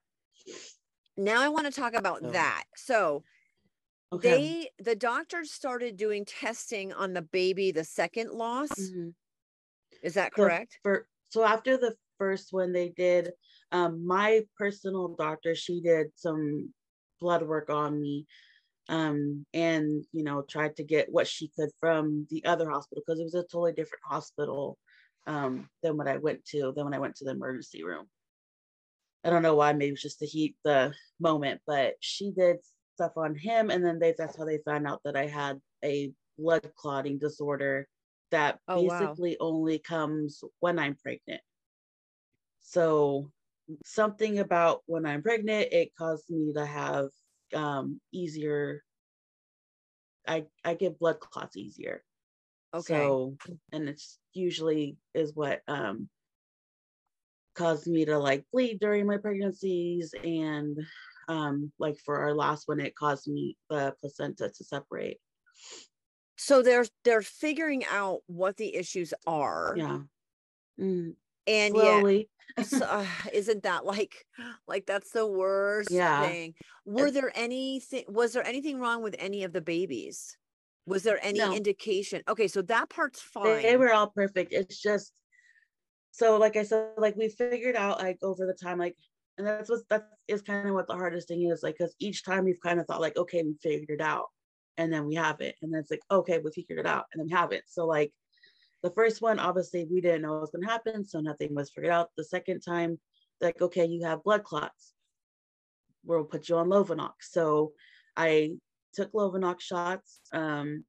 Now 1.17 1.43
I 1.43 1.49
want 1.49 1.67
to 1.67 1.81
talk 1.81 1.95
about 1.95 2.21
so. 2.21 2.31
that. 2.31 2.65
So 2.77 3.25
Okay. 4.13 4.31
They 4.31 4.71
the 4.83 4.97
doctors 4.97 5.53
started 5.53 5.97
doing 5.97 6.25
testing 6.25 6.93
on 6.93 7.13
the 7.13 7.23
baby 7.23 7.71
the 7.71 7.85
second 7.85 8.33
loss. 8.33 8.71
Mm-hmm. 8.71 9.09
Is 10.03 10.15
that 10.15 10.33
correct? 10.33 10.73
So, 10.73 10.79
for, 10.83 11.07
so 11.29 11.45
after 11.45 11.77
the 11.77 11.95
first 12.19 12.53
one 12.53 12.73
they 12.73 12.91
did 12.91 13.31
um, 13.73 14.07
my 14.07 14.43
personal 14.59 15.15
doctor 15.17 15.55
she 15.55 15.81
did 15.81 16.09
some 16.17 16.71
blood 17.19 17.43
work 17.43 17.71
on 17.71 17.99
me 17.99 18.27
um, 18.91 19.47
and 19.55 20.05
you 20.13 20.23
know 20.23 20.43
tried 20.43 20.77
to 20.77 20.85
get 20.85 21.11
what 21.11 21.27
she 21.27 21.51
could 21.57 21.71
from 21.81 22.27
the 22.31 22.45
other 22.45 22.69
hospital 22.69 23.03
because 23.07 23.21
it 23.21 23.25
was 23.25 23.35
a 23.35 23.43
totally 23.43 23.73
different 23.73 24.03
hospital 24.05 24.77
um, 25.27 25.69
than 25.83 25.97
what 25.97 26.09
I 26.09 26.19
went 26.19 26.45
to 26.47 26.73
than 26.75 26.85
when 26.85 26.95
I 26.95 26.99
went 26.99 27.17
to 27.17 27.25
the 27.25 27.31
emergency 27.31 27.85
room. 27.85 28.07
I 29.25 29.31
don't 29.31 29.43
know 29.43 29.55
why, 29.55 29.73
maybe 29.73 29.93
it's 29.93 30.03
just 30.03 30.19
to 30.21 30.27
heat 30.27 30.57
the 30.65 30.93
moment, 31.21 31.61
but 31.67 31.95
she 32.01 32.33
did 32.33 32.57
stuff 33.01 33.17
on 33.17 33.35
him, 33.35 33.71
and 33.71 33.85
then 33.85 33.99
they 33.99 34.15
that's 34.17 34.37
how 34.37 34.45
they 34.45 34.59
found 34.59 34.87
out 34.87 35.01
that 35.05 35.17
I 35.17 35.27
had 35.27 35.59
a 35.83 36.13
blood 36.39 36.71
clotting 36.77 37.19
disorder 37.19 37.89
that 38.31 38.59
oh, 38.69 38.83
basically 38.83 39.37
wow. 39.41 39.49
only 39.49 39.79
comes 39.79 40.45
when 40.61 40.79
I'm 40.79 40.97
pregnant. 41.03 41.41
So 42.61 43.31
something 43.85 44.39
about 44.39 44.83
when 44.87 45.07
I'm 45.07 45.23
pregnant, 45.23 45.69
it 45.73 45.93
caused 45.97 46.29
me 46.29 46.53
to 46.53 46.67
have 46.67 47.07
um, 47.55 48.01
easier. 48.13 48.83
I 50.29 50.45
I 50.63 50.75
get 50.75 50.99
blood 50.99 51.21
clots 51.21 51.57
easier. 51.57 52.05
Okay. 52.75 52.95
So, 52.95 53.37
and 53.73 53.89
it's 53.89 54.19
usually 54.35 54.99
is 55.15 55.35
what 55.35 55.63
um 55.67 56.09
caused 57.55 57.87
me 57.87 58.05
to 58.05 58.19
like 58.19 58.45
bleed 58.53 58.79
during 58.79 59.07
my 59.07 59.17
pregnancies 59.17 60.15
and 60.23 60.79
um 61.31 61.71
like 61.79 61.97
for 62.05 62.19
our 62.19 62.35
last 62.35 62.67
one 62.67 62.81
it 62.81 62.97
caused 62.97 63.29
me 63.29 63.57
the 63.71 63.95
placenta 64.01 64.51
to 64.51 64.65
separate 64.65 65.19
so 66.37 66.61
they're 66.61 66.87
they're 67.05 67.23
figuring 67.23 67.85
out 67.91 68.21
what 68.27 68.57
the 68.57 68.75
issues 68.75 69.15
are 69.27 69.75
yeah 69.77 69.99
mm. 70.79 71.15
and 71.47 71.75
Slowly. 71.75 72.29
yeah 72.57 72.65
so, 72.65 72.85
uh, 72.91 73.07
isn't 73.33 73.63
that 73.63 73.87
like 73.87 74.27
like 74.67 74.87
that's 74.87 75.13
the 75.13 75.27
worst 75.27 75.93
yeah. 75.93 76.27
thing 76.27 76.55
were 76.85 77.07
it's, 77.07 77.15
there 77.15 77.33
anything 77.37 78.05
was 78.09 78.33
there 78.33 78.47
anything 78.47 78.81
wrong 78.81 79.01
with 79.01 79.15
any 79.21 79.45
of 79.45 79.53
the 79.53 79.61
babies 79.61 80.37
was 80.87 81.05
there 81.05 81.25
any 81.25 81.39
no. 81.39 81.55
indication 81.55 82.23
okay 82.29 82.49
so 82.49 82.61
that 82.63 82.91
part's 82.91 83.21
fine 83.21 83.45
they, 83.45 83.63
they 83.63 83.77
were 83.77 83.93
all 83.93 84.09
perfect 84.09 84.53
it's 84.53 84.83
just 84.83 85.13
so 86.11 86.39
like 86.39 86.57
i 86.57 86.65
said 86.65 86.89
like 86.99 87.15
we 87.15 87.29
figured 87.29 87.77
out 87.77 88.01
like 88.01 88.19
over 88.21 88.47
the 88.47 88.55
time 88.55 88.79
like 88.79 88.97
and 89.41 89.49
that's 89.49 89.71
what 89.71 89.81
that 89.89 90.07
is 90.29 90.43
kind 90.43 90.69
of 90.69 90.75
what 90.75 90.87
the 90.87 90.93
hardest 90.93 91.29
thing 91.29 91.49
is 91.51 91.63
like 91.63 91.79
because 91.79 91.95
each 91.99 92.25
time 92.25 92.45
we've 92.45 92.61
kind 92.61 92.79
of 92.79 92.87
thought 92.87 93.01
like 93.01 93.17
okay 93.17 93.43
we 93.43 93.55
figured 93.63 93.89
it 93.89 94.03
out 94.03 94.27
and 94.77 94.93
then 94.93 95.07
we 95.07 95.15
have 95.15 95.41
it 95.41 95.57
and 95.63 95.73
then 95.73 95.81
it's 95.81 95.91
like 95.91 96.03
okay 96.11 96.39
we 96.39 96.51
figured 96.51 96.79
it 96.79 96.87
out 96.87 97.07
and 97.13 97.21
then 97.21 97.27
we 97.27 97.33
have 97.33 97.53
it. 97.53 97.65
So 97.67 97.87
like 97.87 98.13
the 98.83 98.91
first 98.91 99.23
one 99.23 99.39
obviously 99.39 99.87
we 99.91 100.03
didn't 100.03 100.23
know 100.23 100.33
what 100.33 100.43
was 100.43 100.51
going 100.51 100.67
to 100.67 100.71
happen 100.71 101.07
so 101.07 101.21
nothing 101.21 101.55
was 101.55 101.71
figured 101.71 101.93
out. 101.93 102.11
The 102.19 102.25
second 102.25 102.61
time 102.61 103.01
like 103.41 103.63
okay 103.63 103.87
you 103.87 104.05
have 104.05 104.23
blood 104.25 104.45
clots. 104.45 104.93
We'll 106.05 106.25
put 106.25 106.49
you 106.49 106.57
on 106.57 106.69
lovenox. 106.69 107.13
So 107.23 107.73
i 108.17 108.53
took 108.93 109.13
lovenox 109.13 109.63
shots 109.63 110.21
um, 110.35 110.85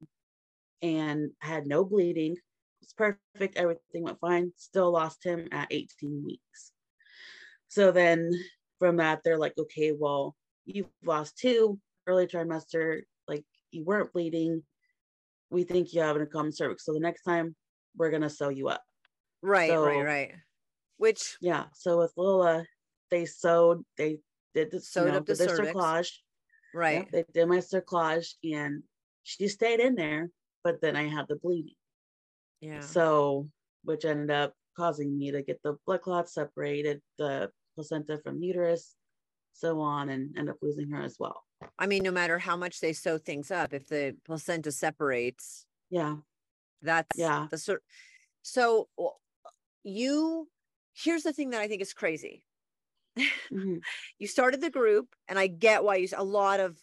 and 0.82 1.32
had 1.40 1.68
no 1.68 1.86
bleeding. 1.86 2.34
It 2.34 2.40
was 2.82 2.94
perfect. 3.38 3.56
Everything 3.56 4.04
went 4.04 4.20
fine. 4.20 4.52
Still 4.58 4.92
lost 4.92 5.24
him 5.24 5.48
at 5.54 5.68
18 5.72 6.26
weeks 6.26 6.72
so 7.72 7.90
then 7.90 8.30
from 8.80 8.98
that 8.98 9.22
they're 9.24 9.38
like 9.38 9.54
okay 9.58 9.94
well 9.98 10.36
you've 10.66 10.90
lost 11.06 11.38
two 11.38 11.80
early 12.06 12.28
trimester 12.28 13.02
like 13.30 13.46
you 13.72 13.86
weren't 13.86 14.12
bleeding. 14.12 14.62
We 15.50 15.64
think 15.64 15.94
you 15.94 16.02
have 16.02 16.18
incompetent 16.18 16.58
cervix 16.58 16.86
so 16.86 16.92
the 16.92 17.00
next 17.00 17.24
time 17.24 17.56
we're 17.96 18.12
gonna 18.12 18.30
sew 18.30 18.50
you 18.50 18.68
up. 18.68 18.84
Right 19.42 19.70
so, 19.70 19.86
right. 19.86 20.04
Right 20.04 20.32
which 20.98 21.38
yeah 21.42 21.66
so 21.74 21.98
with 21.98 22.14
lola 22.16 22.64
they 23.10 23.26
sewed 23.26 23.84
they 23.98 24.20
did 24.54 24.70
the 24.70 24.80
sewed 24.80 25.06
you 25.06 25.12
know, 25.14 25.18
up 25.18 25.26
the, 25.26 25.34
the 25.34 25.46
cerclage 25.46 26.12
right. 26.76 27.08
Yeah, 27.12 27.24
they 27.24 27.26
did 27.34 27.48
my 27.48 27.58
cerclage 27.58 28.34
and 28.44 28.84
she 29.24 29.48
stayed 29.48 29.80
in 29.80 29.96
there 29.96 30.30
but 30.64 30.82
then 30.82 30.96
i 30.98 31.08
had 31.08 31.26
the 31.30 31.38
bleeding. 31.38 31.74
Yeah. 32.60 32.82
So 32.82 33.48
which 33.84 34.04
ended 34.06 34.30
up 34.30 34.54
causing 34.78 35.18
me 35.18 35.32
to 35.32 35.42
get 35.42 35.60
the 35.64 35.78
blood 35.86 36.02
clots 36.02 36.34
separated 36.34 37.02
the 37.18 37.50
placenta 37.76 38.20
from 38.24 38.42
uterus 38.42 38.96
so 39.54 39.80
on 39.80 40.10
and 40.10 40.38
end 40.38 40.50
up 40.50 40.58
losing 40.62 40.90
her 40.90 41.02
as 41.02 41.18
well 41.20 41.44
I 41.78 41.88
mean, 41.88 42.04
no 42.04 42.12
matter 42.12 42.40
how 42.40 42.58
much 42.58 42.80
they 42.80 42.94
sew 42.94 43.18
things 43.18 43.52
up, 43.52 43.74
if 43.74 43.88
the 43.88 44.16
placenta 44.26 44.72
separates, 44.72 45.66
yeah, 45.90 46.16
that's 46.82 47.18
yeah. 47.18 47.48
The 47.50 47.58
sort. 47.58 47.84
So 48.42 48.88
you, 49.84 50.48
here's 50.94 51.24
the 51.24 51.34
thing 51.34 51.52
that 51.52 51.62
I 51.62 51.68
think 51.68 51.82
is 51.82 51.94
crazy. 51.94 52.44
Mm-hmm. 53.18 53.78
you 54.20 54.28
started 54.28 54.62
the 54.62 54.70
group, 54.70 55.08
and 55.28 55.38
I 55.38 55.48
get 55.48 55.84
why 55.84 55.98
you. 55.98 56.08
A 56.16 56.24
lot 56.24 56.60
of 56.60 56.78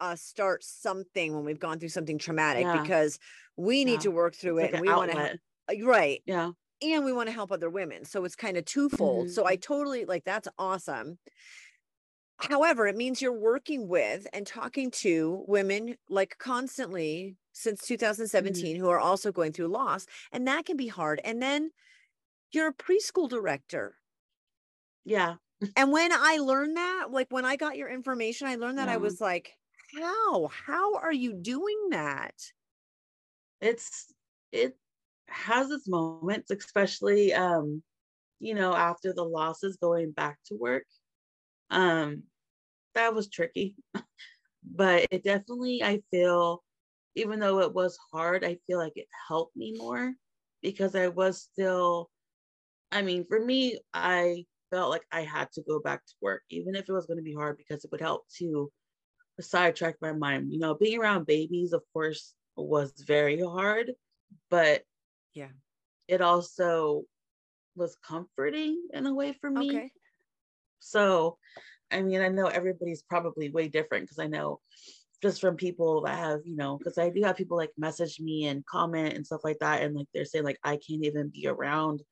us 0.00 0.22
start 0.22 0.62
something 0.62 1.34
when 1.34 1.44
we've 1.44 1.58
gone 1.58 1.78
through 1.78 1.88
something 1.88 2.18
traumatic 2.18 2.64
yeah. 2.64 2.82
because 2.82 3.18
we 3.56 3.84
need 3.84 3.92
yeah. 3.94 3.98
to 3.98 4.10
work 4.10 4.34
through 4.34 4.58
it's 4.58 4.68
it, 4.68 4.72
like 4.72 4.80
and 4.80 4.88
we 4.88 4.94
want 4.94 5.10
to. 5.12 5.84
Right. 5.84 6.22
Yeah. 6.24 6.52
And 6.80 7.04
we 7.04 7.12
want 7.12 7.28
to 7.28 7.34
help 7.34 7.50
other 7.50 7.70
women, 7.70 8.04
so 8.04 8.24
it's 8.24 8.36
kind 8.36 8.56
of 8.56 8.64
twofold. 8.64 9.26
Mm-hmm. 9.26 9.32
So 9.32 9.46
I 9.46 9.56
totally 9.56 10.04
like 10.04 10.24
that's 10.24 10.48
awesome 10.58 11.18
However, 12.38 12.86
it 12.86 12.96
means 12.96 13.20
you're 13.20 13.32
working 13.32 13.88
with 13.88 14.26
and 14.32 14.46
talking 14.46 14.92
to 14.92 15.44
women 15.48 15.96
like 16.08 16.38
constantly 16.38 17.36
since 17.52 17.84
2017 17.84 18.76
mm-hmm. 18.76 18.82
who 18.82 18.88
are 18.88 19.00
also 19.00 19.32
going 19.32 19.52
through 19.52 19.68
loss. 19.68 20.06
And 20.30 20.46
that 20.46 20.64
can 20.64 20.76
be 20.76 20.86
hard. 20.86 21.20
And 21.24 21.42
then 21.42 21.70
you're 22.52 22.68
a 22.68 22.74
preschool 22.74 23.28
director. 23.28 23.96
Yeah. 25.04 25.34
and 25.76 25.90
when 25.90 26.12
I 26.12 26.38
learned 26.38 26.76
that, 26.76 27.08
like 27.10 27.26
when 27.30 27.44
I 27.44 27.56
got 27.56 27.76
your 27.76 27.88
information, 27.88 28.46
I 28.46 28.54
learned 28.54 28.78
that 28.78 28.86
yeah. 28.86 28.94
I 28.94 28.98
was 28.98 29.20
like, 29.20 29.54
how? 30.00 30.48
How 30.66 30.94
are 30.94 31.12
you 31.12 31.32
doing 31.32 31.88
that? 31.90 32.34
It's, 33.60 34.14
it 34.52 34.76
has 35.28 35.70
its 35.70 35.88
moments, 35.88 36.50
especially, 36.50 37.34
um, 37.34 37.82
you 38.40 38.54
know, 38.54 38.74
after 38.74 39.12
the 39.12 39.24
losses 39.24 39.78
going 39.80 40.12
back 40.12 40.38
to 40.46 40.56
work 40.56 40.84
um, 41.70 42.22
that 42.94 43.14
was 43.14 43.28
tricky, 43.28 43.76
but 44.64 45.06
it 45.10 45.24
definitely, 45.24 45.82
I 45.82 46.02
feel, 46.10 46.62
even 47.14 47.38
though 47.40 47.60
it 47.60 47.74
was 47.74 47.98
hard, 48.12 48.44
I 48.44 48.58
feel 48.66 48.78
like 48.78 48.94
it 48.96 49.06
helped 49.28 49.56
me 49.56 49.74
more 49.76 50.14
because 50.62 50.94
I 50.94 51.08
was 51.08 51.40
still, 51.42 52.10
I 52.90 53.02
mean, 53.02 53.26
for 53.28 53.44
me, 53.44 53.78
I 53.92 54.46
felt 54.70 54.90
like 54.90 55.04
I 55.12 55.22
had 55.22 55.50
to 55.52 55.62
go 55.62 55.80
back 55.80 56.04
to 56.06 56.14
work, 56.20 56.42
even 56.50 56.74
if 56.74 56.88
it 56.88 56.92
was 56.92 57.06
going 57.06 57.18
to 57.18 57.22
be 57.22 57.34
hard 57.34 57.56
because 57.58 57.84
it 57.84 57.90
would 57.90 58.00
help 58.00 58.24
to 58.38 58.70
sidetrack 59.40 59.96
my 60.00 60.12
mind. 60.12 60.52
You 60.52 60.58
know, 60.58 60.74
being 60.74 60.98
around 60.98 61.26
babies, 61.26 61.72
of 61.72 61.82
course, 61.92 62.34
was 62.56 62.92
very 63.06 63.40
hard, 63.40 63.92
but 64.50 64.82
yeah, 65.38 65.54
it 66.08 66.20
also 66.20 67.04
was 67.76 67.96
comforting 68.04 68.82
in 68.92 69.06
a 69.06 69.14
way 69.14 69.32
for 69.40 69.50
me. 69.50 69.70
Okay. 69.70 69.90
So, 70.80 71.38
I 71.92 72.02
mean, 72.02 72.20
I 72.20 72.28
know 72.28 72.46
everybody's 72.46 73.02
probably 73.02 73.50
way 73.50 73.68
different 73.68 74.04
because 74.04 74.18
I 74.18 74.26
know 74.26 74.58
just 75.22 75.40
from 75.40 75.54
people 75.54 76.02
that 76.02 76.18
have, 76.18 76.40
you 76.44 76.56
know, 76.56 76.76
because 76.76 76.98
I 76.98 77.10
do 77.10 77.22
have 77.22 77.36
people 77.36 77.56
like 77.56 77.70
message 77.78 78.18
me 78.18 78.46
and 78.46 78.66
comment 78.66 79.14
and 79.14 79.24
stuff 79.24 79.42
like 79.44 79.58
that. 79.60 79.82
And 79.82 79.94
like 79.94 80.06
they're 80.12 80.24
saying, 80.24 80.44
like, 80.44 80.58
I 80.64 80.72
can't 80.72 81.04
even 81.04 81.28
be 81.28 81.46
around 81.46 82.02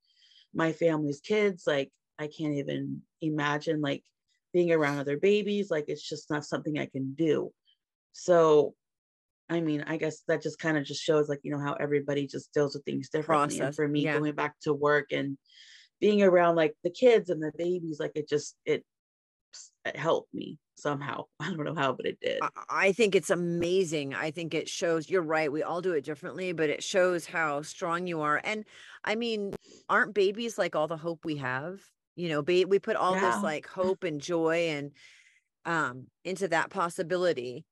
my 0.55 0.73
family's 0.73 1.21
kids. 1.21 1.65
Like, 1.67 1.91
I 2.21 2.29
can't 2.29 2.55
even 2.55 3.03
imagine 3.21 3.81
like 3.81 4.05
being 4.53 4.71
around 4.71 4.99
other 4.99 5.19
babies. 5.19 5.69
Like, 5.69 5.87
it's 5.89 6.09
just 6.09 6.31
not 6.31 6.45
something 6.45 6.79
I 6.79 6.87
can 6.87 7.15
do. 7.15 7.53
So, 8.12 8.75
I 9.49 9.61
mean, 9.61 9.85
I 9.87 9.97
guess 9.97 10.23
that 10.29 10.43
just 10.43 10.59
kind 10.59 10.77
of 10.77 10.85
just 10.85 11.03
shows 11.03 11.29
like, 11.29 11.41
you 11.43 11.53
know, 11.53 11.61
how 11.61 11.75
everybody 11.75 12.27
just 12.27 12.53
deals 12.53 12.75
with 12.75 12.85
things 12.85 13.09
differently. 13.09 13.59
Process. 13.59 13.61
And 13.61 13.75
for 13.75 13.87
me, 13.87 14.05
yeah. 14.05 14.19
going 14.19 14.35
back 14.35 14.55
to 14.63 14.73
work 14.73 15.07
and 15.13 15.39
being 16.01 16.23
around 16.23 16.57
like 16.57 16.75
the 16.83 16.91
kids 16.91 17.31
and 17.31 17.41
the 17.41 17.53
babies, 17.57 17.99
like 18.01 18.13
it 18.17 18.29
just 18.29 18.57
it, 18.65 18.85
it 19.85 19.97
helped 19.97 20.35
me 20.35 20.59
somehow. 20.77 21.25
I 21.41 21.51
don't 21.51 21.65
know 21.65 21.77
how, 21.77 21.93
but 21.93 22.07
it 22.07 22.19
did. 22.21 22.41
I 22.69 22.93
think 22.93 23.15
it's 23.15 23.31
amazing. 23.31 24.15
I 24.15 24.33
think 24.33 24.53
it 24.53 24.69
shows 24.69 25.09
you're 25.09 25.23
right. 25.23 25.51
We 25.51 25.63
all 25.63 25.81
do 25.81 25.93
it 25.93 26.05
differently, 26.05 26.53
but 26.53 26.69
it 26.71 26.83
shows 26.83 27.27
how 27.27 27.63
strong 27.63 28.09
you 28.09 28.23
are. 28.23 28.41
And 28.43 28.65
I 29.05 29.15
mean, 29.15 29.55
aren't 29.89 30.15
babies 30.15 30.59
like 30.59 30.75
all 30.75 30.89
the 30.89 30.97
hope 30.97 31.25
we 31.25 31.37
have? 31.37 31.81
You 32.17 32.31
know, 32.31 32.43
ba- 32.43 32.67
we 32.67 32.81
put 32.81 32.97
all 32.97 33.15
yeah. 33.15 33.31
this 33.31 33.43
like 33.43 33.69
hope 33.69 34.03
and 34.03 34.21
joy 34.21 34.71
and 34.71 34.91
um 35.65 36.07
into 36.25 36.47
that 36.47 36.71
possibility 36.71 37.65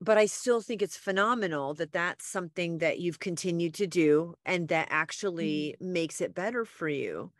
but 0.00 0.18
I 0.18 0.26
still 0.26 0.60
think 0.60 0.82
it's 0.82 0.96
phenomenal 0.96 1.74
that 1.74 1.92
that's 1.92 2.26
something 2.26 2.78
that 2.78 3.00
you've 3.00 3.18
continued 3.18 3.74
to 3.74 3.86
do 3.86 4.34
and 4.44 4.68
that 4.68 4.86
mm-hmm. 4.86 4.96
actually 4.96 5.76
mm. 5.80 5.86
makes 5.86 6.20
it 6.20 6.34
better 6.34 6.64
for 6.64 6.88
you. 6.88 7.32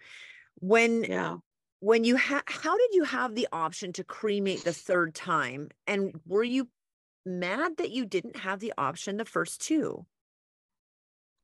When 0.61 1.05
yeah. 1.05 1.37
When 1.81 2.05
you 2.05 2.17
ha- 2.17 2.43
how 2.47 2.77
did 2.77 2.95
you 2.95 3.05
have 3.05 3.35
the 3.35 3.49
option 3.53 3.93
to 3.93 4.05
cremate 4.05 4.65
the 4.65 4.73
third 4.73 5.15
time 5.15 5.69
and 5.87 6.19
were 6.27 6.43
you 6.43 6.69
mad 7.27 7.77
that 7.77 7.91
you 7.91 8.07
didn't 8.07 8.37
have 8.37 8.61
the 8.61 8.73
option 8.79 9.19
the 9.19 9.27
first 9.27 9.61
two? 9.61 10.07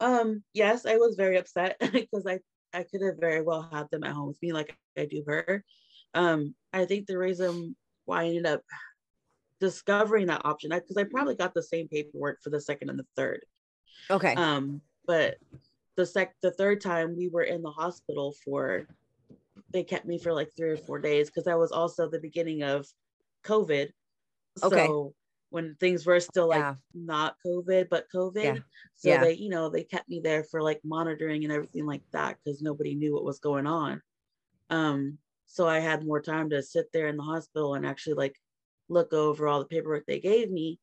Um, 0.00 0.42
yes, 0.54 0.86
I 0.86 0.96
was 0.96 1.16
very 1.16 1.36
upset 1.36 1.76
because 1.92 2.26
I 2.26 2.40
I 2.72 2.84
could 2.84 3.02
have 3.02 3.18
very 3.20 3.42
well 3.42 3.68
had 3.70 3.90
them 3.90 4.04
at 4.04 4.12
home 4.12 4.28
with 4.28 4.40
me 4.40 4.54
like 4.54 4.74
I 4.96 5.04
do 5.04 5.22
her. 5.26 5.62
Um, 6.14 6.54
I 6.72 6.86
think 6.86 7.06
the 7.06 7.18
reason 7.18 7.76
why 8.06 8.22
I 8.22 8.26
ended 8.28 8.46
up 8.46 8.62
discovering 9.62 10.26
that 10.26 10.44
option 10.44 10.70
because 10.70 10.96
I 10.96 11.04
probably 11.04 11.36
got 11.36 11.54
the 11.54 11.62
same 11.62 11.86
paperwork 11.86 12.42
for 12.42 12.50
the 12.50 12.60
second 12.60 12.90
and 12.90 12.98
the 12.98 13.06
third. 13.14 13.46
Okay. 14.10 14.34
Um, 14.34 14.80
but 15.06 15.36
the 15.94 16.04
sec 16.04 16.34
the 16.42 16.50
third 16.50 16.80
time 16.80 17.16
we 17.16 17.28
were 17.28 17.44
in 17.44 17.62
the 17.62 17.70
hospital 17.70 18.34
for 18.44 18.88
they 19.72 19.84
kept 19.84 20.04
me 20.04 20.18
for 20.18 20.32
like 20.32 20.50
three 20.56 20.70
or 20.70 20.76
four 20.76 20.98
days 20.98 21.28
because 21.28 21.44
that 21.44 21.60
was 21.60 21.70
also 21.70 22.08
the 22.08 22.18
beginning 22.18 22.64
of 22.64 22.88
COVID. 23.44 23.90
Okay. 24.64 24.86
So 24.86 25.14
when 25.50 25.76
things 25.78 26.04
were 26.06 26.18
still 26.18 26.48
like 26.48 26.58
Yeah. 26.58 26.74
not 26.92 27.36
COVID, 27.46 27.88
but 27.88 28.06
COVID. 28.12 28.42
Yeah. 28.42 28.58
So 28.96 29.10
Yeah. 29.10 29.20
they, 29.20 29.34
you 29.34 29.48
know, 29.48 29.70
they 29.70 29.84
kept 29.84 30.08
me 30.08 30.20
there 30.20 30.42
for 30.42 30.60
like 30.60 30.80
monitoring 30.82 31.44
and 31.44 31.52
everything 31.52 31.86
like 31.86 32.02
that 32.10 32.36
because 32.42 32.60
nobody 32.62 32.96
knew 32.96 33.14
what 33.14 33.24
was 33.24 33.38
going 33.38 33.68
on. 33.68 34.02
Um, 34.70 35.18
so 35.46 35.68
I 35.68 35.78
had 35.78 36.04
more 36.04 36.20
time 36.20 36.50
to 36.50 36.62
sit 36.64 36.86
there 36.92 37.06
in 37.06 37.16
the 37.16 37.22
hospital 37.22 37.74
and 37.74 37.86
actually 37.86 38.14
like 38.14 38.41
look 38.92 39.12
over 39.12 39.48
all 39.48 39.58
the 39.60 39.66
paperwork 39.66 40.04
they 40.06 40.20
gave 40.20 40.50
me. 40.50 40.78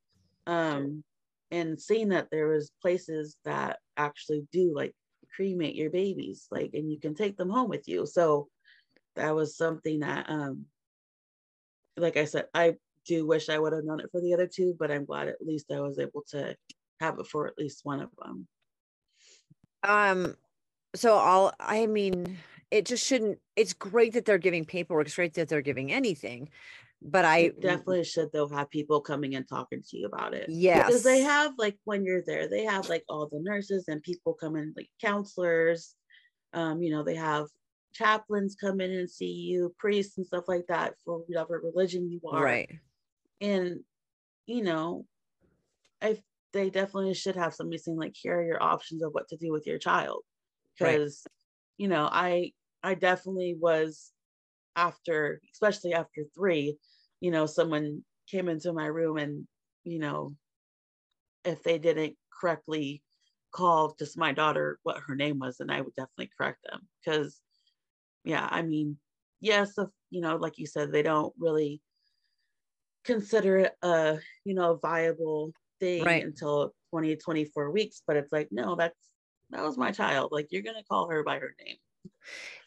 Um, 0.48 1.04
and 1.52 1.80
seeing 1.80 2.10
that 2.10 2.30
there 2.32 2.48
was 2.48 2.72
places 2.82 3.38
that 3.46 3.80
actually 3.98 4.48
do 4.52 4.74
like 4.76 4.94
cremate 5.36 5.76
your 5.76 5.90
babies, 5.90 6.48
like 6.52 6.72
and 6.74 6.92
you 6.92 7.00
can 7.00 7.16
take 7.16 7.38
them 7.38 7.50
home 7.50 7.70
with 7.70 7.88
you. 7.88 8.06
So 8.06 8.48
that 9.16 9.36
was 9.36 9.58
something 9.58 10.00
that 10.00 10.30
um 10.30 10.66
like 11.98 12.18
I 12.18 12.26
said, 12.26 12.46
I 12.54 12.76
do 13.06 13.26
wish 13.26 13.50
I 13.50 13.60
would 13.60 13.74
have 13.74 13.84
known 13.84 14.00
it 14.00 14.10
for 14.12 14.22
the 14.22 14.34
other 14.34 14.48
two, 14.48 14.76
but 14.80 14.92
I'm 14.92 15.06
glad 15.06 15.28
at 15.28 15.42
least 15.42 15.72
I 15.72 15.80
was 15.80 16.00
able 16.00 16.24
to 16.30 16.56
have 17.00 17.20
it 17.20 17.28
for 17.28 17.48
at 17.48 17.58
least 17.58 17.82
one 17.84 18.00
of 18.00 18.10
them. 18.18 18.48
Um, 19.84 20.36
so 20.96 21.18
I'll, 21.18 21.54
I 21.60 21.86
mean, 21.86 22.38
it 22.72 22.86
just 22.86 23.06
shouldn't, 23.06 23.40
it's 23.56 23.74
great 23.74 24.14
that 24.14 24.26
they're 24.26 24.38
giving 24.38 24.66
paperwork. 24.66 25.08
It's 25.08 25.16
great 25.16 25.34
that 25.36 25.50
they're 25.50 25.62
giving 25.62 25.92
anything, 25.92 26.50
but 27.02 27.26
I 27.26 27.38
I 27.38 27.52
definitely 27.62 28.04
should 28.04 28.30
though 28.34 28.48
have 28.50 28.70
people 28.70 29.02
coming 29.02 29.36
and 29.36 29.48
talking 29.48 29.82
to 29.90 29.98
you 29.98 30.06
about 30.08 30.34
it. 30.34 30.48
Yes. 30.50 30.88
Because 30.88 31.04
they 31.04 31.22
have 31.22 31.54
like 31.58 31.78
when 31.86 32.04
you're 32.06 32.24
there, 32.26 32.50
they 32.50 32.66
have 32.66 32.90
like 32.90 33.04
all 33.10 33.28
the 33.32 33.40
nurses 33.42 33.86
and 33.88 34.04
people 34.04 34.34
come 34.34 34.56
in, 34.56 34.74
like 34.76 34.90
counselors. 35.02 35.96
Um, 36.54 36.82
you 36.82 36.92
know, 36.92 37.04
they 37.04 37.16
have 37.16 37.46
chaplains 37.94 38.56
come 38.60 38.82
in 38.82 38.92
and 38.92 39.10
see 39.10 39.32
you, 39.32 39.74
priests 39.80 40.18
and 40.18 40.26
stuff 40.28 40.46
like 40.48 40.66
that 40.68 40.94
for 41.06 41.20
whatever 41.28 41.62
religion 41.64 42.10
you 42.12 42.20
are. 42.30 42.44
right. 42.44 42.70
and 43.42 43.80
you 44.46 44.64
know 44.64 45.06
i 46.02 46.18
they 46.54 46.70
definitely 46.70 47.14
should 47.14 47.36
have 47.36 47.54
somebody 47.54 47.78
saying 47.78 47.98
like 47.98 48.16
here 48.16 48.40
are 48.40 48.44
your 48.46 48.62
options 48.62 49.02
of 49.04 49.12
what 49.14 49.28
to 49.28 49.38
do 49.38 49.52
with 49.52 49.66
your 49.68 49.78
child 49.78 50.24
Right. 50.80 50.98
because 50.98 51.26
you 51.78 51.88
know 51.88 52.08
i 52.12 52.52
i 52.84 52.94
definitely 52.96 53.56
was 53.60 54.12
after 54.80 55.42
especially 55.54 55.94
after 55.94 56.24
three 56.36 56.78
you 57.20 57.32
know 57.32 57.46
someone 57.46 58.02
came 58.32 58.48
into 58.48 58.72
my 58.72 58.86
room 58.86 59.18
and 59.18 59.46
you 59.84 60.00
know 60.00 60.34
if 61.44 61.62
they 61.64 61.78
didn't 61.78 62.16
correctly 62.40 63.04
call 63.52 63.96
just 64.00 64.18
my 64.18 64.32
daughter 64.32 64.80
what 64.84 65.02
her 65.06 65.16
name 65.16 65.38
was 65.40 65.58
then 65.58 65.70
i 65.70 65.82
would 65.82 65.94
definitely 65.96 66.30
correct 66.38 66.60
them. 66.70 66.82
Because 67.04 67.42
yeah 68.24 68.48
i 68.50 68.62
mean 68.62 68.98
yes 69.42 69.78
if 69.78 69.90
you 70.10 70.22
know 70.22 70.38
like 70.38 70.58
you 70.58 70.68
said 70.68 70.92
they 70.92 71.04
don't 71.04 71.34
really 71.38 71.82
consider 73.04 73.58
it 73.60 73.74
a 73.82 74.18
you 74.46 74.54
know 74.54 74.80
viable 74.82 75.52
thing 75.80 76.06
Right. 76.06 76.24
until 76.24 76.74
20 76.92 77.16
24 77.18 77.72
weeks 77.72 78.02
but 78.06 78.16
it's 78.18 78.32
like 78.32 78.50
no 78.52 78.76
that's 78.76 79.00
that 79.52 79.64
was 79.64 79.78
my 79.78 79.92
child. 79.92 80.32
Like 80.32 80.48
you're 80.52 80.62
gonna 80.62 80.84
call 80.88 81.10
her 81.10 81.24
by 81.24 81.40
her 81.40 81.56
name 81.66 81.78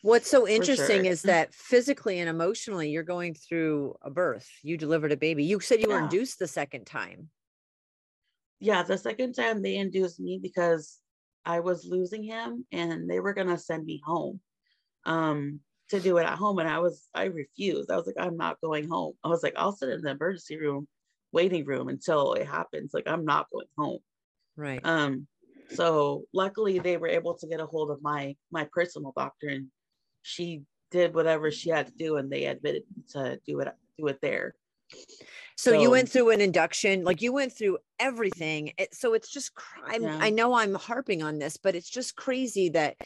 What's 0.02 0.28
so 0.28 0.48
interesting 0.48 1.04
sure. 1.04 1.12
is 1.12 1.22
that 1.32 1.54
physically 1.54 2.18
and 2.18 2.28
emotionally, 2.28 2.90
you're 2.90 3.02
going 3.02 3.34
through 3.34 3.96
a 4.02 4.10
birth. 4.10 4.48
You 4.62 4.76
delivered 4.76 5.12
a 5.12 5.16
baby. 5.16 5.44
You 5.44 5.60
said 5.60 5.80
you 5.80 5.88
were 5.88 5.98
induced 5.98 6.38
the 6.38 6.48
second 6.48 6.86
time. 6.86 7.30
yeah 8.62 8.82
the 8.84 8.96
second 8.96 9.34
time 9.34 9.60
they 9.60 9.76
induced 9.76 10.20
me 10.20 10.38
because 10.40 11.00
i 11.44 11.58
was 11.58 11.84
losing 11.84 12.22
him 12.22 12.64
and 12.70 13.10
they 13.10 13.18
were 13.18 13.34
gonna 13.34 13.58
send 13.58 13.84
me 13.84 14.00
home 14.06 14.40
um 15.04 15.58
to 15.90 15.98
do 15.98 16.16
it 16.18 16.24
at 16.24 16.38
home 16.38 16.60
and 16.60 16.68
i 16.68 16.78
was 16.78 17.08
i 17.12 17.24
refused 17.24 17.90
i 17.90 17.96
was 17.96 18.06
like 18.06 18.24
i'm 18.24 18.36
not 18.36 18.60
going 18.60 18.88
home 18.88 19.14
i 19.24 19.28
was 19.28 19.42
like 19.42 19.54
i'll 19.56 19.72
sit 19.72 19.88
in 19.88 20.00
the 20.00 20.10
emergency 20.10 20.56
room 20.56 20.86
waiting 21.32 21.64
room 21.64 21.88
until 21.88 22.34
it 22.34 22.46
happens 22.46 22.94
like 22.94 23.08
i'm 23.08 23.24
not 23.24 23.50
going 23.50 23.66
home 23.76 23.98
Right. 24.56 24.80
Um, 24.84 25.26
so 25.74 26.24
luckily 26.32 26.78
they 26.78 26.96
were 26.96 27.08
able 27.08 27.34
to 27.34 27.46
get 27.46 27.60
a 27.60 27.66
hold 27.66 27.90
of 27.90 28.02
my 28.02 28.36
my 28.50 28.68
personal 28.72 29.12
doctor 29.16 29.48
and 29.48 29.68
she 30.22 30.62
did 30.90 31.14
whatever 31.14 31.50
she 31.50 31.70
had 31.70 31.86
to 31.86 31.92
do 31.92 32.16
and 32.16 32.30
they 32.30 32.44
admitted 32.46 32.82
to 33.10 33.38
do 33.46 33.60
it 33.60 33.68
do 33.98 34.06
it 34.08 34.18
there. 34.20 34.54
So, 35.56 35.72
you 35.72 35.90
went 35.90 36.08
through 36.10 36.30
an 36.30 36.40
induction, 36.40 37.04
like 37.04 37.22
you 37.22 37.32
went 37.32 37.52
through 37.52 37.78
everything. 37.98 38.72
It, 38.78 38.94
so 38.94 39.14
it's 39.14 39.30
just, 39.30 39.52
Yeah. 39.98 40.18
I 40.20 40.30
know 40.30 40.54
I'm 40.54 40.74
harping 40.74 41.22
on 41.22 41.38
this, 41.38 41.56
but 41.56 41.74
it's 41.74 41.88
just 41.88 42.16
crazy 42.16 42.68
that 42.70 42.96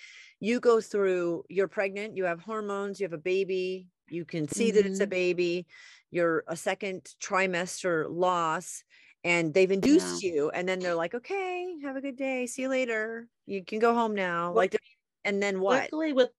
you 0.41 0.59
go 0.59 0.81
through, 0.81 1.45
you're 1.49 1.69
pregnant, 1.69 2.17
you 2.17 2.25
have 2.25 2.41
hormones, 2.41 2.99
you 2.99 3.05
have 3.05 3.13
a 3.13 3.19
baby, 3.19 3.89
you 4.09 4.25
can 4.25 4.49
see 4.49 4.71
that 4.71 4.87
it's 4.87 5.01
a 5.01 5.07
Mhm. 5.07 5.11
baby, 5.11 5.67
you're 6.11 6.45
a 6.49 6.57
second 6.57 7.15
trimester 7.21 8.07
loss, 8.09 8.85
and 9.27 9.53
they've 9.53 9.71
induced 9.73 10.23
you. 10.23 10.51
And 10.51 10.69
then 10.69 10.79
they're 10.79 10.95
like, 10.95 11.13
okay, 11.15 11.75
have 11.83 11.97
a 11.97 12.01
good 12.01 12.17
day. 12.17 12.47
See 12.47 12.63
you 12.63 12.69
later. 12.69 13.27
You 13.45 13.65
can 13.65 13.81
go 13.81 13.93
home 13.93 14.15
now. 14.15 14.47
Well, 14.53 14.57
like, 14.57 14.77
and 15.25 15.43
then 15.43 15.61
what? 15.61 15.83
Luckily 15.93 16.13
with 16.13 16.31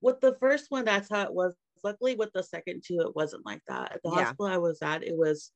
with 0.00 0.20
the 0.20 0.34
first 0.40 0.66
one, 0.70 0.84
that's 0.84 1.08
how 1.08 1.22
it 1.22 1.32
was. 1.32 1.54
Luckily 1.84 2.16
with 2.16 2.32
the 2.32 2.42
second 2.42 2.82
two, 2.84 3.00
it 3.00 3.14
wasn't 3.14 3.46
like 3.46 3.60
that. 3.68 3.92
At 3.92 4.02
the 4.02 4.10
Yeah. 4.10 4.24
hospital 4.24 4.46
I 4.46 4.58
was 4.58 4.78
at, 4.82 5.04
it 5.04 5.16
was 5.16 5.52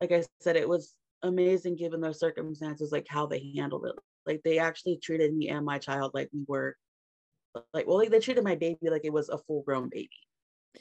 like 0.00 0.10
I 0.10 0.24
said, 0.40 0.56
it 0.56 0.68
was 0.68 0.94
amazing 1.22 1.76
given 1.76 2.00
the 2.00 2.12
circumstances, 2.12 2.90
like 2.90 3.06
how 3.08 3.26
they 3.26 3.52
handled 3.56 3.86
it. 3.86 3.94
Like 4.26 4.40
they 4.42 4.58
actually 4.58 4.96
treated 4.96 5.34
me 5.36 5.48
and 5.50 5.64
my 5.64 5.78
child 5.78 6.10
like 6.14 6.30
we 6.32 6.44
were 6.48 6.76
like 7.72 7.86
well, 7.86 7.98
like 7.98 8.10
they 8.10 8.18
treated 8.18 8.42
my 8.42 8.56
baby 8.56 8.90
like 8.90 9.04
it 9.04 9.12
was 9.12 9.28
a 9.28 9.38
full 9.38 9.62
grown 9.62 9.88
baby. 9.88 10.10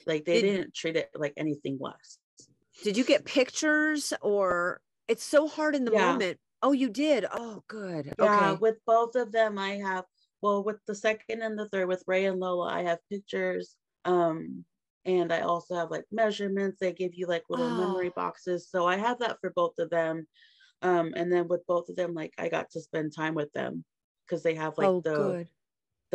Like 0.08 0.26
they 0.26 0.42
Did- 0.42 0.52
didn't 0.56 0.74
treat 0.74 0.96
it 0.96 1.10
like 1.14 1.34
anything 1.38 1.78
less. 1.80 2.18
Did 2.84 2.98
you 2.98 3.06
get 3.06 3.24
pictures 3.24 4.12
or 4.22 4.82
it's 5.08 5.24
so 5.24 5.48
hard 5.48 5.76
in 5.76 5.86
the 5.86 5.92
Yeah. 5.92 6.12
moment? 6.12 6.40
Oh, 6.62 6.72
you 6.72 6.90
did. 6.90 7.26
Oh, 7.32 7.64
good. 7.68 8.14
Yeah, 8.18 8.54
Okay. 8.54 8.58
with 8.60 8.78
both 8.86 9.16
of 9.16 9.32
them, 9.32 9.58
I 9.58 9.72
have 9.78 10.06
well, 10.42 10.64
with 10.64 10.78
the 10.86 10.96
second 10.96 11.42
and 11.42 11.58
the 11.58 11.68
third, 11.70 11.88
with 11.88 12.04
Ray 12.08 12.26
and 12.26 12.40
Lola, 12.40 12.68
I 12.68 12.84
have 12.84 13.00
pictures. 13.10 13.76
Um, 14.06 14.66
and 15.06 15.32
I 15.34 15.42
also 15.42 15.76
have 15.76 15.90
like 15.92 16.06
measurements. 16.12 16.78
They 16.80 16.94
give 16.94 17.16
you 17.16 17.26
like 17.28 17.44
little 17.50 17.72
memory 17.72 18.08
Oh. 18.08 18.12
boxes. 18.16 18.70
So 18.70 18.86
I 18.88 18.98
have 18.98 19.20
that 19.20 19.40
for 19.42 19.50
both 19.52 19.80
of 19.80 19.90
them. 19.90 20.28
Um, 20.82 21.14
and 21.16 21.32
then 21.32 21.48
with 21.48 21.66
both 21.68 21.90
of 21.90 21.96
them, 21.96 22.14
like 22.14 22.34
I 22.38 22.50
got 22.50 22.70
to 22.72 22.82
spend 22.82 23.14
time 23.16 23.34
with 23.36 23.52
them 23.54 23.86
because 24.26 24.44
they 24.44 24.56
have 24.56 24.78
like 24.78 24.88
oh, 24.88 25.02
the 25.04 25.14
good. 25.16 25.50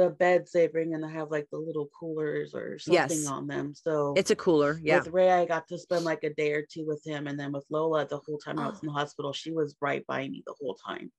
The 0.04 0.10
beds 0.10 0.52
they 0.52 0.66
bring 0.66 0.94
and 0.94 1.02
they 1.04 1.10
have 1.10 1.30
like 1.30 1.48
the 1.50 1.58
little 1.58 1.88
coolers 1.98 2.54
or 2.54 2.78
something 2.78 2.94
Yes. 3.18 3.26
on 3.26 3.46
them. 3.46 3.74
So 3.74 4.14
It's 4.16 4.30
a 4.30 4.36
cooler. 4.36 4.78
Yeah. 4.82 4.98
with 4.98 5.08
Ray, 5.08 5.30
I 5.30 5.44
got 5.44 5.68
to 5.68 5.78
spend 5.78 6.04
like 6.04 6.24
a 6.24 6.32
day 6.34 6.52
or 6.52 6.62
two 6.70 6.86
with 6.86 7.02
him. 7.06 7.26
And 7.26 7.38
then 7.38 7.52
with 7.52 7.66
Lola, 7.70 8.06
the 8.06 8.18
whole 8.18 8.38
time 8.38 8.58
I 8.58 8.66
was 8.68 8.76
Oh. 8.78 8.80
in 8.82 8.86
the 8.88 8.92
hospital, 8.92 9.32
she 9.32 9.52
was 9.52 9.76
right 9.80 10.06
by 10.06 10.28
me 10.28 10.42
the 10.46 10.54
whole 10.60 10.74
time. 10.74 11.12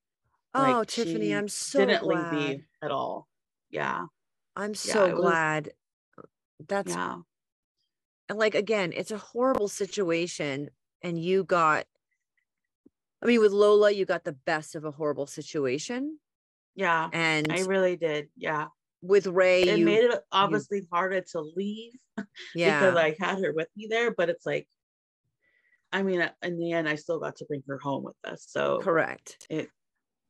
oh, 0.54 0.60
like, 0.60 0.88
Tiffany, 0.88 1.34
I'm 1.34 1.48
so 1.48 1.78
didn't 1.86 2.02
glad. 2.02 2.34
leave 2.34 2.58
me 2.58 2.64
at 2.82 2.90
all. 2.90 3.26
Yeah. 3.70 4.06
I'm 4.54 4.70
Yeah, 4.72 4.74
so 4.76 5.10
was- 5.12 5.20
glad. 5.20 5.72
That's 6.68 6.92
yeah. 6.92 7.22
and 8.28 8.38
like 8.38 8.54
again, 8.54 8.92
it's 8.94 9.10
a 9.10 9.18
horrible 9.18 9.68
situation, 9.68 10.70
and 11.02 11.18
you 11.22 11.42
got. 11.44 11.86
I 13.22 13.26
mean, 13.26 13.40
with 13.40 13.52
Lola, 13.52 13.90
you 13.92 14.04
got 14.04 14.24
the 14.24 14.32
best 14.32 14.74
of 14.74 14.84
a 14.84 14.90
horrible 14.90 15.26
situation, 15.26 16.18
Yeah. 16.74 17.08
and 17.12 17.52
I 17.52 17.60
really 17.62 17.96
did. 17.96 18.28
Yeah. 18.36 18.66
with 19.02 19.26
Ray, 19.26 19.62
It 19.62 19.78
you 19.78 19.84
made 19.84 20.04
it 20.04 20.20
obviously 20.30 20.86
harder 20.90 21.20
to 21.32 21.40
leave 21.56 21.92
yeah, 22.54 22.80
because 22.80 22.96
I 22.96 23.16
had 23.18 23.42
her 23.42 23.52
with 23.52 23.68
me 23.76 23.86
there, 23.88 24.12
but 24.12 24.28
it's 24.28 24.46
like, 24.46 24.68
I 25.92 26.02
mean, 26.02 26.22
uh, 26.22 26.30
in 26.42 26.58
the 26.58 26.72
end, 26.72 26.88
I 26.88 26.94
still 26.94 27.18
got 27.18 27.36
to 27.36 27.44
bring 27.44 27.62
her 27.68 27.78
home 27.78 28.04
with 28.04 28.16
us. 28.24 28.46
So 28.48 28.80
correct. 28.80 29.46
it, 29.50 29.68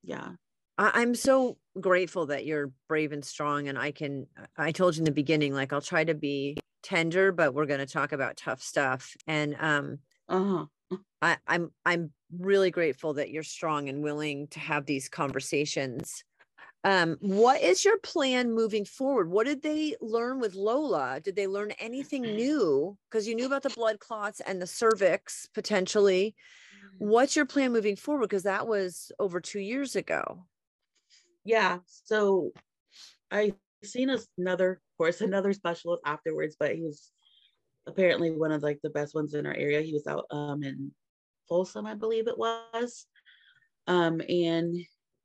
yeah. 0.03 0.31
I'm 0.79 1.15
so 1.15 1.59
grateful 1.81 2.27
that 2.27 2.45
you're 2.45 2.73
brave 2.89 3.13
and 3.13 3.25
strong, 3.25 3.69
and 3.69 3.79
I 3.79 3.93
can. 3.93 4.27
I 4.57 4.73
told 4.73 4.97
you 4.97 5.01
in 5.01 5.05
the 5.05 5.13
beginning, 5.13 5.55
like 5.55 5.73
I'll 5.73 5.81
try 5.81 6.03
to 6.03 6.15
be 6.15 6.57
tender, 6.83 7.31
but 7.31 7.55
we're 7.55 7.67
going 7.67 7.81
to 7.81 7.87
talk 7.87 8.13
about 8.13 8.37
tough 8.37 8.63
stuff, 8.63 9.15
and 9.27 9.55
um, 9.61 9.99
Uh 10.29 10.67
huh. 10.91 10.97
I, 11.23 11.37
I'm 11.47 11.71
I'm 11.85 12.11
really 12.37 12.71
grateful 12.71 13.15
that 13.15 13.31
you're 13.31 13.43
strong 13.43 13.89
and 13.89 14.03
willing 14.03 14.49
to 14.49 14.61
have 14.61 14.87
these 14.87 15.09
conversations. 15.09 16.25
Um, 16.85 17.16
what 17.21 17.61
is 17.61 17.85
your 17.85 17.99
plan 17.99 18.53
moving 18.53 18.85
forward? 18.85 19.31
What 19.31 19.47
did 19.47 19.62
they 19.62 19.95
learn 20.01 20.40
with 20.40 20.55
Lola? 20.55 21.21
Did 21.23 21.37
they 21.37 21.47
learn 21.47 21.71
anything 21.79 22.23
new? 22.37 22.97
Because 23.11 23.29
you 23.29 23.37
knew 23.37 23.47
about 23.47 23.62
the 23.62 23.71
blood 23.71 24.01
clots 24.01 24.40
and 24.40 24.61
the 24.61 24.66
cervix 24.66 25.49
potentially. 25.55 26.35
what's 26.99 27.35
your 27.37 27.47
plan 27.47 27.73
moving 27.73 27.97
forward 27.97 28.29
because 28.29 28.45
that 28.45 28.66
was 28.66 29.11
over 29.18 29.40
two 29.40 29.59
years 29.59 29.97
ago 29.97 30.45
yeah 31.45 31.79
so 31.87 32.53
i 33.31 33.53
seen 33.83 34.14
another 34.38 34.73
of 34.73 34.97
course 34.99 35.21
another 35.31 35.53
specialist 35.53 36.03
afterwards 36.07 36.57
but 36.59 36.75
he 36.75 36.83
was 36.83 37.11
apparently 37.87 38.31
one 38.31 38.53
of 38.53 38.62
like 38.62 38.79
the 38.83 38.90
best 38.90 39.14
ones 39.14 39.35
in 39.35 39.47
our 39.47 39.55
area 39.55 39.81
he 39.81 39.92
was 39.92 40.07
out 40.07 40.27
um 40.31 40.62
in 40.62 40.92
folsom 41.49 41.87
i 41.87 41.95
believe 41.95 42.29
it 42.29 42.38
was 42.38 43.07
um 43.88 44.21
and 44.29 44.77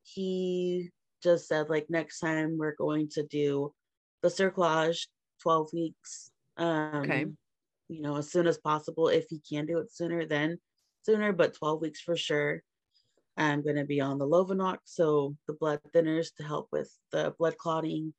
he 0.04 0.90
just 1.24 1.48
said 1.48 1.70
like 1.70 1.86
next 1.90 2.20
time 2.20 2.58
we're 2.58 2.76
going 2.76 3.10
to 3.10 3.24
do 3.24 3.74
the 4.22 4.30
cerclage 4.30 5.08
12 5.42 5.70
weeks 5.74 6.32
um 6.58 6.96
okay 6.96 7.26
you 7.90 8.02
know 8.02 8.18
as 8.18 8.32
soon 8.32 8.48
as 8.48 8.58
possible 8.58 9.08
if 9.08 9.26
he 9.30 9.40
can 9.50 9.66
do 9.66 9.78
it 9.80 9.92
sooner 9.92 10.26
then 10.26 10.58
sooner, 11.08 11.32
but 11.32 11.56
12 11.56 11.82
weeks 11.82 12.02
for 12.02 12.18
sure. 12.18 12.62
I'm 13.38 13.64
going 13.64 13.76
to 13.76 13.86
be 13.86 14.02
on 14.02 14.18
the 14.18 14.28
Lovenox, 14.28 14.80
so 14.86 15.36
the 15.48 15.54
blood 15.54 15.80
thinners 15.94 16.36
to 16.38 16.44
help 16.44 16.68
with 16.72 16.92
the 17.12 17.34
blood 17.38 17.58
clotting. 17.58 18.14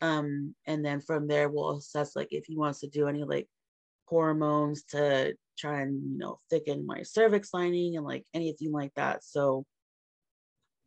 Um, 0.00 0.54
and 0.66 0.84
then 0.84 1.00
from 1.00 1.26
there, 1.28 1.48
we'll 1.48 1.76
assess 1.76 2.16
like 2.16 2.28
if 2.30 2.46
he 2.46 2.56
wants 2.56 2.80
to 2.80 2.88
do 2.88 3.08
any 3.08 3.24
like 3.24 3.48
hormones 4.06 4.84
to 4.90 5.34
try 5.58 5.82
and, 5.82 6.12
you 6.12 6.18
know, 6.18 6.38
thicken 6.48 6.86
my 6.86 7.02
cervix 7.02 7.52
lining 7.52 7.96
and 7.96 8.06
like 8.06 8.24
anything 8.32 8.72
like 8.72 8.92
that. 8.94 9.24
So 9.24 9.66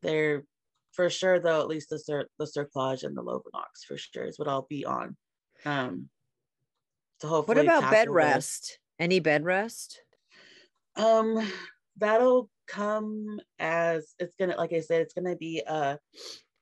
they're 0.02 0.43
for 0.93 1.10
sure, 1.10 1.39
though, 1.39 1.60
at 1.60 1.67
least 1.67 1.89
the, 1.89 1.99
cer- 1.99 2.29
the 2.39 2.45
Cerclage 2.45 3.03
and 3.03 3.17
the 3.17 3.23
Lovenox 3.23 3.86
for 3.88 3.97
sure 3.97 4.25
is 4.25 4.39
what 4.39 4.47
I'll 4.47 4.67
be 4.69 4.86
on. 4.86 5.17
Um, 5.65 6.10
to 7.19 7.27
hopefully 7.27 7.65
what 7.67 7.77
about 7.77 7.91
bed 7.91 8.10
rest? 8.10 8.79
Any 8.99 9.19
bed 9.19 9.43
rest? 9.43 10.01
Um, 10.95 11.39
that'll 11.97 12.49
come 12.67 13.39
as 13.60 14.13
it's 14.19 14.36
gonna, 14.39 14.56
like 14.56 14.73
I 14.73 14.82
said, 14.82 15.01
it's 15.01 15.13
gonna 15.13 15.36
be 15.36 15.63
uh 15.67 15.97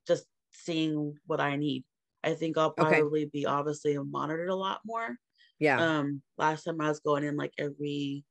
just 0.08 0.26
seeing 0.52 1.15
what 1.26 1.39
I 1.39 1.56
need. 1.56 1.84
I 2.24 2.34
think 2.34 2.58
I'll 2.58 2.72
probably 2.72 3.24
okay. 3.24 3.30
be 3.32 3.46
obviously 3.46 3.98
monitored 3.98 4.50
a 4.50 4.56
lot 4.56 4.82
more. 4.86 5.17
Yeah. 5.60 5.82
Um, 5.82 6.22
last 6.38 6.63
time 6.63 6.80
I 6.82 6.89
was 6.89 7.00
going 7.00 7.24
in 7.24 7.38
like 7.38 7.54
every 7.58 8.24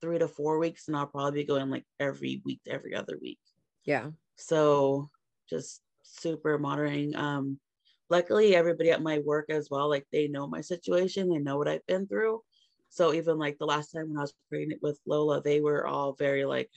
three 0.00 0.18
to 0.18 0.28
four 0.28 0.58
weeks, 0.58 0.88
and 0.88 0.96
I'll 0.96 1.06
probably 1.06 1.42
be 1.42 1.46
going 1.46 1.70
like 1.70 1.84
every 1.98 2.42
week 2.44 2.60
to 2.64 2.72
every 2.72 2.94
other 2.94 3.18
week. 3.20 3.38
Yeah. 3.84 4.10
So 4.46 5.10
just 5.48 5.80
super 6.02 6.58
monitoring. 6.58 7.14
Um, 7.16 7.58
luckily 8.10 8.54
everybody 8.54 8.90
at 8.90 9.02
my 9.02 9.18
work 9.20 9.46
as 9.50 9.68
well, 9.70 9.88
like 9.88 10.06
they 10.12 10.28
know 10.28 10.46
my 10.46 10.60
situation, 10.60 11.28
they 11.28 11.38
know 11.38 11.56
what 11.56 11.68
I've 11.68 11.86
been 11.86 12.06
through. 12.06 12.42
So 12.90 13.14
even 13.14 13.38
like 13.38 13.56
the 13.58 13.66
last 13.66 13.90
time 13.90 14.08
when 14.08 14.18
I 14.18 14.22
was 14.22 14.34
pregnant 14.48 14.82
with 14.82 15.00
Lola, 15.06 15.40
they 15.42 15.60
were 15.60 15.86
all 15.86 16.12
very 16.12 16.44
like, 16.44 16.70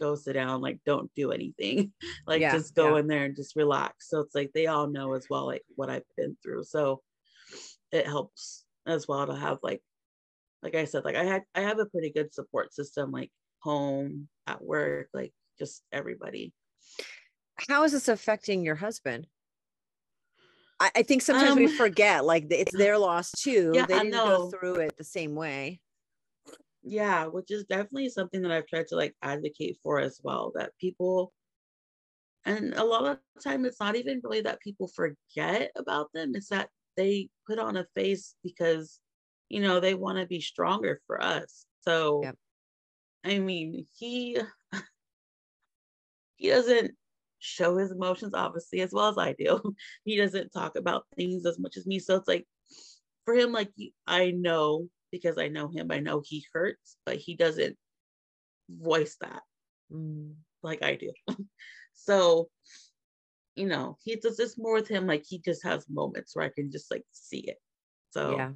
go 0.00 0.16
sit 0.16 0.32
down, 0.32 0.60
like 0.60 0.80
don't 0.84 1.10
do 1.14 1.30
anything. 1.30 1.92
like 2.26 2.40
yeah, 2.40 2.52
just 2.52 2.74
go 2.74 2.94
yeah. 2.94 3.00
in 3.00 3.06
there 3.06 3.24
and 3.24 3.36
just 3.36 3.54
relax. 3.54 4.08
So 4.08 4.20
it's 4.20 4.34
like 4.34 4.50
they 4.52 4.66
all 4.66 4.88
know 4.88 5.12
as 5.12 5.26
well, 5.30 5.46
like 5.46 5.62
what 5.76 5.90
I've 5.90 6.02
been 6.16 6.36
through. 6.42 6.64
So 6.64 7.02
it 7.92 8.06
helps 8.06 8.64
as 8.86 9.06
well 9.06 9.26
to 9.26 9.34
have 9.36 9.58
like 9.62 9.82
like 10.62 10.74
I 10.74 10.84
said, 10.84 11.04
like 11.04 11.16
I 11.16 11.24
had 11.24 11.42
I 11.54 11.60
have 11.60 11.78
a 11.78 11.86
pretty 11.86 12.10
good 12.10 12.34
support 12.34 12.74
system, 12.74 13.10
like 13.12 13.30
home, 13.60 14.28
at 14.46 14.62
work, 14.62 15.08
like 15.14 15.32
just 15.58 15.82
everybody. 15.92 16.52
How 17.68 17.84
is 17.84 17.92
this 17.92 18.08
affecting 18.08 18.64
your 18.64 18.76
husband? 18.76 19.26
I, 20.80 20.90
I 20.96 21.02
think 21.02 21.22
sometimes 21.22 21.52
um, 21.52 21.58
we 21.58 21.66
forget 21.68 22.24
like 22.24 22.46
it's 22.50 22.72
their 22.72 22.98
loss 22.98 23.30
too. 23.32 23.72
Yeah, 23.74 23.86
they 23.86 24.00
didn't 24.00 24.12
go 24.12 24.50
through 24.50 24.76
it 24.76 24.96
the 24.96 25.04
same 25.04 25.34
way. 25.34 25.80
Yeah, 26.82 27.26
which 27.26 27.50
is 27.50 27.64
definitely 27.64 28.08
something 28.08 28.40
that 28.42 28.50
I've 28.50 28.66
tried 28.66 28.86
to 28.88 28.96
like 28.96 29.14
advocate 29.22 29.76
for 29.82 30.00
as 30.00 30.20
well. 30.22 30.52
That 30.54 30.72
people 30.80 31.32
and 32.46 32.72
a 32.74 32.84
lot 32.84 33.04
of 33.04 33.18
the 33.34 33.42
time 33.42 33.64
it's 33.66 33.80
not 33.80 33.96
even 33.96 34.20
really 34.24 34.40
that 34.40 34.60
people 34.60 34.88
forget 34.88 35.70
about 35.76 36.10
them, 36.14 36.32
it's 36.34 36.48
that 36.48 36.70
they 36.96 37.28
put 37.46 37.58
on 37.58 37.76
a 37.76 37.86
face 37.94 38.34
because 38.42 38.98
you 39.48 39.60
know 39.60 39.80
they 39.80 39.94
want 39.94 40.18
to 40.18 40.26
be 40.26 40.40
stronger 40.40 41.00
for 41.06 41.22
us. 41.22 41.66
So 41.82 42.22
yep. 42.24 42.36
I 43.24 43.38
mean, 43.38 43.86
he 43.98 44.38
he 46.36 46.48
doesn't 46.48 46.92
show 47.40 47.76
his 47.76 47.90
emotions 47.90 48.32
obviously 48.34 48.80
as 48.80 48.92
well 48.92 49.08
as 49.08 49.18
I 49.18 49.32
do. 49.32 49.74
he 50.04 50.16
doesn't 50.16 50.50
talk 50.50 50.76
about 50.76 51.06
things 51.16 51.46
as 51.46 51.58
much 51.58 51.76
as 51.76 51.86
me. 51.86 51.98
So 51.98 52.16
it's 52.16 52.28
like 52.28 52.46
for 53.24 53.34
him, 53.34 53.52
like 53.52 53.70
I 54.06 54.30
know 54.30 54.88
because 55.10 55.38
I 55.38 55.48
know 55.48 55.68
him, 55.68 55.90
I 55.90 55.98
know 55.98 56.22
he 56.24 56.44
hurts, 56.52 56.96
but 57.04 57.16
he 57.16 57.34
doesn't 57.34 57.76
voice 58.68 59.16
that 59.20 59.42
mm. 59.92 60.34
like 60.62 60.82
I 60.82 60.96
do. 60.96 61.12
so, 61.94 62.48
you 63.56 63.66
know, 63.66 63.98
he 64.04 64.16
does 64.16 64.36
this 64.36 64.56
more 64.56 64.74
with 64.74 64.88
him, 64.88 65.06
like 65.06 65.24
he 65.26 65.38
just 65.38 65.64
has 65.64 65.86
moments 65.88 66.36
where 66.36 66.44
I 66.44 66.50
can 66.50 66.70
just 66.70 66.90
like 66.90 67.04
see 67.10 67.40
it. 67.40 67.56
So 68.10 68.36
yeah. 68.36 68.50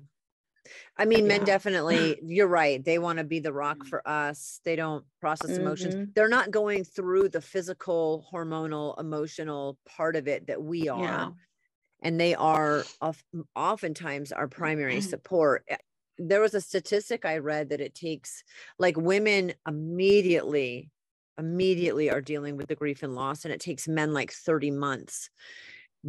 I 0.96 1.04
mean, 1.04 1.26
men 1.26 1.44
definitely, 1.44 2.18
you're 2.22 2.48
right. 2.48 2.84
They 2.84 2.98
want 2.98 3.18
to 3.18 3.24
be 3.24 3.40
the 3.40 3.52
rock 3.52 3.78
mm. 3.78 3.86
for 3.86 4.06
us. 4.06 4.60
They 4.64 4.76
don't 4.76 5.04
process 5.20 5.52
mm-hmm. 5.52 5.60
emotions. 5.60 6.08
They're 6.14 6.28
not 6.28 6.50
going 6.50 6.84
through 6.84 7.30
the 7.30 7.40
physical, 7.40 8.26
hormonal, 8.32 8.98
emotional 8.98 9.78
part 9.86 10.16
of 10.16 10.28
it 10.28 10.46
that 10.46 10.62
we 10.62 10.88
are. 10.88 11.02
Yeah. 11.02 11.28
And 12.02 12.20
they 12.20 12.34
are 12.34 12.84
oftentimes 13.56 14.32
our 14.32 14.48
primary 14.48 14.98
mm-hmm. 14.98 15.08
support. 15.08 15.64
Eh, 15.68 15.76
there 16.18 16.40
was 16.40 16.54
a 16.54 16.60
statistic 16.60 17.24
I 17.24 17.38
read 17.38 17.70
that 17.70 17.80
it 17.80 17.94
takes 17.94 18.44
like 18.78 18.96
women 18.96 19.54
immediately, 19.66 20.90
immediately 21.38 22.10
are 22.10 22.20
dealing 22.20 22.56
with 22.56 22.68
the 22.68 22.76
grief 22.76 23.02
and 23.02 23.14
loss, 23.14 23.44
and 23.44 23.52
it 23.52 23.60
takes 23.60 23.88
men 23.88 24.12
like 24.12 24.32
30 24.32 24.70
months 24.70 25.30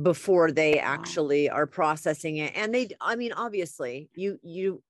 before 0.01 0.51
they 0.51 0.77
actually 0.79 1.49
are 1.49 1.65
processing 1.65 2.38
it 2.38 2.51
and 2.55 2.75
they 2.75 2.89
i 2.99 3.15
mean 3.15 3.31
obviously 3.31 4.10
you 4.13 4.38
you 4.43 4.84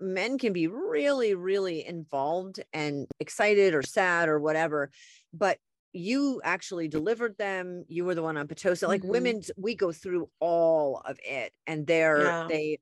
men 0.00 0.36
can 0.36 0.52
be 0.52 0.66
really 0.66 1.34
really 1.34 1.86
involved 1.86 2.60
and 2.72 3.06
excited 3.20 3.72
or 3.72 3.82
sad 3.82 4.28
or 4.28 4.40
whatever 4.40 4.90
but 5.32 5.58
you 5.92 6.40
actually 6.44 6.88
delivered 6.88 7.38
them 7.38 7.84
you 7.88 8.04
were 8.04 8.14
the 8.14 8.22
one 8.22 8.36
on 8.36 8.48
pitocin 8.48 8.88
like 8.88 9.00
mm-hmm. 9.02 9.10
women 9.10 9.42
we 9.56 9.74
go 9.74 9.92
through 9.92 10.28
all 10.40 11.00
of 11.04 11.18
it 11.24 11.52
and 11.66 11.86
they're 11.86 12.24
yeah. 12.24 12.46
they 12.48 12.78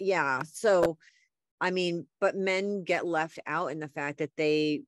yeah 0.00 0.42
so 0.44 0.98
i 1.60 1.70
mean 1.70 2.06
but 2.20 2.34
men 2.36 2.82
get 2.82 3.06
left 3.06 3.38
out 3.46 3.70
in 3.70 3.78
the 3.78 3.88
fact 3.88 4.18
that 4.18 4.32
they 4.36 4.82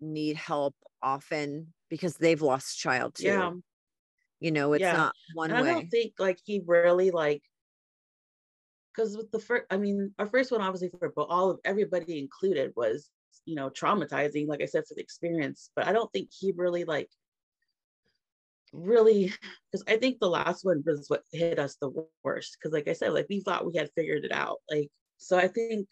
need 0.00 0.36
help 0.36 0.74
often 1.02 1.72
because 1.88 2.16
they've 2.16 2.42
lost 2.42 2.78
child 2.78 3.14
too 3.14 3.26
yeah 3.26 3.52
you 4.40 4.50
know 4.50 4.72
it's 4.72 4.82
yeah. 4.82 4.92
not 4.92 5.14
one 5.34 5.50
and 5.50 5.62
way 5.62 5.70
i 5.70 5.74
don't 5.74 5.90
think 5.90 6.12
like 6.18 6.38
he 6.44 6.62
really 6.66 7.10
like 7.10 7.42
because 8.94 9.16
with 9.16 9.30
the 9.30 9.38
first 9.38 9.64
i 9.70 9.76
mean 9.76 10.12
our 10.18 10.26
first 10.26 10.50
one 10.50 10.60
obviously 10.60 10.90
for 10.98 11.12
but 11.14 11.24
all 11.24 11.50
of 11.50 11.58
everybody 11.64 12.18
included 12.18 12.72
was 12.76 13.10
you 13.44 13.54
know 13.54 13.70
traumatizing 13.70 14.46
like 14.46 14.62
i 14.62 14.66
said 14.66 14.84
for 14.86 14.94
the 14.94 15.00
experience 15.00 15.70
but 15.74 15.86
i 15.86 15.92
don't 15.92 16.12
think 16.12 16.28
he 16.36 16.52
really 16.56 16.84
like 16.84 17.08
really 18.72 19.32
because 19.72 19.84
i 19.88 19.96
think 19.96 20.18
the 20.18 20.28
last 20.28 20.64
one 20.64 20.82
was 20.84 21.06
what 21.08 21.22
hit 21.32 21.58
us 21.58 21.76
the 21.80 21.90
worst 22.22 22.58
because 22.58 22.72
like 22.72 22.88
i 22.88 22.92
said 22.92 23.12
like 23.12 23.26
we 23.28 23.40
thought 23.40 23.66
we 23.66 23.74
had 23.74 23.90
figured 23.94 24.24
it 24.24 24.32
out 24.32 24.58
like 24.70 24.90
so 25.16 25.38
i 25.38 25.48
think 25.48 25.88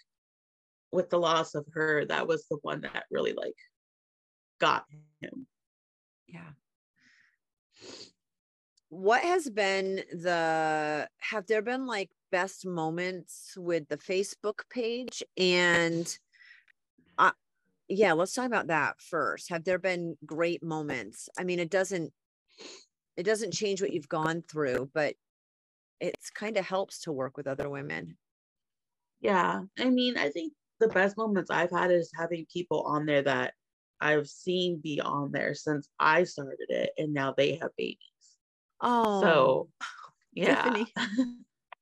with 0.92 1.08
the 1.10 1.18
loss 1.18 1.54
of 1.54 1.66
her 1.72 2.04
that 2.04 2.28
was 2.28 2.46
the 2.50 2.58
one 2.62 2.82
that 2.82 3.04
really 3.10 3.32
like 3.32 3.56
got 4.60 4.84
him 5.20 5.46
yeah 6.28 6.50
what 8.88 9.22
has 9.22 9.48
been 9.50 9.96
the 10.12 11.08
have 11.18 11.46
there 11.46 11.62
been 11.62 11.86
like 11.86 12.10
best 12.30 12.66
moments 12.66 13.54
with 13.56 13.88
the 13.88 13.96
facebook 13.96 14.60
page? 14.70 15.22
And 15.36 16.18
uh, 17.18 17.32
yeah 17.88 18.12
let's 18.12 18.34
talk 18.34 18.46
about 18.46 18.68
that 18.68 19.00
first. 19.00 19.50
Have 19.50 19.64
there 19.64 19.78
been 19.78 20.16
great 20.24 20.62
moments? 20.62 21.28
I 21.38 21.44
mean 21.44 21.58
it 21.58 21.70
doesn't 21.70 22.12
it 23.16 23.24
doesn't 23.24 23.52
change 23.52 23.80
what 23.80 23.92
you've 23.92 24.08
gone 24.08 24.42
through 24.48 24.90
but 24.94 25.14
it's 26.00 26.30
kind 26.30 26.56
of 26.56 26.66
helps 26.66 27.00
to 27.02 27.12
work 27.12 27.36
with 27.36 27.46
other 27.46 27.68
women. 27.68 28.16
Yeah 29.20 29.62
i 29.78 29.88
mean 29.88 30.16
i 30.18 30.28
think 30.28 30.52
the 30.78 30.88
best 30.88 31.16
moments 31.16 31.50
i've 31.50 31.70
had 31.70 31.90
is 31.90 32.10
having 32.16 32.46
people 32.52 32.82
on 32.82 33.06
there 33.06 33.22
that 33.22 33.54
i've 34.00 34.28
seen 34.28 34.78
be 34.82 35.00
on 35.00 35.32
there 35.32 35.54
since 35.54 35.88
i 35.98 36.22
started 36.22 36.66
it 36.68 36.90
and 36.98 37.14
now 37.14 37.32
they 37.36 37.54
have 37.56 37.70
babies 37.76 37.98
Oh, 38.80 39.20
so 39.20 39.68
yeah. 40.32 40.84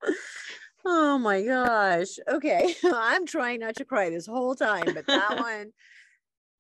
oh 0.84 1.18
my 1.18 1.42
gosh. 1.42 2.18
Okay. 2.28 2.74
I'm 2.84 3.26
trying 3.26 3.60
not 3.60 3.76
to 3.76 3.84
cry 3.84 4.10
this 4.10 4.26
whole 4.26 4.54
time, 4.54 4.94
but 4.94 5.06
that 5.06 5.38
one, 5.38 5.72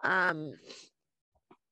um, 0.02 0.52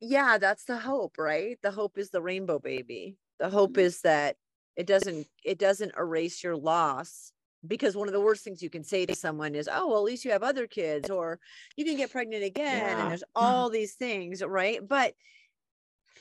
yeah, 0.01 0.39
that's 0.39 0.65
the 0.65 0.79
hope, 0.79 1.17
right? 1.19 1.59
The 1.63 1.71
hope 1.71 1.99
is 1.99 2.11
the 2.11 2.23
rainbow 2.23 2.59
baby. 2.59 3.17
The 3.39 3.51
hope 3.51 3.73
mm-hmm. 3.73 3.87
is 3.87 4.01
that 4.03 4.37
it 4.77 4.87
doesn't 4.87 5.27
it 5.45 5.59
doesn't 5.59 5.93
erase 5.99 6.43
your 6.43 6.57
loss 6.57 7.33
because 7.67 7.97
one 7.97 8.09
of 8.09 8.15
the 8.15 8.21
worst 8.21 8.43
things 8.43 8.63
you 8.63 8.71
can 8.71 8.85
say 8.85 9.07
to 9.07 9.15
someone 9.15 9.55
is, 9.55 9.69
"Oh, 9.71 9.89
well, 9.89 9.99
at 9.99 10.05
least 10.05 10.25
you 10.25 10.31
have 10.33 10.43
other 10.43 10.67
kids," 10.67 11.11
or 11.11 11.39
"You 11.77 11.85
can 11.85 11.97
get 11.97 12.11
pregnant 12.11 12.43
again," 12.43 12.79
Yeah. 12.79 13.03
and 13.03 13.11
there's 13.11 13.25
all 13.35 13.71
these 13.71 13.95
things, 13.95 14.43
right? 14.43 14.87
But 14.87 15.15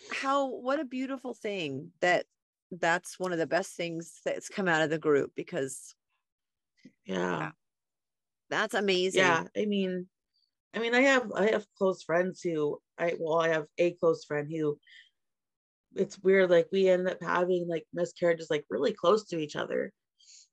how 0.09 0.47
what 0.47 0.79
a 0.79 0.85
beautiful 0.85 1.33
thing 1.33 1.91
that 2.01 2.25
that's 2.71 3.19
one 3.19 3.31
of 3.33 3.37
the 3.37 3.47
best 3.47 3.75
things 3.75 4.19
that's 4.23 4.49
come 4.49 4.67
out 4.67 4.81
of 4.81 4.89
the 4.89 4.97
group 4.97 5.31
because 5.35 5.93
Yeah. 7.05 7.51
that's 8.49 8.73
amazing. 8.73 9.19
Yeah. 9.19 9.43
I 9.57 9.65
mean, 9.65 10.07
I 10.73 10.79
mean, 10.79 10.95
I 10.95 11.01
have 11.01 11.31
I 11.33 11.51
have 11.51 11.65
close 11.77 12.03
friends 12.03 12.41
who 12.41 12.79
I 12.97 13.15
well, 13.19 13.39
I 13.39 13.49
have 13.49 13.65
a 13.77 13.91
close 13.91 14.23
friend 14.25 14.49
who 14.49 14.77
it's 15.95 16.17
weird, 16.19 16.49
like 16.49 16.67
we 16.71 16.87
end 16.87 17.07
up 17.07 17.21
having 17.21 17.67
like 17.67 17.85
miscarriages 17.93 18.49
like 18.49 18.65
really 18.69 18.93
close 18.93 19.25
to 19.25 19.37
each 19.39 19.55
other. 19.57 19.91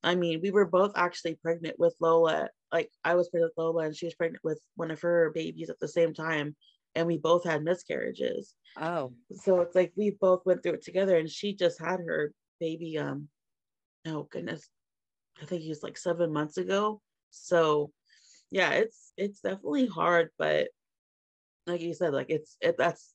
I 0.02 0.14
mean, 0.14 0.40
we 0.42 0.50
were 0.50 0.66
both 0.66 0.92
actually 0.96 1.36
pregnant 1.36 1.78
with 1.78 1.94
Lola. 2.00 2.48
Like 2.72 2.90
I 3.04 3.14
was 3.14 3.28
pregnant 3.28 3.52
with 3.56 3.64
Lola 3.64 3.84
and 3.84 3.96
she 3.96 4.06
was 4.06 4.14
pregnant 4.14 4.42
with 4.44 4.60
one 4.74 4.90
of 4.90 5.00
her 5.00 5.30
babies 5.34 5.70
at 5.70 5.78
the 5.80 5.88
same 5.88 6.14
time. 6.14 6.56
And 6.94 7.06
we 7.06 7.18
both 7.18 7.44
had 7.44 7.62
miscarriages. 7.62 8.54
Oh, 8.76 9.12
So 9.32 9.60
it's 9.60 9.74
like 9.74 9.92
we 9.96 10.10
both 10.20 10.42
went 10.44 10.62
through 10.62 10.74
it 10.74 10.84
together 10.84 11.16
and 11.16 11.30
she 11.30 11.54
just 11.54 11.80
had 11.80 12.00
her 12.00 12.32
baby 12.60 12.98
um 12.98 13.28
oh 14.06 14.24
goodness. 14.30 14.68
I 15.40 15.44
think 15.44 15.62
he 15.62 15.68
was 15.68 15.82
like 15.82 15.96
seven 15.96 16.32
months 16.32 16.56
ago. 16.56 17.00
So 17.30 17.92
yeah, 18.50 18.70
it's 18.70 19.12
it's 19.16 19.40
definitely 19.40 19.86
hard, 19.86 20.30
but 20.38 20.68
like 21.66 21.80
you 21.80 21.94
said, 21.94 22.12
like 22.12 22.30
it's 22.30 22.56
it 22.60 22.76
that's 22.78 23.14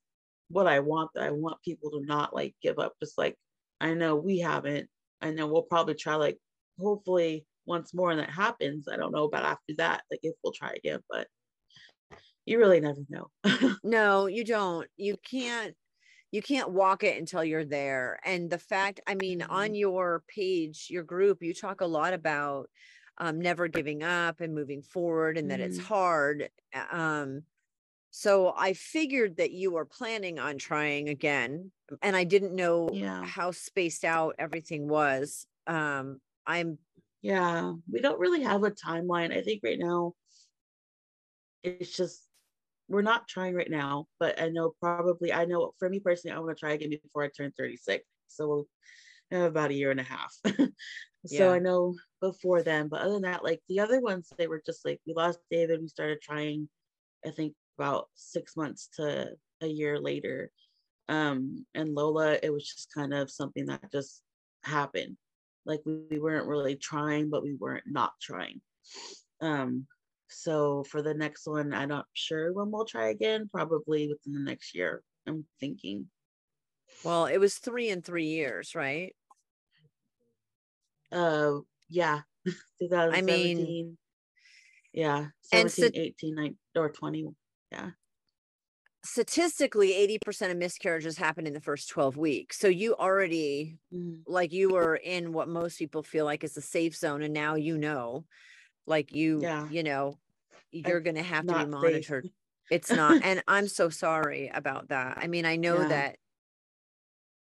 what 0.49 0.67
I 0.67 0.79
want. 0.79 1.11
I 1.19 1.31
want 1.31 1.61
people 1.63 1.91
to 1.91 2.05
not 2.05 2.33
like 2.35 2.55
give 2.61 2.79
up. 2.79 2.93
Just 3.01 3.17
like 3.17 3.35
I 3.81 3.93
know 3.93 4.15
we 4.15 4.39
haven't. 4.39 4.89
I 5.21 5.31
know 5.31 5.47
we'll 5.47 5.63
probably 5.63 5.95
try 5.95 6.15
like 6.15 6.37
hopefully 6.79 7.45
once 7.65 7.93
more 7.93 8.11
and 8.11 8.19
that 8.19 8.29
happens. 8.29 8.87
I 8.87 8.97
don't 8.97 9.11
know 9.11 9.23
about 9.25 9.45
after 9.45 9.73
that, 9.77 10.03
like 10.11 10.19
if 10.23 10.35
we'll 10.43 10.53
try 10.53 10.73
again, 10.73 10.99
but 11.09 11.27
you 12.45 12.57
really 12.59 12.79
never 12.79 13.01
know. 13.09 13.31
no, 13.83 14.27
you 14.27 14.43
don't. 14.43 14.89
You 14.97 15.17
can't 15.17 15.75
you 16.31 16.43
can't 16.43 16.71
walk 16.71 17.03
it 17.03 17.17
until 17.17 17.43
you're 17.45 17.65
there. 17.65 18.19
And 18.25 18.51
the 18.51 18.59
fact, 18.59 18.99
I 19.07 19.15
mean, 19.15 19.41
on 19.43 19.73
Mhm. 19.73 19.75
your 19.75 20.23
page, 20.27 20.89
your 20.91 21.03
group, 21.03 21.41
you 21.43 21.53
talk 21.55 21.81
a 21.81 21.87
lot 21.87 22.13
about 22.13 22.69
um, 23.19 23.39
never 23.39 23.69
giving 23.69 24.03
up 24.03 24.41
and 24.41 24.53
moving 24.53 24.83
forward 24.83 25.39
and 25.39 25.49
that 25.51 25.61
it's 25.61 25.77
Mhm. 25.77 25.79
hard. 25.79 26.51
Um, 26.91 27.43
so 28.11 28.53
I 28.55 28.73
figured 28.73 29.37
that 29.37 29.51
you 29.51 29.71
were 29.73 29.85
planning 29.85 30.39
on 30.39 30.57
trying 30.59 31.09
again. 31.09 31.71
And 32.01 32.15
I 32.15 32.25
didn't 32.25 32.55
know 32.55 32.99
Yeah. 32.99 33.21
how 33.21 33.51
spaced 33.51 34.05
out 34.05 34.35
everything 34.39 34.87
was. 34.89 35.47
Um, 35.67 36.21
I'm 36.45 36.79
Yeah, 37.21 37.73
we 37.89 38.01
don't 38.01 38.19
really 38.19 38.43
have 38.43 38.63
a 38.63 38.71
timeline. 38.71 39.35
I 39.35 39.41
think 39.43 39.61
right 39.63 39.79
now 39.79 40.13
it's 41.63 41.95
just 41.95 42.21
we're 42.89 43.01
not 43.01 43.27
trying 43.27 43.55
right 43.55 43.69
now, 43.69 44.07
but 44.19 44.41
I 44.41 44.49
know 44.49 44.73
probably 44.79 45.31
I 45.33 45.45
know 45.45 45.73
for 45.79 45.89
me 45.89 45.99
personally, 45.99 46.35
I 46.35 46.39
want 46.39 46.55
to 46.55 46.59
try 46.59 46.73
again 46.73 46.89
before 46.89 47.23
I 47.23 47.29
turn 47.35 47.51
36. 47.57 48.03
So 48.27 48.47
we'll 48.47 48.67
have 49.31 49.43
about 49.51 49.71
a 49.71 49.75
year 49.75 49.91
and 49.91 49.99
a 49.99 50.03
half. 50.03 50.33
so 50.45 50.69
Yeah. 51.29 51.51
I 51.51 51.59
know 51.59 51.95
before 52.21 52.61
then, 52.61 52.87
but 52.89 53.01
other 53.01 53.13
than 53.13 53.21
that, 53.23 53.43
like 53.43 53.61
the 53.69 53.79
other 53.79 54.01
ones, 54.01 54.31
they 54.37 54.47
were 54.47 54.61
just 54.65 54.85
like 54.85 54.99
we 55.07 55.13
lost 55.13 55.39
David, 55.49 55.81
we 55.81 55.87
started 55.87 56.21
trying, 56.21 56.69
I 57.25 57.31
think 57.31 57.53
about 57.77 58.09
six 58.15 58.55
months 58.55 58.89
to 58.95 59.29
a 59.61 59.67
year 59.67 59.99
later. 59.99 60.51
Um, 61.09 61.65
and 61.73 61.95
Lola, 61.95 62.37
it 62.41 62.51
was 62.51 62.67
just 62.67 62.93
kind 62.93 63.13
of 63.13 63.31
something 63.31 63.65
that 63.67 63.91
just 63.91 64.21
happened 64.63 65.17
like 65.65 65.81
we, 65.85 65.99
we 66.11 66.19
weren't 66.19 66.47
really 66.47 66.75
trying 66.75 67.29
but 67.29 67.43
we 67.43 67.53
weren't 67.53 67.83
not 67.85 68.13
trying 68.21 68.61
um 69.41 69.85
so 70.33 70.83
for 70.85 71.01
the 71.01 71.13
next 71.13 71.47
one 71.47 71.73
i'm 71.73 71.89
not 71.89 72.05
sure 72.13 72.53
when 72.53 72.71
we'll 72.71 72.85
try 72.85 73.09
again 73.09 73.49
probably 73.51 74.07
within 74.07 74.33
the 74.33 74.39
next 74.39 74.75
year 74.75 75.03
i'm 75.27 75.45
thinking 75.59 76.09
well, 77.03 77.25
it 77.25 77.37
was 77.37 77.57
three 77.57 77.89
in 77.89 78.01
three 78.01 78.27
years, 78.27 78.75
right? 78.75 79.13
uh 81.11 81.59
yeah 81.89 82.21
2017 82.79 83.11
I 83.11 83.21
mean, 83.21 83.97
yeah 84.93 85.27
And 85.51 85.71
17 85.71 85.93
so- 85.95 85.99
18 86.01 86.35
19, 86.35 86.57
or 86.75 86.89
20 86.89 87.27
yeah 87.71 87.91
statistically 89.05 89.91
80% 89.91 90.51
of 90.51 90.57
miscarriages 90.57 91.17
happen 91.17 91.45
in 91.45 91.53
the 91.53 91.59
first 91.61 91.89
12 91.89 92.15
weeks 92.17 92.57
so 92.57 92.67
you 92.67 92.95
already 92.95 93.77
Mhm. 93.93 94.23
like 94.25 94.53
you 94.53 94.69
were 94.69 94.95
in 94.95 95.33
what 95.33 95.49
most 95.49 95.77
people 95.77 96.03
feel 96.03 96.25
like 96.25 96.43
is 96.43 96.55
a 96.55 96.61
safe 96.61 96.95
zone 96.95 97.21
and 97.21 97.33
now 97.33 97.55
you 97.55 97.77
know 97.77 98.25
like 98.87 99.13
you 99.13 99.41
Yeah. 99.41 99.69
you 99.69 99.83
know 99.83 100.19
you're 100.73 101.01
going 101.01 101.15
to 101.15 101.23
have 101.23 101.47
to 101.47 101.55
be 101.55 101.65
monitored 101.65 102.27
it's 102.69 102.93
not 102.93 103.19
and 103.21 103.43
i'm 103.47 103.67
so 103.67 103.89
sorry 103.89 104.49
about 104.49 104.89
that 104.89 105.17
i 105.19 105.27
mean 105.27 105.45
i 105.45 105.55
know 105.55 105.83
Yeah. 105.83 105.87
that 105.89 106.17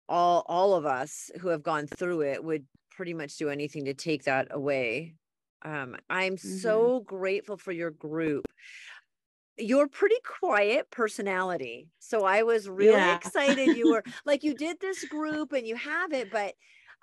all 0.08 0.44
all 0.46 0.74
of 0.74 0.84
us 0.86 1.30
who 1.40 1.48
have 1.48 1.62
gone 1.62 1.86
through 1.86 2.22
it 2.22 2.42
would 2.44 2.66
pretty 2.90 3.14
much 3.14 3.36
do 3.36 3.48
anything 3.48 3.84
to 3.84 3.94
take 3.94 4.24
that 4.24 4.48
away 4.50 5.14
um 5.62 5.96
i'm 6.10 6.36
Mm-hmm. 6.44 6.56
so 6.58 7.00
grateful 7.00 7.56
for 7.56 7.72
your 7.72 7.90
group 7.90 8.44
you're 9.58 9.88
pretty 9.88 10.16
quiet 10.40 10.90
personality 10.90 11.90
so 11.98 12.24
i 12.24 12.42
was 12.42 12.68
really 12.68 13.08
Yeah. 13.08 13.12
excited 13.12 13.72
you 13.74 13.88
were 13.88 14.02
like 14.24 14.42
you 14.42 14.54
did 14.54 14.80
this 14.80 15.04
group 15.04 15.52
and 15.52 15.66
you 15.66 15.76
have 15.76 16.12
it 16.12 16.30
but 16.30 16.54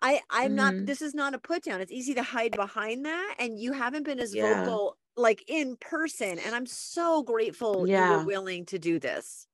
i 0.01 0.21
i'm 0.31 0.55
not 0.55 0.75
Mhm. 0.75 0.85
this 0.85 1.01
is 1.01 1.13
not 1.13 1.33
a 1.35 1.39
put 1.39 1.63
down 1.63 1.79
it's 1.79 1.91
easy 1.91 2.13
to 2.15 2.23
hide 2.23 2.55
behind 2.55 3.05
that 3.05 3.35
and 3.39 3.59
you 3.59 3.71
haven't 3.73 4.03
been 4.03 4.19
as 4.19 4.33
Yeah. 4.33 4.35
vocal 4.35 4.97
like 5.19 5.43
in 5.47 5.75
person 5.77 6.39
and 6.39 6.55
i'm 6.55 6.65
so 6.65 7.23
grateful 7.23 7.87
you 7.87 8.05
Yeah. 8.05 8.07
were 8.07 8.19
willing 8.19 8.65
to 8.65 8.79
do 8.79 8.99
this 8.99 9.47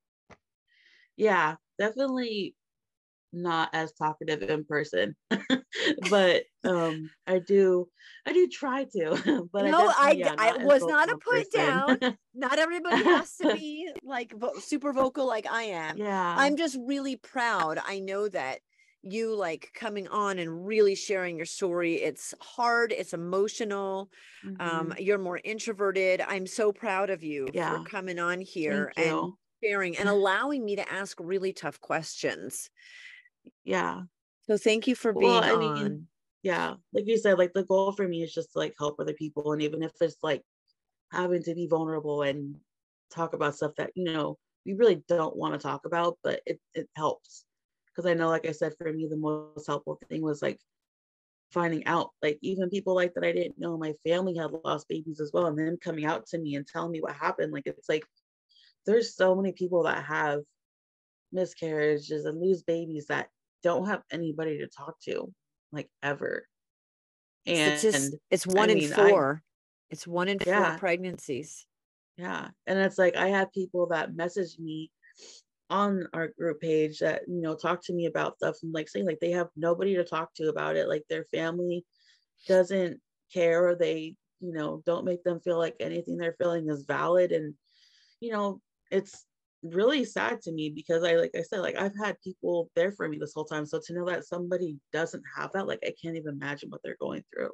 yeah 1.18 1.56
definitely 1.78 2.56
not 3.34 3.70
as 3.74 3.94
talkative 3.94 4.44
in 4.44 4.66
person 4.66 5.16
but 6.10 6.44
um 6.66 7.12
i 7.28 7.40
do 7.40 7.88
i 8.26 8.34
do 8.34 8.48
try 8.48 8.86
to 8.86 9.48
but 9.54 9.66
No, 9.66 9.78
I 9.78 9.94
I, 9.98 10.16
d- 10.16 10.22
definitely, 10.22 10.30
yeah, 10.36 10.36
I 10.38 10.58
was 10.58 10.86
not 10.88 11.10
a 11.10 11.18
put 11.18 11.50
down. 11.52 12.00
not 12.34 12.60
everybody 12.60 13.04
has 13.06 13.38
to 13.38 13.48
be 13.48 13.90
like 14.04 14.34
vo- 14.34 14.58
super 14.60 14.92
vocal 14.92 15.26
like 15.26 15.48
i 15.50 15.64
am 15.64 16.02
yeah 16.02 16.36
I'm 16.36 16.58
just 16.58 16.78
really 16.82 17.16
proud. 17.16 17.80
I 17.82 18.00
know 18.00 18.28
that 18.28 18.60
you 19.06 19.36
like 19.36 19.72
coming 19.74 20.08
on 20.08 20.40
and 20.40 20.66
really 20.68 20.96
sharing 20.96 21.38
your 21.38 21.46
story. 21.46 21.96
It's 22.02 22.34
hard, 22.42 22.92
it's 22.92 23.14
emotional. 23.14 24.12
Um, 24.60 24.94
Mhm. 24.94 25.00
you're 25.00 25.18
more 25.20 25.40
introverted. 25.44 26.22
I'm 26.22 26.48
so 26.48 26.72
proud 26.74 27.10
of 27.10 27.24
you 27.24 27.54
Yeah. 27.54 27.60
for 27.62 27.80
coming 27.80 28.20
on 28.20 28.42
here 28.42 28.94
and 28.98 29.30
sharing 29.64 29.98
and 29.98 30.08
allowing 30.10 30.66
me 30.66 30.76
to 30.78 30.92
ask 30.92 31.20
really 31.20 31.54
tough 31.54 31.80
questions. 31.82 32.70
yeah 33.64 34.04
So 34.44 34.58
thank 34.58 34.88
you 34.88 34.96
for 34.96 35.14
being 35.14 35.44
Well, 35.44 35.88
I 35.88 35.90
on. 35.90 36.08
yeah 36.44 36.76
like 36.94 37.08
you 37.08 37.18
said 37.18 37.38
like 37.38 37.54
the 37.54 37.66
goal 37.66 37.92
for 37.92 38.08
me 38.08 38.22
is 38.24 38.34
just 38.34 38.52
to 38.54 38.60
like 38.60 38.76
help 38.78 39.00
other 39.00 39.14
people 39.14 39.52
and 39.54 39.62
even 39.62 39.82
if 39.84 39.94
it's 40.02 40.22
like 40.24 40.44
having 41.12 41.44
to 41.44 41.56
be 41.56 41.68
vulnerable 41.68 42.24
and 42.24 42.60
talk 43.12 43.34
about 43.34 43.56
stuff 43.56 43.76
that 43.78 43.92
you 43.96 44.06
know 44.06 44.38
we 44.66 44.74
really 44.76 45.04
don't 45.10 45.38
want 45.38 45.54
to 45.56 45.60
talk 45.60 45.86
about 45.86 46.20
but 46.24 46.42
it, 46.48 46.62
it 46.76 46.90
helps 46.96 47.46
because 47.96 48.10
i 48.10 48.14
know 48.14 48.30
like 48.30 48.48
i 48.48 48.52
said 48.52 48.74
for 48.78 48.92
me 48.92 49.08
the 49.08 49.16
most 49.16 49.68
helpful 49.68 50.00
thing 50.10 50.22
was 50.22 50.42
like 50.42 50.60
finding 51.52 51.86
out 51.86 52.10
like 52.22 52.38
even 52.42 52.70
people 52.70 52.96
like 52.96 53.14
that 53.14 53.24
i 53.24 53.32
didn't 53.32 53.60
know 53.60 53.78
my 53.78 53.94
family 54.06 54.36
had 54.36 54.52
lost 54.66 54.88
babies 54.90 55.20
as 55.22 55.32
well 55.34 55.46
and 55.46 55.58
then 55.58 55.78
coming 55.82 56.06
out 56.06 56.26
to 56.26 56.38
me 56.38 56.56
and 56.56 56.68
telling 56.68 56.92
me 56.92 57.02
what 57.02 57.14
happened 57.14 57.54
like 57.54 57.68
it's 57.68 57.88
like 57.88 58.04
there's 58.86 59.16
so 59.16 59.36
many 59.36 59.52
people 59.52 59.84
that 59.84 60.04
have 60.04 60.42
miscarriages 61.32 62.26
and 62.26 62.42
lose 62.42 62.64
babies 62.64 63.08
that 63.08 63.30
don't 63.64 63.88
have 63.88 64.02
anybody 64.12 64.58
to 64.58 64.68
talk 64.68 64.96
to 65.02 65.32
like 65.72 65.90
ever 66.04 66.46
and 67.46 67.80
Statis- 67.80 68.14
it's 68.32 68.48
one 68.48 68.70
in 68.70 68.78
mean, 68.80 68.94
I- 68.94 69.10
four. 69.10 69.44
it's 69.90 70.08
one 70.08 70.28
in 70.28 70.40
four 70.40 70.78
pregnancies. 70.80 71.66
Yeah. 72.18 72.50
And 72.66 72.80
it's 72.80 72.98
like 72.98 73.16
I 73.16 73.28
have 73.30 73.52
people 73.54 73.88
that 73.88 74.16
message 74.16 74.58
me 74.58 74.92
on 75.70 76.08
our 76.14 76.30
group 76.38 76.62
page 76.62 77.00
that, 77.00 77.22
you 77.28 77.42
know, 77.42 77.56
talk 77.56 77.84
to 77.84 77.94
me 77.94 78.06
about 78.06 78.38
stuff 78.38 78.58
and 78.64 78.74
like 78.74 78.90
saying 78.90 79.06
like 79.06 79.20
they 79.20 79.32
have 79.32 79.48
nobody 79.56 79.96
to 79.96 80.04
talk 80.04 80.34
to 80.36 80.50
about 80.50 80.76
it. 80.76 80.88
Like 80.88 81.04
their 81.10 81.26
family 81.26 81.86
doesn't 82.48 83.00
care 83.34 83.68
or 83.68 83.76
they, 83.76 84.16
you 84.40 84.54
know, 84.54 84.84
don't 84.86 85.06
make 85.06 85.24
them 85.24 85.40
feel 85.40 85.58
like 85.58 85.76
anything 85.80 86.18
they're 86.18 86.36
feeling 86.38 86.70
is 86.70 86.86
valid. 86.88 87.32
And, 87.32 87.56
you 88.20 88.32
know, 88.32 88.62
it's 88.92 89.26
really 89.64 90.06
sad 90.06 90.42
to 90.42 90.52
me 90.52 90.70
because 90.70 91.04
I 91.04 91.16
like 91.16 91.32
I 91.36 91.42
said, 91.42 91.60
like 91.60 91.76
I've 91.76 91.98
had 91.98 92.22
people 92.24 92.70
there 92.76 92.92
for 92.92 93.08
me 93.10 93.18
this 93.18 93.34
whole 93.34 93.46
time. 93.46 93.66
So 93.66 93.80
to 93.84 93.94
know 93.94 94.06
that 94.06 94.26
somebody 94.26 94.78
doesn't 94.94 95.24
have 95.36 95.52
that, 95.54 95.68
like 95.68 95.80
I 95.84 95.94
can't 96.02 96.16
even 96.18 96.36
imagine 96.36 96.70
what 96.70 96.82
they're 96.84 96.98
going 97.00 97.24
through. 97.34 97.52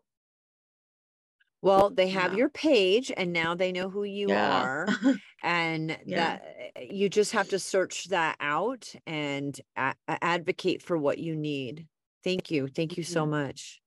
Well, 1.62 1.90
they 1.92 2.10
have 2.10 2.34
Yeah. 2.34 2.40
your 2.40 2.50
page 2.50 3.12
and 3.16 3.32
now 3.34 3.56
they 3.56 3.72
know 3.72 3.90
who 3.90 4.04
you 4.04 4.30
Yeah. 4.30 4.62
are. 4.62 4.88
and 5.44 5.98
Yeah. 6.06 6.40
that 6.40 6.72
eh, 6.76 6.88
you 6.92 7.10
just 7.10 7.32
have 7.34 7.50
to 7.50 7.60
search 7.60 8.06
that 8.06 8.38
out 8.40 8.94
and 9.06 9.60
a- 9.76 9.96
advocate 10.08 10.82
for 10.82 10.98
what 10.98 11.18
you 11.20 11.36
need. 11.36 11.88
Thank 12.24 12.52
you. 12.52 12.68
Thank 12.68 12.98
you 12.98 13.04
so 13.04 13.26
Mhm. 13.26 13.30
much. 13.30 13.82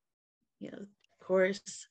yeah, 0.60 0.76
of 0.76 0.88
course. 1.20 1.88